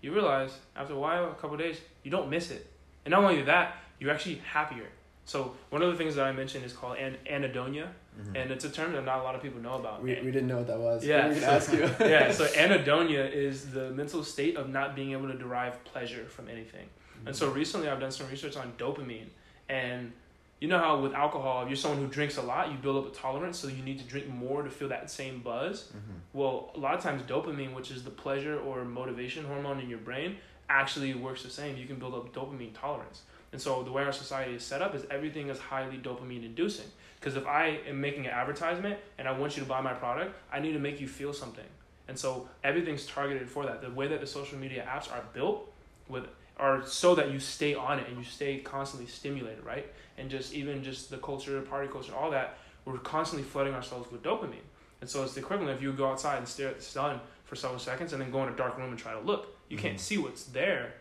[0.01, 2.67] you realize after a while, a couple days, you don't miss it,
[3.05, 4.88] and not only that, you're actually happier.
[5.26, 7.88] So one of the things that I mentioned is called an- anhedonia,
[8.18, 8.35] mm-hmm.
[8.35, 10.03] and it's a term that not a lot of people know about.
[10.03, 11.03] We, we didn't know what that was.
[11.03, 11.80] Yeah, we ask you.
[11.99, 16.47] yeah, so anhedonia is the mental state of not being able to derive pleasure from
[16.47, 16.85] anything.
[17.18, 17.27] Mm-hmm.
[17.27, 19.30] And so recently, I've done some research on dopamine,
[19.68, 20.14] and
[20.61, 23.11] you know how with alcohol, if you're someone who drinks a lot, you build up
[23.11, 25.85] a tolerance, so you need to drink more to feel that same buzz.
[25.85, 26.18] Mm-hmm.
[26.34, 29.99] Well, a lot of times, dopamine, which is the pleasure or motivation hormone in your
[29.99, 30.38] brain,
[30.69, 31.77] actually works the same.
[31.77, 33.23] You can build up dopamine tolerance.
[33.56, 36.88] And so the way our society is set up is everything is highly dopamine inducing.
[37.18, 40.36] Because if I am making an advertisement and I want you to buy my product,
[40.52, 41.64] I need to make you feel something.
[42.10, 43.82] And so everything's targeted for that.
[43.82, 45.72] The way that the social media apps are built
[46.10, 46.26] with
[46.60, 49.90] are so that you stay on it and you stay constantly stimulated, right?
[50.18, 54.22] And just even just the culture, party culture, all that, we're constantly flooding ourselves with
[54.22, 54.68] dopamine.
[54.99, 57.56] And so it's the equivalent if you go outside and stare at the sun for
[57.56, 59.95] several seconds and then go in a dark room and try to look You can't
[59.95, 60.02] Mhm.
[60.02, 60.95] see what's there,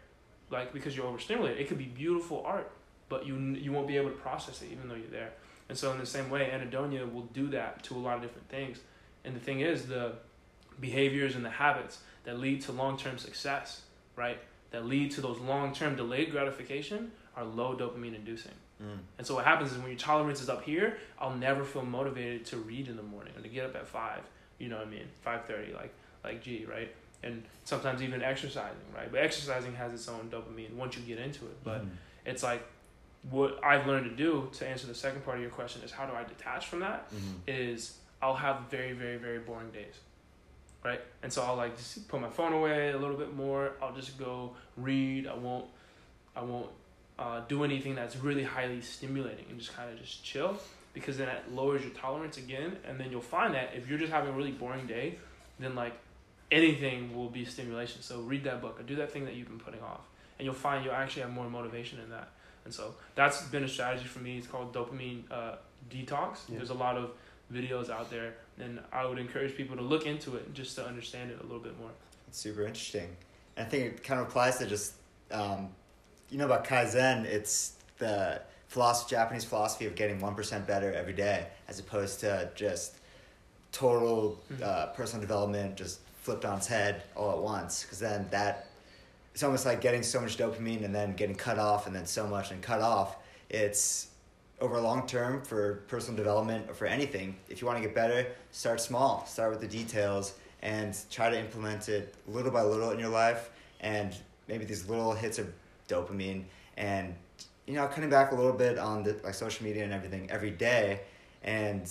[0.54, 1.60] like because you're overstimulated.
[1.60, 2.70] It could be beautiful art,
[3.08, 5.32] but you you won't be able to process it even though you're there.
[5.68, 8.48] And so in the same way, anhedonia will do that to a lot of different
[8.48, 8.80] things.
[9.24, 10.12] And the thing is, the
[10.80, 13.82] behaviors and the habits that lead to long term success,
[14.16, 14.38] right?
[14.70, 18.52] That lead to those long term delayed gratification are low dopamine inducing.
[18.82, 18.98] Mm.
[19.18, 22.44] And so what happens is when your tolerance is up here, I'll never feel motivated
[22.46, 24.20] to read in the morning or to get up at five.
[24.58, 25.06] You know what I mean?
[25.22, 26.92] Five thirty, like like G, right?
[27.24, 29.10] And sometimes even exercising, right?
[29.10, 31.56] But exercising has its own dopamine once you get into it.
[31.64, 31.90] But Mhm.
[32.26, 32.62] it's like
[33.30, 36.04] what I've learned to do to answer the second part of your question is how
[36.06, 37.10] do I detach from that?
[37.10, 37.40] Mhm.
[37.46, 39.94] Is I'll have very very very boring days,
[40.82, 41.00] right?
[41.22, 43.72] And so I'll like just put my phone away a little bit more.
[43.80, 45.26] I'll just go read.
[45.26, 45.66] I won't
[46.36, 46.70] I won't
[47.18, 50.58] uh, do anything that's really highly stimulating and just kind of just chill
[50.92, 54.12] because then it lowers your tolerance again and then you'll find that if you're just
[54.12, 55.16] having a really boring day
[55.60, 55.92] then like
[56.54, 58.00] anything will be stimulation.
[58.00, 60.02] So read that book or do that thing that you've been putting off
[60.38, 62.28] and you'll find you'll actually have more motivation in that.
[62.64, 64.38] And so that's been a strategy for me.
[64.38, 65.56] It's called dopamine uh,
[65.90, 66.48] detox.
[66.48, 66.58] Yeah.
[66.58, 67.10] there's a lot of
[67.52, 71.30] videos out there and i would encourage people to look into it just to understand
[71.30, 71.90] it a little bit more.
[72.28, 73.08] It's super interesting.
[73.56, 74.94] And I think it kind of applies to just,
[75.32, 75.68] um,
[76.30, 81.48] you know, about Kaizen, it's the philosophy, Japanese philosophy of getting 1% better every day,
[81.68, 82.94] as opposed to just
[83.72, 87.82] total uh, personal development just flipped on its head all at once.
[87.82, 88.68] Because then that,
[89.34, 92.26] it's almost like getting so much dopamine and then getting cut off and then so
[92.26, 93.18] much and cut off.
[93.50, 94.08] It's
[94.58, 97.36] over long term for personal development or for anything.
[97.50, 101.38] If you want to get better, start small, start with the details and try to
[101.38, 104.16] implement it little by little in your life and
[104.48, 105.52] maybe these little hits of
[105.88, 106.44] dopamine
[106.78, 107.14] and
[107.66, 110.50] you know cutting back a little bit on the like social media and everything every
[110.50, 111.00] day
[111.42, 111.86] and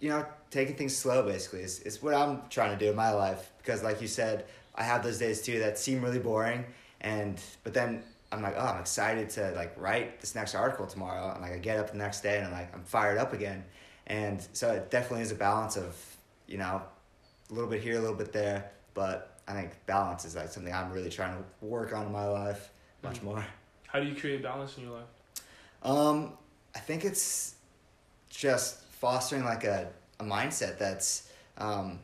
[0.00, 3.10] you know taking things slow basically is, is what i'm trying to do in my
[3.10, 4.44] life because like you said
[4.74, 6.64] i have those days too that seem really boring
[7.00, 8.02] and but then
[8.32, 11.58] i'm like oh i'm excited to like write this next article tomorrow and like i
[11.58, 13.62] get up the next day and i'm like i'm fired up again
[14.06, 15.94] and so it definitely is a balance of
[16.46, 16.80] you know
[17.50, 18.70] a little bit here, a little bit there.
[18.92, 22.26] But I think balance is like something I'm really trying to work on in my
[22.26, 22.70] life
[23.02, 23.22] much Mhm.
[23.24, 23.46] more.
[23.86, 25.06] how do you create balance in your life
[25.82, 26.36] Um,
[26.74, 27.54] I think it's
[28.30, 29.88] just fostering like a,
[30.20, 31.98] a mindset that's, um,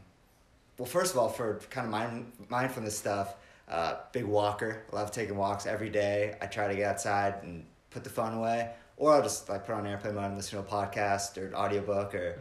[0.78, 3.34] well, first of all, for kind of mind, mindfulness stuff,
[3.68, 4.82] uh, big walker.
[4.92, 6.36] Love taking walks every day.
[6.40, 9.74] I try to get outside and put the phone away, or I'll just like put
[9.74, 12.38] on airplane mode and listen to a podcast or an audiobook or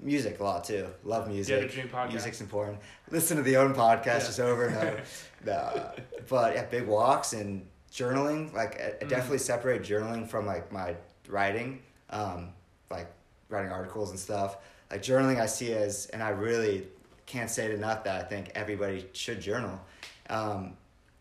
[0.00, 0.86] music a lot too.
[1.04, 1.54] Love music.
[1.60, 2.08] Yeah, the Dream podcast.
[2.10, 2.78] Music's important.
[3.10, 4.18] Listen to the own podcast Yeah.
[4.18, 5.02] just over and over.
[5.46, 5.90] no,
[6.28, 8.52] but yeah, big walks and journaling.
[8.52, 9.08] Like I, I Mm.
[9.08, 10.96] definitely separate journaling from like my
[11.28, 11.80] writing,
[12.10, 12.50] um,
[12.90, 13.06] like
[13.48, 14.58] writing articles and stuff.
[14.90, 16.86] Like journaling, I see as, and I really
[17.26, 19.80] can't say it enough that I think everybody should journal.
[20.30, 20.74] Um,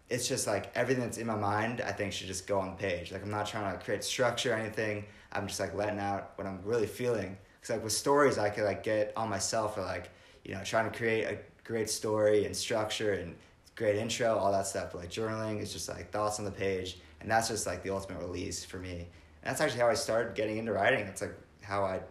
[0.09, 2.75] it's just like everything that's in my mind, I think should just go on the
[2.75, 3.11] page.
[3.11, 5.05] Like I'm not trying to create structure or anything.
[5.31, 7.37] I'm just like letting out what I'm really feeling.
[7.61, 10.11] Cause like with stories, I could like get on myself or like
[10.43, 13.35] you know trying to create a great story and structure and
[13.75, 14.91] great intro, all that stuff.
[14.91, 17.89] But like journaling is just like thoughts on the page, and that's just like the
[17.89, 19.07] ultimate release for me.
[19.41, 21.01] And that's actually how I started getting into writing.
[21.07, 22.01] It's like how I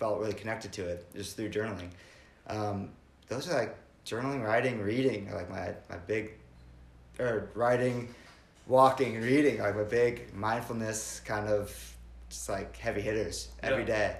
[0.00, 1.90] felt really connected to it just through journaling.
[2.48, 2.88] Um,
[3.28, 6.32] those are like journaling, writing, reading, are like my my big,
[7.20, 8.12] or writing,
[8.66, 11.70] walking, and reading, are like my big mindfulness kind of
[12.30, 13.86] just like heavy hitters every Yeah.
[13.86, 14.16] day.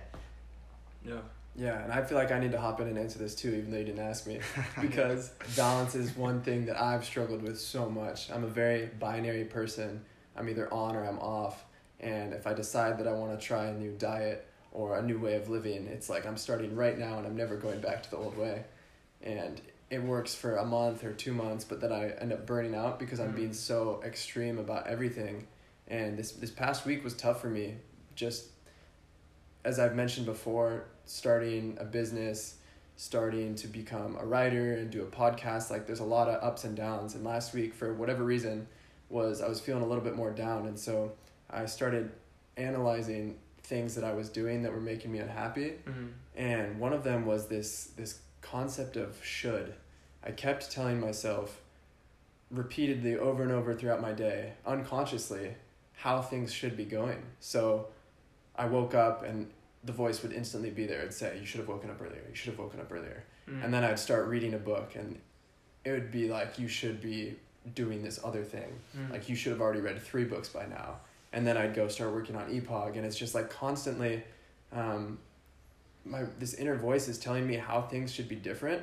[1.04, 1.20] yeah
[1.56, 3.70] Yeah, and I feel like I need to hop in and answer this too, even
[3.70, 4.38] though you didn't ask me,
[4.80, 8.30] because balance is one thing that I've struggled with so much.
[8.30, 10.02] I'm a very binary person.
[10.36, 11.64] I'm either on or I'm off,
[12.00, 15.18] and if I decide that I want to try a new diet or a new
[15.18, 18.10] way of living, it's like I'm starting right now and I'm never going back to
[18.10, 18.64] the old way,
[19.22, 19.60] and
[19.90, 22.98] it works for a month or two months, but then I end up burning out
[23.00, 23.36] because I'm Mhm.
[23.36, 25.48] being so extreme about everything,
[25.88, 27.76] and this this past week was tough for me,
[28.14, 28.46] just
[29.64, 32.56] as I've mentioned before, starting a business,
[32.96, 36.64] starting to become a writer and do a podcast, like there's a lot of ups
[36.64, 37.14] and downs.
[37.14, 38.68] And last week, for whatever reason,
[39.08, 40.66] was I was feeling a little bit more down.
[40.66, 41.12] And so
[41.50, 42.10] I started
[42.56, 43.38] analyzing
[43.70, 45.74] things that I was doing that were making me unhappy.
[45.86, 46.08] mm-hmm.
[46.36, 49.74] And one of them was this this concept of should.
[50.22, 51.60] I kept telling myself
[52.50, 55.54] repeatedly over and over throughout my day, unconsciously,
[55.94, 57.22] how things should be going.
[57.38, 57.88] So
[58.56, 59.50] I woke up and
[59.84, 62.34] the voice would instantly be there and say, You should have woken up earlier, you
[62.34, 63.24] should have woken up earlier.
[63.48, 63.64] Mm.
[63.64, 65.18] And then I'd start reading a book and
[65.84, 67.36] it would be like you should be
[67.74, 68.70] doing this other thing.
[68.96, 69.10] Mm.
[69.12, 71.00] Like you should have already read three books by now.
[71.32, 74.22] And then I'd go start working on EPOG and it's just like constantly
[74.72, 75.18] um,
[76.04, 78.82] my this inner voice is telling me how things should be different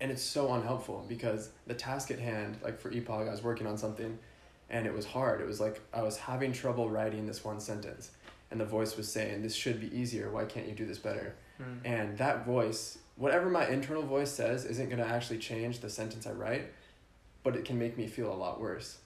[0.00, 3.66] and it's so unhelpful because the task at hand, like for EPOG, I was working
[3.66, 4.18] on something
[4.70, 5.40] and it was hard.
[5.40, 8.10] It was like I was having trouble writing this one sentence
[8.50, 10.30] and the voice was saying, This should be easier.
[10.30, 11.34] Why can't you do this better?
[11.60, 11.78] Mm.
[11.84, 16.26] And that voice, whatever my internal voice says, isn't going to actually change the sentence
[16.26, 16.72] I write,
[17.42, 18.98] but it can make me feel a lot worse.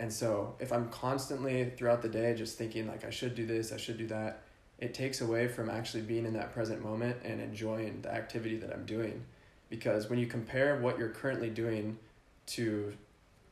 [0.00, 3.70] And so if I'm constantly throughout the day just thinking, like, I should do this,
[3.70, 4.40] I should do that,
[4.78, 8.72] it takes away from actually being in that present moment and enjoying the activity that
[8.72, 9.22] I'm doing.
[9.68, 11.98] Because when you compare what you're currently doing
[12.46, 12.94] to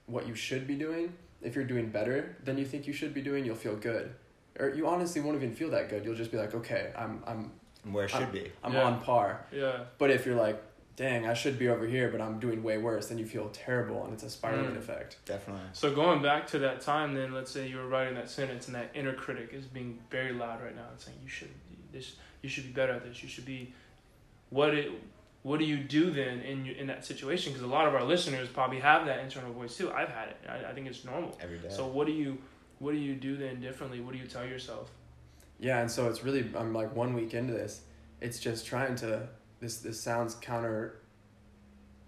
[0.07, 1.12] what you should be doing,
[1.43, 4.15] if you're doing better than you think you should be doing, you'll feel good.
[4.59, 6.03] Or you honestly won't even feel that good.
[6.03, 7.53] You'll just be like, okay, I'm I'm
[7.93, 8.51] Where it should be.
[8.65, 8.85] I'm Yeah.
[8.85, 9.45] on par.
[9.53, 9.85] Yeah.
[9.99, 10.61] But if you're like,
[10.99, 14.03] dang, I should be over here, but I'm doing way worse, then you feel terrible
[14.05, 14.79] and it's a spiraling Mm.
[14.79, 15.16] effect.
[15.25, 15.62] Definitely.
[15.73, 18.75] So going back to that time, then let's say you were writing that sentence, and
[18.75, 21.51] that inner critic is being very loud right now and saying you should
[21.93, 23.23] this, you should be better at this.
[23.23, 23.73] You should be.
[24.51, 24.91] What it,
[25.43, 27.53] what do you do then in you, in that situation?
[27.53, 29.93] Because a lot of our listeners probably have that internal voice too.
[29.93, 30.37] I've had it.
[30.49, 31.39] I, I think it's normal.
[31.41, 31.69] Every day.
[31.70, 32.39] So what do you,
[32.81, 34.01] what do you do then differently?
[34.01, 34.91] What do you tell yourself?
[35.61, 37.83] Yeah, and so it's really I'm like one week into this.
[38.20, 39.29] It's just trying to
[39.60, 41.01] this this sounds counter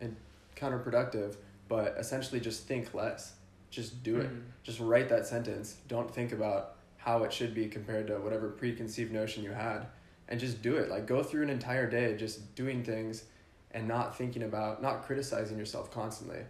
[0.00, 0.16] and
[0.56, 1.36] counterproductive,
[1.68, 3.34] but essentially just think less.
[3.70, 4.30] Just do it.
[4.30, 4.42] Mm.
[4.62, 5.76] Just write that sentence.
[5.88, 9.86] Don't think about how it should be compared to whatever preconceived notion you had.
[10.28, 10.90] And just do it.
[10.90, 13.24] Like go through an entire day just doing things
[13.72, 16.40] and not thinking about not criticizing yourself constantly.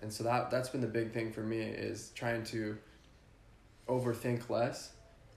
[0.00, 2.76] And so that that's been the big thing for me is trying to
[3.88, 4.92] overthink less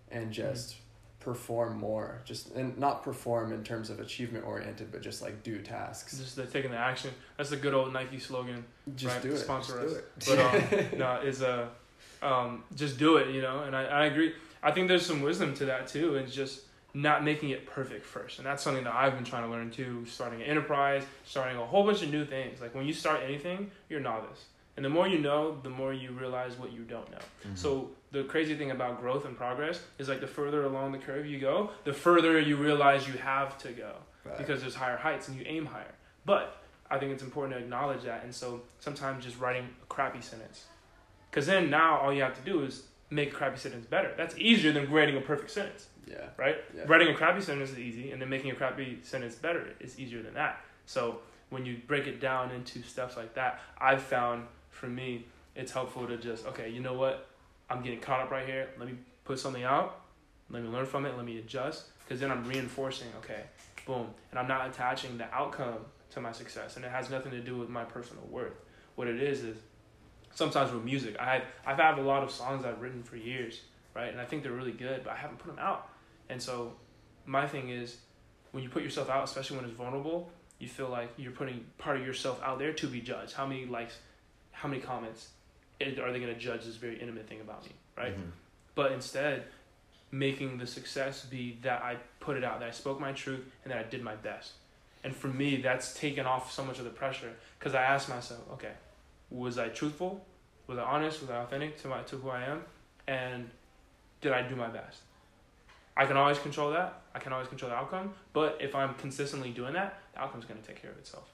[0.10, 0.76] and just
[1.26, 2.22] perform more.
[2.24, 6.18] Just and not perform in terms of achievement oriented, but just like do tasks.
[6.18, 7.10] Just the, taking the action.
[7.36, 8.64] That's the good old Nike slogan.
[8.96, 9.24] Just right?
[9.24, 9.40] do it.
[9.40, 10.26] Sponsor Just us.
[10.26, 10.92] do it.
[10.92, 11.70] But um, no, is a
[12.22, 13.64] um, just do it, you know.
[13.64, 14.34] And I, I agree.
[14.64, 16.16] I think there's some wisdom to that too.
[16.16, 16.62] It's just
[16.94, 20.06] not making it perfect first, and that's something that I've been trying to learn too.
[20.06, 22.62] Starting an enterprise, starting a whole bunch of new things.
[22.62, 24.46] Like when you start anything, you're a novice,
[24.78, 27.18] and the more you know, the more you realize what you don't know.
[27.50, 27.58] Mhm.
[27.58, 31.26] So the crazy thing about growth and progress is like the further along the curve
[31.26, 33.92] you go, the further you realize you have to go
[34.24, 34.38] Right.
[34.38, 35.94] because there's higher heights and you aim higher.
[36.26, 36.58] But
[36.90, 38.24] I think it's important to acknowledge that.
[38.24, 40.66] And so sometimes just writing a crappy sentence.
[41.30, 44.14] Because then now all you have to do is make a crappy sentence better.
[44.18, 46.30] That's easier than writing a perfect sentence, Yeah.
[46.38, 46.56] right?
[46.76, 46.84] Yeah.
[46.88, 50.24] Writing a crappy sentence is easy, and then making a crappy sentence better is easier
[50.24, 50.62] than that.
[50.86, 51.20] So
[51.50, 55.26] when you break it down into steps like that, I've found for me,
[55.56, 57.28] it's helpful to just, okay, you know what?
[57.70, 58.70] I'm getting caught up right here.
[58.78, 60.02] Let me put something out.
[60.50, 61.16] Let me learn from it.
[61.16, 61.86] Let me adjust.
[62.04, 63.44] Because then I'm reinforcing, okay,
[63.86, 64.08] boom.
[64.30, 65.80] And I'm not attaching the outcome
[66.12, 66.76] to my success.
[66.76, 68.54] And it has nothing to do with my personal worth.
[68.96, 69.58] What it is is
[70.34, 73.62] sometimes with music, I had, I've had a lot of songs I've written for years,
[73.96, 74.12] right?
[74.12, 75.90] And I think they're really good, but I haven't put them out.
[76.30, 76.74] And so
[77.26, 77.98] my thing is
[78.52, 80.30] when you put yourself out, especially when it's vulnerable,
[80.60, 83.34] you feel like you're putting part of yourself out there to be judged.
[83.34, 83.98] How many likes,
[84.52, 85.30] how many comments
[85.88, 88.18] are they going to judge this very intimate thing about me, right?
[88.18, 88.32] Mhm.
[88.76, 89.46] But instead,
[90.12, 93.72] making the success be that I put it out, that I spoke my truth, and
[93.72, 94.54] that I did my best.
[95.04, 98.42] And for me, that's taken off so much of the pressure because I asked myself,
[98.54, 98.74] okay,
[99.30, 100.26] was I truthful?
[100.68, 101.22] Was I honest?
[101.22, 102.64] Was I authentic to my to who I am?
[103.08, 103.50] And
[104.22, 105.02] did I do my best?
[105.98, 107.02] I can always control that.
[107.14, 108.14] I can always control the outcome.
[108.34, 111.30] But if I'm consistently doing that, the outcome's going to take care of itself.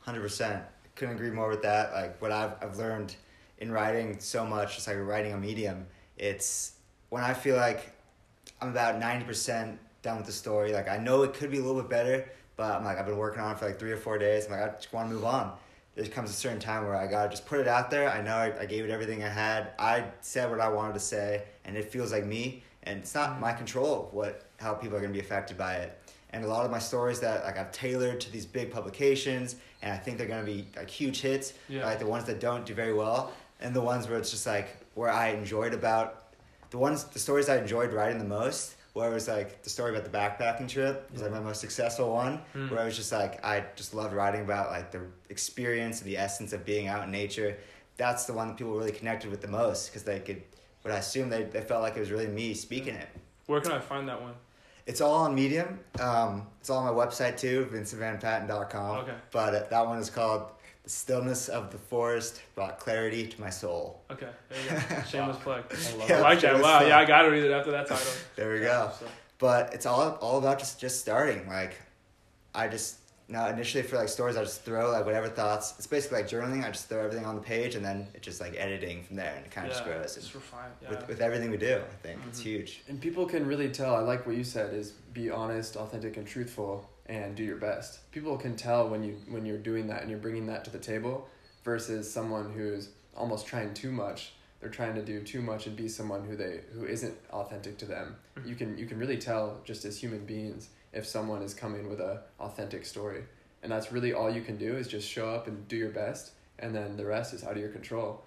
[0.00, 0.64] Hundred percent.
[0.96, 1.92] Couldn't agree more with that.
[1.92, 3.14] Like what I've I've learned
[3.58, 5.86] in writing so much, just like writing a medium.
[6.16, 6.72] It's
[7.08, 7.92] when I feel like
[8.60, 10.72] I'm about ninety percent done with the story.
[10.72, 13.16] Like I know it could be a little bit better, but I'm like I've been
[13.18, 14.46] working on it for like three or four days.
[14.46, 15.52] I'm like I just want to move on.
[15.94, 18.10] There comes a certain time where I gotta just put it out there.
[18.10, 19.70] I know I, I gave it everything I had.
[19.78, 22.62] I said what I wanted to say, and it feels like me.
[22.82, 23.40] And it's not mm-hmm.
[23.40, 25.98] my control what how people are gonna be affected by it
[26.36, 29.92] and a lot of my stories that like I've tailored to these big publications, and
[29.92, 31.54] I think they're gonna be like huge hits.
[31.68, 31.86] Yeah.
[31.86, 34.68] Like the ones that don't do very well, and the ones where it's just like
[34.94, 36.34] where I enjoyed about
[36.70, 38.74] the ones the stories I enjoyed writing the most.
[38.92, 42.14] Where it was like the story about the backpacking trip was like my most successful
[42.14, 42.40] one.
[42.54, 42.70] Mm.
[42.70, 46.16] Where I was just like I just loved writing about like the experience and the
[46.16, 47.58] essence of being out in nature.
[47.98, 50.42] That's the one that people really connected with the most because they could.
[50.82, 53.08] But I assume they, they felt like it was really me speaking it.
[53.46, 54.34] Where can I find that one?
[54.86, 55.80] It's all on Medium.
[56.00, 58.98] Um, it's all on my website too, vincentvanpatten.com.
[58.98, 59.14] Okay.
[59.32, 60.52] But uh, that one is called
[60.86, 65.02] "The Stillness of the Forest Brought Clarity to My Soul." Okay, there you go.
[65.10, 65.64] Shameless plug.
[65.68, 66.16] I love Yeah.
[66.18, 66.54] I like that.
[66.54, 66.88] Wow, plug.
[66.88, 68.12] yeah, I got to read it after that title.
[68.36, 68.90] There we go.
[68.98, 69.06] So,
[69.38, 71.48] But it's all all about just just starting.
[71.48, 71.74] Like,
[72.54, 72.98] I just
[73.28, 75.74] now initially for like stories, I just throw like whatever thoughts.
[75.78, 76.62] It's basically like journaling.
[76.64, 79.34] I just throw everything on the page, and then it's just like editing from there,
[79.36, 80.14] and it kind of yeah, just grows.
[80.14, 80.70] Just And refine.
[80.82, 80.90] Yeah.
[80.90, 82.44] with with everything we do, I think it's Mhm.
[82.44, 82.82] huge.
[82.88, 83.96] And people can really tell.
[83.96, 86.88] I like what you said is be honest, authentic, and truthful.
[87.06, 88.10] And do your best.
[88.12, 90.78] People can tell when you when you're doing that and you're bringing that to the
[90.78, 91.28] table
[91.64, 94.32] versus someone who's almost trying too much.
[94.60, 97.84] They're trying to do too much and be someone who they who isn't authentic to
[97.84, 98.16] them.
[98.44, 102.00] You can you can really tell just as human beings if someone is coming with
[102.00, 103.24] a authentic story.
[103.62, 106.32] And that's really all you can do is just show up and do your best
[106.58, 108.22] and then the rest is out of your control.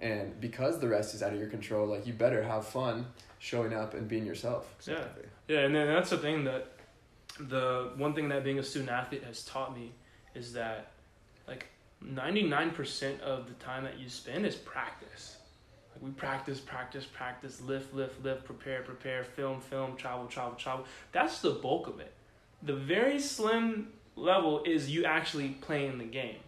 [0.00, 3.06] And because the rest is out of your control, like you better have fun
[3.38, 4.74] showing up and being yourself.
[4.86, 5.04] Yeah.
[5.48, 6.72] Yeah, and then that's the thing that
[7.38, 9.92] the one thing that being a student athlete has taught me
[10.34, 10.92] is that
[11.46, 11.66] like
[12.04, 15.36] 99% of the time that you spend is practice.
[15.94, 20.84] Like we practice, practice, practice, lift, lift, lift, prepare, prepare, film, film, travel, travel, travel.
[21.12, 22.12] That's the bulk of it.
[22.62, 26.38] The very slim level is you actually playing the game.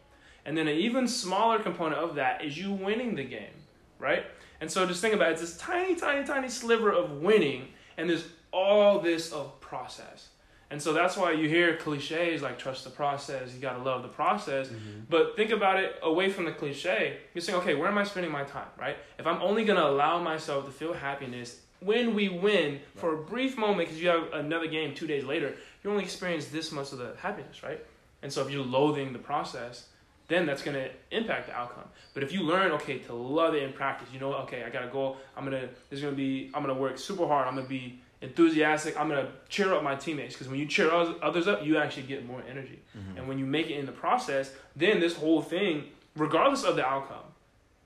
[0.44, 3.52] And then an even smaller component of that is you winning the game,
[3.98, 4.24] right?
[4.60, 8.08] And so just think about it, it's this tiny, tiny, tiny sliver of winning, and
[8.08, 10.28] there's all this of process.
[10.70, 14.08] And so that's why you hear cliches like trust the process, you gotta love the
[14.08, 14.68] process.
[14.68, 15.00] Mm-hmm.
[15.08, 17.18] But think about it away from the cliche.
[17.34, 18.96] You're saying, okay, where am I spending my time, right?
[19.18, 23.56] If I'm only gonna allow myself to feel happiness when we win for a brief
[23.56, 26.98] moment, because you have another game two days later, you only experience this much of
[26.98, 27.84] the happiness, right?
[28.22, 29.88] And so if you're loathing the process,
[30.28, 31.88] then that's gonna impact the outcome.
[32.14, 34.88] But if you learn, okay, to love it in practice, you know, okay, I gotta
[34.88, 35.16] go.
[35.36, 35.68] I'm gonna.
[35.88, 36.50] There's gonna be.
[36.54, 37.48] I'm gonna work super hard.
[37.48, 38.98] I'm gonna be enthusiastic.
[38.98, 42.26] I'm gonna cheer up my teammates because when you cheer others up, you actually get
[42.26, 42.80] more energy.
[42.96, 43.18] Mm-hmm.
[43.18, 45.84] And when you make it in the process, then this whole thing,
[46.16, 47.24] regardless of the outcome,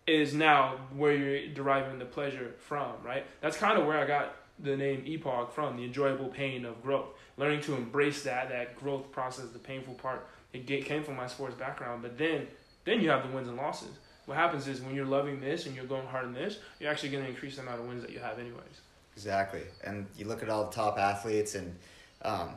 [0.07, 3.25] is now where you're deriving the pleasure from, right?
[3.41, 7.07] That's kind of where I got the name EPOG from, the enjoyable pain of growth.
[7.37, 11.27] Learning to embrace that, that growth process, the painful part, it get, came from my
[11.27, 12.03] sports background.
[12.03, 12.47] But then,
[12.85, 13.97] then you have the wins and losses.
[14.27, 17.11] What happens is when you're loving this and you're going hard in this, you're actually
[17.11, 18.81] going to increase the amount of wins that you have anyways.
[19.17, 19.63] Exactly.
[19.85, 21.75] And you look at all the top athletes, and
[22.23, 22.51] um,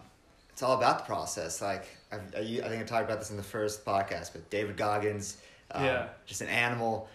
[0.51, 1.61] it's all about the process.
[1.61, 4.77] Like, I, I, I think I talked about this in the first podcast, but David
[4.77, 5.37] Goggins,
[5.71, 6.07] um, Yeah.
[6.25, 7.07] just an animal.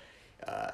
[0.46, 0.70] Uh,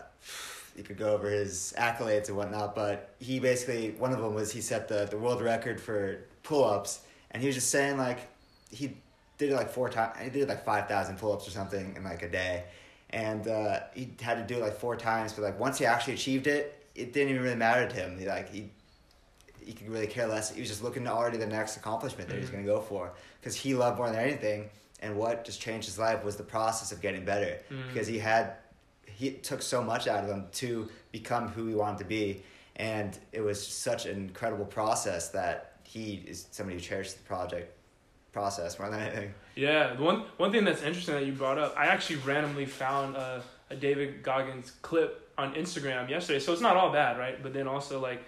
[0.77, 4.53] you could go over his accolades and whatnot, but he basically, one of them was
[4.53, 7.01] he set the, the world record for pull ups,
[7.33, 8.19] and he was just saying, like,
[8.71, 8.97] he
[9.39, 12.23] did it like four times, he did like 5,000 pull ups or something in like
[12.23, 12.65] a day.
[13.11, 16.15] And uh, he had to do it like four times, but like once he actually
[16.15, 18.19] achieved it, it didn't even really matter to him.
[18.19, 18.71] He, like he,
[19.65, 20.51] he could really care less.
[20.53, 22.53] He was just looking to already the next accomplishment that he was Mhm.
[22.55, 24.71] going to go for because he loved more than anything.
[25.01, 27.89] And what just changed his life was the process of getting better Mhm.
[27.93, 28.55] because he had
[29.07, 32.41] he took so much out of him to become who he wanted to be,
[32.77, 37.75] and it was such an incredible process that he is somebody who cherishes the project
[38.33, 39.35] process more than anything.
[39.57, 43.43] Yeah, one one thing that's interesting that you brought up, I actually randomly found a,
[43.71, 46.41] a David Goggins clip on Instagram yesterday.
[46.41, 47.41] So it's not all bad, right?
[47.43, 48.23] But then also like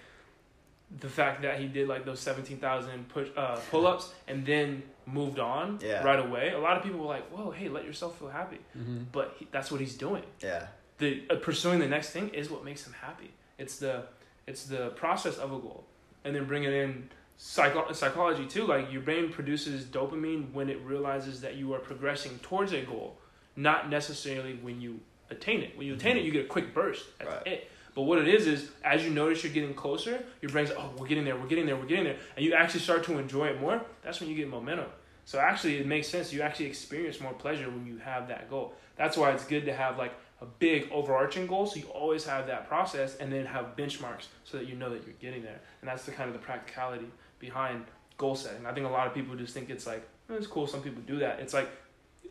[1.00, 4.82] the fact that he did like those seventeen thousand push uh, pull ups and then
[5.06, 6.02] moved on Yeah.
[6.04, 6.52] right away.
[6.52, 9.04] A lot of people were like, "Whoa, hey, let yourself feel happy," Mm-hmm.
[9.12, 10.22] but he, that's what he's doing.
[10.40, 10.66] Yeah,
[10.98, 13.30] The uh, pursuing the next thing is what makes him happy.
[13.58, 14.04] It's the
[14.46, 15.84] it's the process of a goal,
[16.24, 18.66] and then bringing in psycho- psychology too.
[18.66, 23.16] Like your brain produces dopamine when it realizes that you are progressing towards a goal,
[23.56, 25.00] not necessarily when you
[25.30, 25.76] attain it.
[25.76, 26.26] When you attain it, mm-hmm.
[26.26, 27.06] you get a quick burst.
[27.18, 27.46] That's Right.
[27.46, 27.70] it.
[27.94, 30.92] But what it is is, as you notice you're getting closer, your brain's like, oh,
[30.96, 33.48] we're getting there, we're getting there, we're getting there, and you actually start to enjoy
[33.48, 33.82] it more.
[34.02, 34.86] That's when you get momentum.
[35.24, 36.32] So actually, it makes sense.
[36.32, 38.74] You actually experience more pleasure when you have that goal.
[38.96, 42.46] That's why it's good to have like a big overarching goal, so you always have
[42.46, 45.60] that process, and then have benchmarks so that you know that you're getting there.
[45.80, 47.06] And that's the kind of the practicality
[47.38, 47.84] behind
[48.16, 48.66] goal setting.
[48.66, 50.66] I think a lot of people just think it's like "Oh, it's cool.
[50.66, 51.40] Some people do that.
[51.40, 51.68] It's like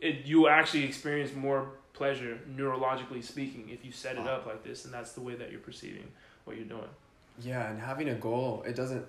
[0.02, 1.70] it you actually experience more
[2.00, 5.52] pleasure neurologically speaking if you set it up like this, and that's the way that
[5.52, 6.08] you're perceiving
[6.46, 6.88] what you're doing.
[7.42, 9.06] Yeah, and having a goal, it doesn't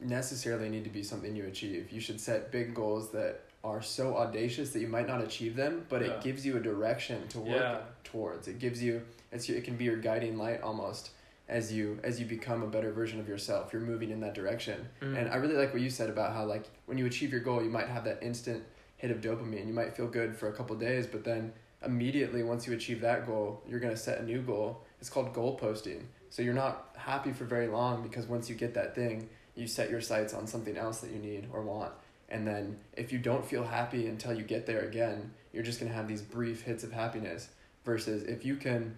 [0.00, 1.92] necessarily need to be something you achieve.
[1.92, 5.86] You should set big goals that are so audacious that you might not achieve them,
[5.88, 6.08] but Yeah.
[6.14, 7.80] it gives you a direction to work Yeah.
[8.02, 8.48] towards.
[8.48, 11.10] It gives you it's it can be your guiding light almost
[11.48, 13.72] as you as you become a better version of yourself.
[13.72, 14.88] You're moving in that direction.
[15.00, 15.16] Mhm.
[15.16, 17.62] And I really like what you said about how like when you achieve your goal,
[17.62, 18.64] you might have that instant
[18.96, 19.68] hit of dopamine.
[19.68, 21.52] You might feel good for a couple days, but then
[21.84, 24.82] immediately once you achieve that goal, you're going to set a new goal.
[25.00, 26.08] It's called goal posting.
[26.30, 29.90] So you're not happy for very long because once you get that thing, you set
[29.90, 31.92] your sights on something else that you need or want.
[32.28, 35.90] And then if you don't feel happy until you get there again, you're just going
[35.90, 37.48] to have these brief hits of happiness
[37.84, 38.96] versus if you can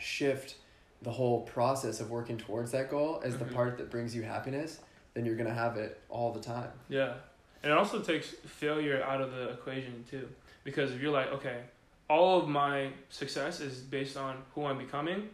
[0.00, 0.56] shift
[1.02, 3.52] the whole process of working towards that goal as the Mhm.
[3.54, 4.80] part that brings you happiness,
[5.12, 6.70] then you're going to have it all the time.
[6.88, 7.14] Yeah.
[7.62, 10.28] And it also takes failure out of the equation too.
[10.64, 11.60] Because if you're like, okay,
[12.08, 15.28] all of my success is based on who I'm becoming,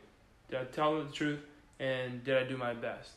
[0.51, 1.41] did I tell them the truth
[1.79, 3.13] and did I do my best?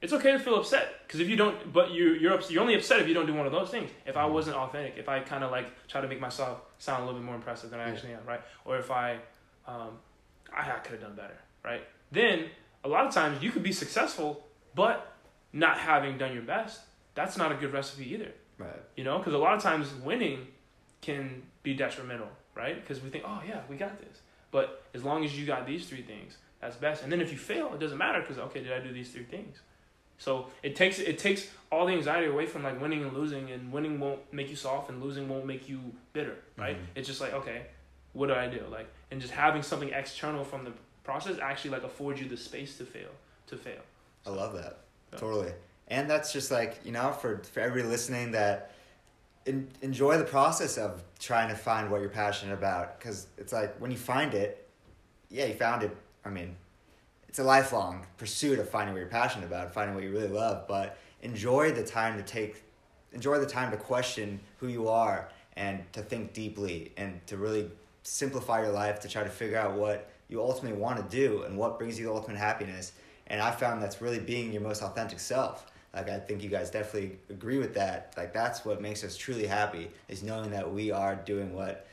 [0.00, 2.76] it's okay to feel upset because if you don't, but you you're ups, you're only
[2.76, 3.90] upset if you don't do one of those things.
[4.06, 4.32] If I Mm-hmm.
[4.32, 7.26] wasn't authentic, if I kind of like try to make myself sound a little bit
[7.26, 7.92] more impressive than I Yeah.
[7.94, 8.40] actually am, right?
[8.64, 9.16] Or if I,
[9.66, 9.98] um,
[10.56, 11.82] I, I could have done better, right?
[12.12, 12.44] Then
[12.84, 15.16] a lot of times you could be successful, but
[15.52, 16.80] not having done your best.
[17.16, 18.80] That's not a good recipe either, Right.
[18.96, 19.18] you know?
[19.18, 20.46] Because a lot of times winning
[21.00, 22.28] can be detrimental,
[22.58, 22.80] right?
[22.80, 24.20] Because we think, oh yeah, we got this.
[24.50, 27.02] But as long as you got these three things, that's best.
[27.02, 29.24] And then if you fail, it doesn't matter because okay, did I do these three
[29.24, 29.58] things?
[30.18, 33.72] So it takes it takes all the anxiety away from like winning and losing, and
[33.72, 35.80] winning won't make you soft, and losing won't make you
[36.12, 36.76] bitter, right?
[36.76, 36.86] Mhm.
[36.96, 37.66] It's just like okay,
[38.12, 38.64] what do I do?
[38.70, 40.72] Like, and just having something external from the
[41.04, 43.10] process actually like affords you the space to fail,
[43.46, 43.80] to fail.
[44.26, 44.80] I love that.
[45.12, 45.18] Yeah.
[45.18, 45.52] Totally.
[45.86, 48.72] And that's just like, you know, for, for everybody listening that
[49.48, 52.98] en- enjoy the process of trying to find what you're passionate about.
[52.98, 54.68] Because it's like when you find it,
[55.30, 55.96] yeah, you found it.
[56.24, 56.54] I mean,
[57.28, 60.68] it's a lifelong pursuit of finding what you're passionate about, finding what you really love.
[60.68, 62.62] But enjoy the time to take,
[63.12, 67.70] enjoy the time to question who you are and to think deeply and to really
[68.02, 71.56] simplify your life to try to figure out what you ultimately want to do and
[71.56, 72.92] what brings you the ultimate happiness.
[73.26, 75.66] And I found that's really being your most authentic self.
[75.94, 78.14] Like I think you guys definitely agree with that.
[78.16, 81.86] Like that's what makes us truly happy is knowing that we are doing what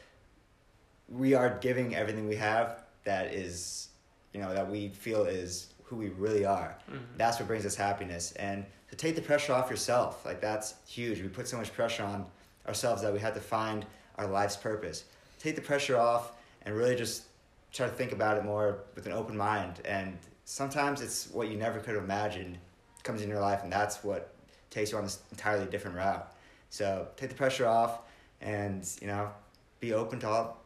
[1.10, 3.90] we are giving everything we have that is
[4.34, 6.76] you know that we feel is who we really are.
[6.92, 7.00] Mhm.
[7.18, 8.32] That's what brings us happiness.
[8.34, 11.22] And to take the pressure off yourself, like that's huge.
[11.22, 12.26] We put so much pressure on
[12.68, 13.86] ourselves that we had to find
[14.18, 15.06] our life's purpose.
[15.40, 16.32] Take the pressure off
[16.64, 17.24] and really just
[17.72, 19.80] try to think about it more with an open mind.
[19.86, 22.58] And sometimes it's what you never could have imagined
[23.06, 24.34] comes in your life, and that's what
[24.70, 26.30] takes you on this entirely different route.
[26.70, 28.02] So take the pressure off,
[28.42, 29.32] and you know,
[29.80, 30.58] be open to all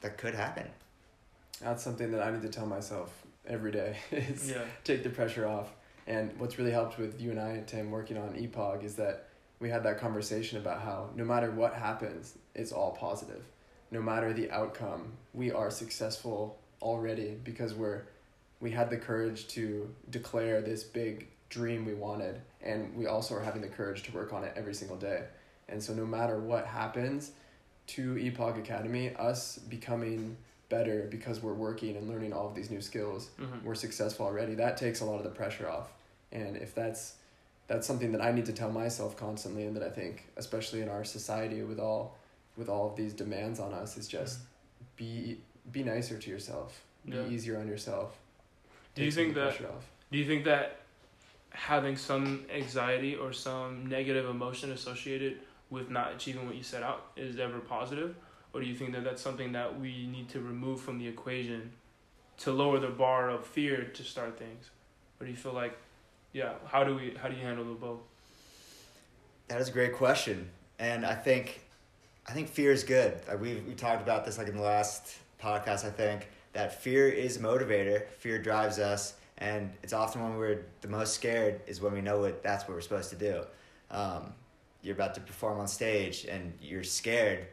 [0.00, 0.66] that could happen.
[1.60, 3.12] That's something that I need to tell myself
[3.46, 3.96] every day.
[4.10, 4.62] is Yeah.
[4.84, 5.68] take the pressure off.
[6.06, 9.28] And what's really helped with you and I, Tim, working on EPOG is that
[9.60, 13.42] we had that conversation about how no matter what happens, it's all positive.
[13.90, 18.02] No matter the outcome, we are successful already because we're
[18.60, 23.40] we had the courage to declare this big dream we wanted and we also are
[23.42, 25.22] having the courage to work on it every single day.
[25.68, 27.32] And so no matter what happens
[27.88, 30.36] to EPOG Academy, us becoming
[30.68, 33.62] better because we're working and learning all of these new skills Mhm.
[33.62, 35.90] we're successful already that takes a lot of the pressure off
[36.30, 37.14] and if that's
[37.68, 40.90] that's something that i need to tell myself constantly and that i think especially in
[40.90, 42.18] our society with all
[42.58, 44.40] with all of these demands on us is just
[44.96, 45.40] be
[45.72, 47.26] be nicer to yourself be Yeah.
[47.28, 48.18] easier on yourself
[48.94, 49.90] Do you think that- off.
[50.12, 50.76] Do you think that
[51.58, 55.38] having some anxiety or some negative emotion associated
[55.70, 58.14] with not achieving what you set out is ever positive?
[58.52, 61.72] Or do you think that that's something that we need to remove from the equation
[62.38, 64.70] to lower the bar of fear to start things?
[65.20, 65.76] Or do you feel like,
[66.32, 68.00] yeah, how do we how do you handle the both?
[69.48, 70.48] That is a great question,
[70.78, 71.62] and I think,
[72.26, 73.20] I think fear is good.
[73.26, 75.84] Like we we talked about this like in the last podcast.
[75.84, 78.06] I think that fear is motivator.
[78.18, 82.20] Fear drives us, and it's often when we're the most scared is when we know
[82.20, 83.42] what that's what we're supposed to do.
[83.90, 84.34] Um,
[84.82, 87.46] you're about to perform on stage, and you're scared,